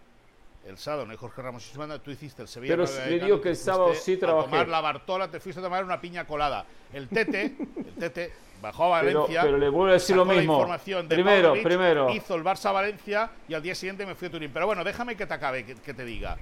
[0.66, 1.98] El sábado no hay Jorge Ramos y.
[2.00, 2.76] Tú hiciste el Sevilla.
[2.76, 4.48] Pero le digo que el sábado sí trabajé.
[4.48, 6.64] A tomar la Bartola, te fuiste a tomar una piña colada.
[6.92, 7.56] El Tete,
[7.86, 9.42] el Tete bajó a Pero- Valencia.
[9.42, 10.54] pero le vuelvo a decir lo mismo.
[10.54, 12.10] información de Primero, primero.
[12.10, 14.50] Hizo el Barça Valencia y al día siguiente me fui a Turín.
[14.52, 16.36] Pero bueno, déjame que te acabe, que, que te diga.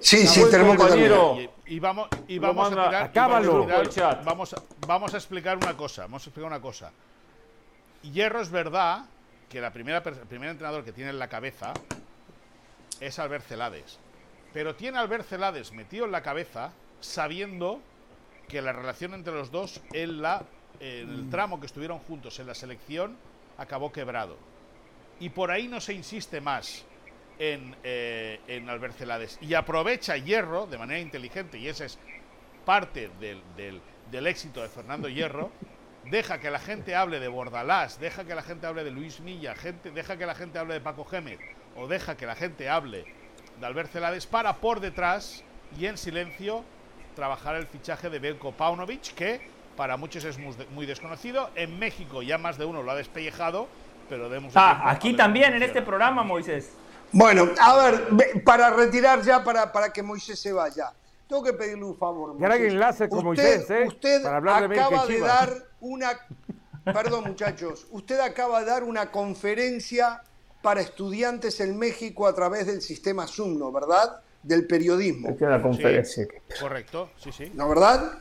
[0.00, 1.26] Sí, sí, tenemos que compañero.
[1.30, 1.50] terminar.
[1.66, 3.66] Y, y vamos, y vamos manda- a tirar, y acábalo.
[3.66, 4.24] vamos a tirar-.
[4.24, 6.02] Vamos, a- vamos a explicar una cosa.
[6.02, 6.92] Vamos a explicar una cosa.
[8.02, 9.06] Hierro es verdad
[9.48, 11.72] que la primera, el primer entrenador que tiene en la cabeza
[13.00, 13.98] es Albert Celades.
[14.52, 17.80] Pero tiene Albert Celades metido en la cabeza sabiendo
[18.48, 20.42] que la relación entre los dos en, la,
[20.80, 23.16] el tramo que estuvieron juntos en la selección
[23.58, 24.36] acabó quebrado.
[25.20, 26.84] Y por ahí no se insiste más
[27.38, 29.38] en, eh, en Albert Celades.
[29.40, 31.98] Y aprovecha Hierro de manera inteligente, y ese es
[32.64, 35.50] parte del, del- del éxito de Fernando Hierro.
[36.10, 39.56] Deja que la gente hable de Bordalás, deja que la gente hable de Luis Milla,
[39.56, 41.40] gente, deja que la gente hable de Paco Gémez,
[41.76, 43.04] o deja que la gente hable
[43.60, 45.42] de Albert Celades para por detrás
[45.78, 46.64] y en silencio
[47.14, 49.40] trabajar el fichaje de Belko Paunovic, que
[49.76, 50.38] para muchos es
[50.70, 51.50] muy, desconocido.
[51.54, 53.68] En México ya más de uno lo ha despellejado,
[54.08, 56.72] pero demos Ah, aquí también en este programa, Moisés.
[57.12, 60.92] Bueno, a ver, ve- para retirar ya, para, para que Moisés se vaya.
[61.28, 62.34] Tengo que pedirle un favor.
[62.34, 62.72] Moisés.
[62.72, 63.84] enlace con usted, Moisés, ¿eh?
[63.86, 66.10] Usted Para hablar de acaba de dar una.
[66.84, 67.86] Perdón, muchachos.
[67.90, 70.22] Usted acaba de dar una conferencia
[70.66, 73.72] para estudiantes en México a través del sistema Zoom.
[73.72, 74.20] ¿Verdad?
[74.42, 75.36] Del periodismo.
[75.38, 76.26] la conferencia.
[76.60, 77.52] Correcto, sí, sí.
[77.54, 78.18] ¿No, verdad?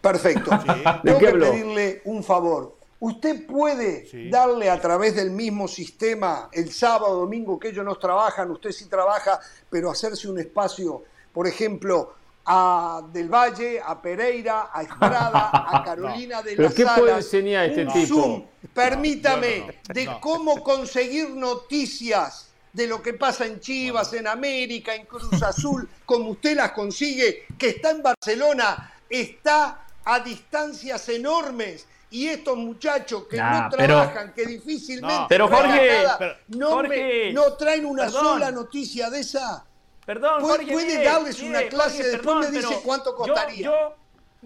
[0.00, 0.50] Perfecto.
[0.50, 2.74] ¿De Tengo que pedirle un favor.
[2.98, 4.28] ¿Usted puede Sí.
[4.30, 8.86] darle a través del mismo sistema el sábado, domingo que ellos no trabajan, usted sí
[8.86, 9.38] trabaja,
[9.70, 12.14] pero hacerse un espacio, por ejemplo,
[12.46, 17.66] a Del Valle, a Pereira, a Estrada, a Carolina de ¿Pero las qué puede enseñar
[17.66, 18.06] este un tipo?
[18.22, 20.20] Zoom, permítame, No, no, no, de no.
[20.20, 26.30] cómo conseguir noticias de lo que pasa en Chivas, en América, en Cruz Azul, como
[26.30, 31.86] usted las consigue, que está en Barcelona, está a distancias enormes.
[32.08, 36.18] Y estos muchachos que Nah, no pero- trabajan, que difícilmente No, pero traen Jorge, nada,
[36.18, 38.22] pero- no, Jorge, me- no traen una perdón.
[38.24, 39.64] sola noticia de esa.
[40.06, 41.96] Perdón, ¿Puede- Jorge, puede mire, darles mire, una clase?
[41.96, 43.64] Jorge, Después me dice cuánto yo- costaría.
[43.64, 43.94] Yo,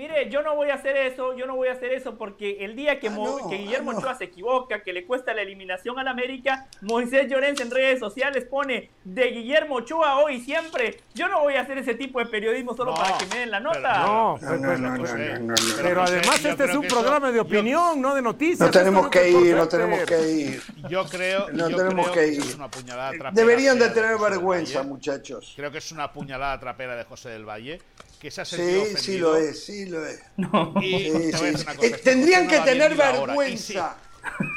[0.00, 2.74] mire, yo no voy a hacer eso, yo no voy a hacer eso porque el
[2.74, 3.98] día que, Ah, no, que Guillermo ah, no.
[4.00, 8.46] Ochoa se equivoca, que le cuesta la eliminación al América, Moisés Llorens en redes sociales
[8.46, 11.00] pone de Guillermo Ochoa hoy y siempre.
[11.14, 13.50] Yo no voy a hacer ese tipo de periodismo solo No, para que me den
[13.50, 13.98] la pero- nota.
[14.06, 15.54] No, No, no, no, no, José, no, no, no.
[15.82, 18.60] pero además este es un eso- programa de yo- opinión, no de noticias.
[18.60, 20.62] No tenemos que ir, no tenemos que ir.
[20.88, 22.40] Yo creo, No yo tenemos creo que ir.
[22.40, 25.52] es una puñalada trapera Deberían de tener vergüenza, muchachos.
[25.56, 27.80] Creo que es una puñalada trapera de José del Valle,
[28.20, 29.30] que se ha Sí, sentido sí ofendido.
[29.32, 30.20] lo es, sí lo es.
[30.82, 31.64] Y Sí, sí, sí.
[31.64, 33.96] cosa, Eh, tendrían que no tener vergüenza.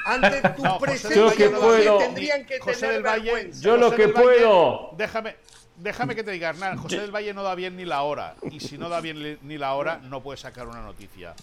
[0.05, 3.61] Ante tu No, presencia, Valle que no puedo- tendrían que José tener del Valle, vergüenza.
[3.61, 4.89] Yo lo José que Valle, puedo.
[4.97, 5.35] Déjame,
[5.77, 6.77] déjame que te diga, Hernán.
[6.77, 8.35] José del Valle no da bien ni la hora.
[8.51, 11.33] Y si no da bien ni la hora, no puede sacar una noticia.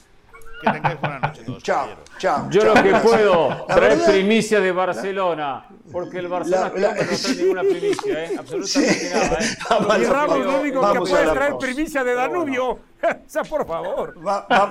[0.60, 1.88] Que tengáis buena noche todos, Chao,
[2.18, 2.48] chao.
[2.50, 6.94] Yo chao, lo que puedo traer verdad- primicia de Barcelona, porque el Barcelona La- la-
[6.94, 8.36] no trae ninguna primicia, ¿eh?
[8.38, 9.08] absolutamente Sí.
[9.14, 9.38] nada.
[9.40, 9.56] ¿eh?
[9.70, 12.78] Vamos Y Ramos, lo único que puede traer primicia de Danubio.
[13.02, 14.14] O sea, por favor.
[14.26, 14.70] Va- va-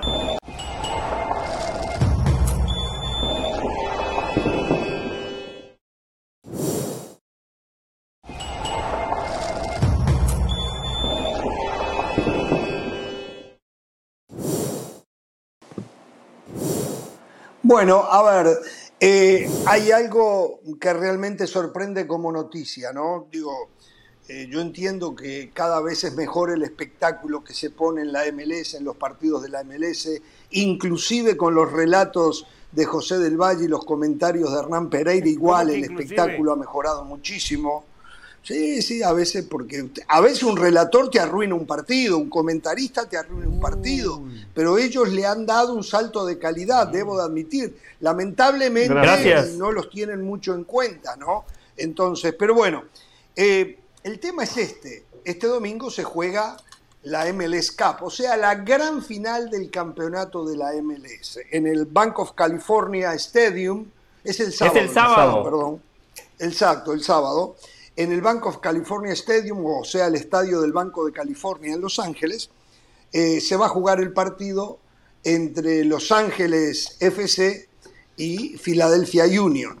[17.70, 18.58] Bueno, a ver,
[18.98, 23.28] eh, hay algo que realmente sorprende como noticia, ¿no?
[23.30, 23.70] Digo,
[24.26, 28.24] eh, yo entiendo que cada vez es mejor el espectáculo que se pone en la
[28.32, 30.20] MLS, en los partidos de la MLS,
[30.50, 35.70] inclusive con los relatos de José del Valle y los comentarios de Hernán Pereira, igual
[35.70, 37.84] el espectáculo ha mejorado muchísimo.
[38.42, 43.06] Sí, sí, a veces porque a veces un relator te arruina un partido, un comentarista
[43.06, 44.22] te arruina un partido,
[44.54, 47.76] pero ellos le han dado un salto de calidad, debo de admitir.
[48.00, 49.50] Lamentablemente Gracias.
[49.50, 51.44] no los tienen mucho en cuenta, ¿no?
[51.76, 52.84] Entonces, pero bueno,
[53.36, 55.04] eh, el tema es este.
[55.22, 56.56] Este domingo se juega
[57.02, 61.84] la MLS Cup, o sea, la gran final del campeonato de la MLS en el
[61.84, 63.86] Bank of California Stadium.
[64.24, 64.78] Es el sábado.
[64.78, 65.44] el sábado.
[65.44, 65.82] Perdón.
[66.38, 67.56] Exacto, el sábado.
[68.00, 71.82] En el Bank of California Stadium, o sea, el estadio del Banco de California en
[71.82, 72.48] Los Ángeles,
[73.12, 74.78] eh, se va a jugar el partido
[75.22, 77.68] entre Los Ángeles FC
[78.16, 79.78] y Philadelphia Union.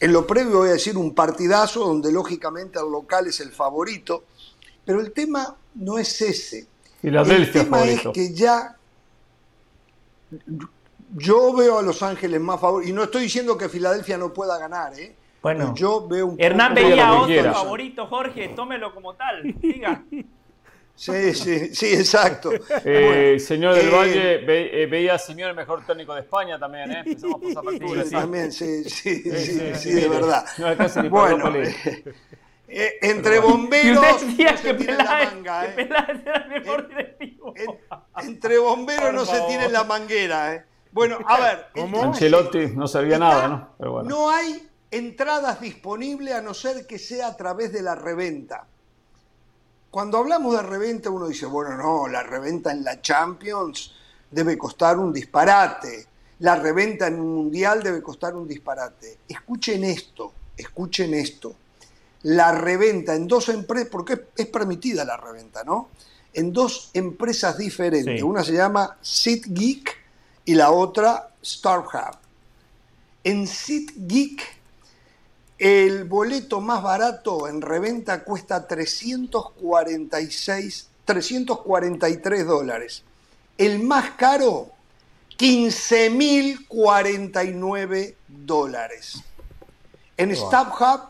[0.00, 4.24] En lo previo voy a decir un partidazo donde lógicamente el local es el favorito,
[4.84, 6.66] pero el tema no es ese.
[7.00, 8.10] El tema favorito.
[8.10, 8.76] es que ya
[11.14, 14.58] yo veo a Los Ángeles más favoritos, y no estoy diciendo que Filadelfia no pueda
[14.58, 15.14] ganar, ¿eh?
[15.42, 19.42] Bueno, yo veo un Hernán veía a otro favorito, Jorge, tómelo como tal.
[19.60, 20.02] Diga.
[20.94, 22.52] Sí, sí, sí, exacto.
[22.84, 26.20] Eh, Bueno, señor del eh, Valle, ve- eh, veía a Simeone el mejor técnico de
[26.20, 27.02] España también, ¿eh?
[27.04, 28.14] Empezamos factura, Sí, sí.
[28.14, 30.44] también, sí, sí, sí, sí, sí, sí, de verdad.
[30.58, 31.58] No alcanza ni para Bueno,
[32.68, 35.72] eh, entre Y bomberos usted decía no se que Peláez, manga, que eh.
[35.86, 37.54] Peláez era el mejor directivo.
[37.56, 40.64] En- entre bomberos no se tiren la manguera, ¿eh?
[40.92, 41.66] Bueno, a ver.
[41.74, 42.02] ¿Cómo?
[42.02, 43.68] Ancelotti no sabía Está- nada, ¿no?
[43.78, 44.08] Pero bueno.
[44.10, 48.66] No hay entradas disponibles a no ser que sea a través de la reventa.
[49.90, 53.92] Cuando hablamos de reventa uno dice, bueno, no, la reventa en la Champions
[54.30, 56.06] debe costar un disparate.
[56.40, 59.18] La reventa en un mundial debe costar un disparate.
[59.26, 61.54] Escuchen esto, escuchen esto.
[62.24, 65.88] La reventa en dos empresas, porque es, permitida la reventa, ¿no?
[66.34, 68.18] En dos empresas diferentes.
[68.18, 68.22] Sí.
[68.22, 69.96] Una se llama SeatGeek
[70.44, 72.16] y la otra StarHub.
[73.24, 74.61] En SeatGeek
[75.62, 83.04] el boleto más barato en reventa cuesta 346, 343 dólares.
[83.56, 84.72] El más caro,
[85.38, 89.22] 15.049 dólares.
[90.16, 91.02] En StubHub,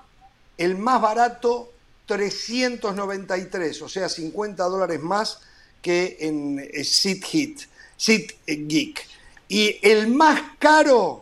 [0.58, 1.72] el más barato,
[2.04, 5.38] 393, o sea, 50 dólares más
[5.80, 7.62] que en eh, SeatHit,
[7.96, 9.00] SeatGeek.
[9.48, 11.21] Y el más caro,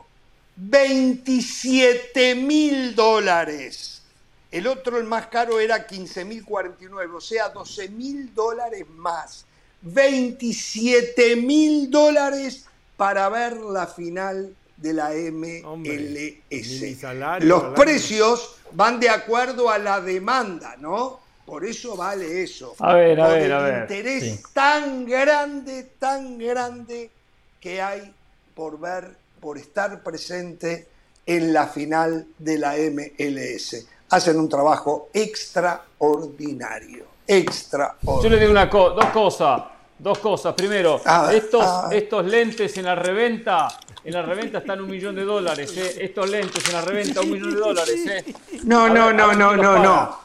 [0.62, 4.02] 27 mil dólares.
[4.50, 9.46] El otro, el más caro, era 15 mil 49, o sea, 12 mil dólares más.
[9.82, 12.66] 27 mil dólares
[12.96, 15.10] para ver la final de la
[15.64, 17.00] Hombre, MLS.
[17.00, 21.20] salario Los precios van de acuerdo a la demanda, ¿no?
[21.46, 22.74] Por eso vale eso.
[22.80, 23.82] A ver, a Por ver, el a ver.
[23.82, 24.40] interés Sí.
[24.52, 27.10] tan grande, tan grande
[27.60, 28.12] que hay
[28.54, 30.86] por ver, por estar presente
[31.26, 33.86] en la final de la MLS.
[34.10, 38.22] Hacen un trabajo extraordinario, extraordinario.
[38.22, 39.62] Yo le digo una co- dos cosas,
[39.98, 40.54] dos cosas.
[40.54, 41.00] Primero,
[41.32, 43.68] estos, lentes en la reventa,
[44.04, 45.98] en la reventa están un millón de dólares, ¿eh?
[46.00, 48.34] Estos lentes en la reventa, un millón de dólares, ¿eh?
[48.64, 50.20] No, no, no, no, no, no.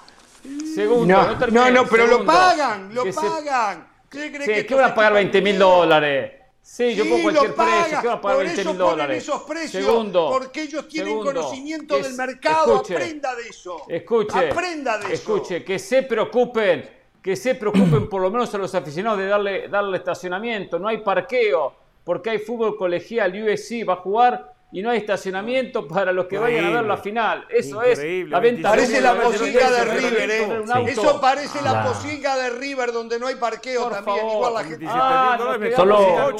[0.73, 3.87] Segundo, No, no, no, pero lo Segundo, pagan, lo que se- pagan.
[4.09, 6.31] ¿Qué cree ¿Qué, que ¿qué van a pagar se 20 mil dólares?
[6.67, 8.01] Sí, yo Sí, pongo cualquier precio.
[8.01, 9.17] ¿Qué van a pagar por 20 eso mil ponen dólares?
[9.23, 13.81] esos precios, Segundo, porque ellos tienen segundo, conocimiento del mercado, escuche, aprenda de eso.
[13.87, 15.13] Escuche, Aprenda de eso.
[15.13, 16.89] escuche, que se preocupen,
[17.21, 20.79] que se preocupen por lo menos a los aficionados de darle, darle estacionamiento.
[20.79, 21.71] No hay parqueo,
[22.03, 26.37] porque hay fútbol colegial, USC va a jugar y no hay estacionamiento para los que
[26.37, 27.45] vayan a ver la final.
[27.49, 28.69] Eso Increíble, es la venta.
[28.71, 30.63] Parece de la posilga de River, ¿eh?
[30.87, 34.17] Eso parece la posilga de River donde no hay parqueo Por también.
[34.17, 34.33] favor.
[34.33, 34.77] Igual la gente.
[34.79, 35.37] 17 Ah,
[35.77, 36.37] solo-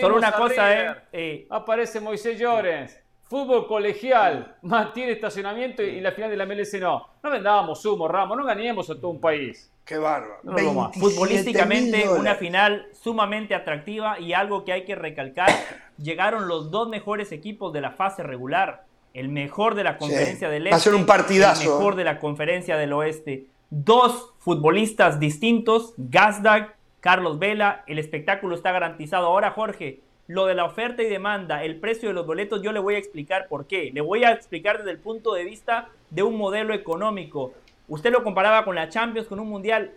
[0.00, 2.98] Solo una cosa, eh, eh, Aparece Moisés Llorens.
[3.28, 7.06] Fútbol colegial, mantiene estacionamiento y la final de la MLS no.
[7.22, 9.70] No vendamos humo, Ramos, no ganemos a todo un país.
[9.84, 10.40] Qué bárbaro.
[10.42, 15.48] No, no, no, 27 Futbolísticamente, una final sumamente atractiva y algo que hay que recalcar,
[16.02, 20.66] llegaron los dos mejores equipos de la fase regular, el mejor de la conferencia del
[20.66, 21.96] este, va a ser un partidazo, el mejor ¿eh?
[21.96, 23.46] de la conferencia del oeste.
[23.70, 29.26] Dos futbolistas distintos, Gazdag, Carlos Vela, el espectáculo está garantizado.
[29.26, 32.78] Ahora, Jorge, lo de la oferta y demanda, el precio de los boletos, yo le
[32.78, 33.90] voy a explicar por qué.
[33.92, 37.52] Le voy a explicar desde el punto de vista de un modelo económico.
[37.88, 39.92] Usted lo comparaba con la Champions, con un mundial.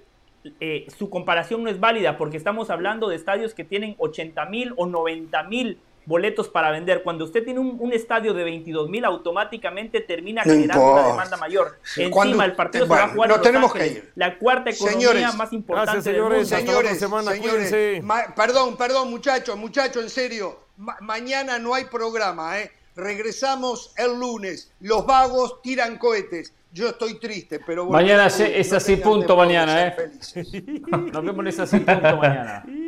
[0.60, 4.74] Eh, su comparación no es válida porque estamos hablando de estadios que tienen 80 mil
[4.76, 7.04] o 90 mil boletos para vender.
[7.04, 11.38] Cuando usted tiene un, un estadio de 22 mil, automáticamente termina No generando una demanda
[11.38, 11.80] mayor.
[11.84, 14.12] Encima, cuando- el partido bueno, se va a jugar en Los tenemos que ir.
[14.16, 15.36] la cuarta economía Señores.
[15.36, 16.52] más importante Gracias, del señores.
[16.52, 16.66] mundo.
[16.72, 18.04] Señores, semana, señores,
[18.36, 20.60] perdón, perdón, muchachos, muchachos, en serio.
[20.78, 22.72] Ma- mañana no hay programa, ¿eh?
[22.96, 24.72] Regresamos el lunes.
[24.80, 26.54] Los vagos tiran cohetes.
[26.72, 28.02] Yo estoy triste, pero bueno.
[28.04, 29.96] Mañana es- es no así, punto mañana, ¿eh?
[31.12, 32.64] Nos vemos en ese punto mañana.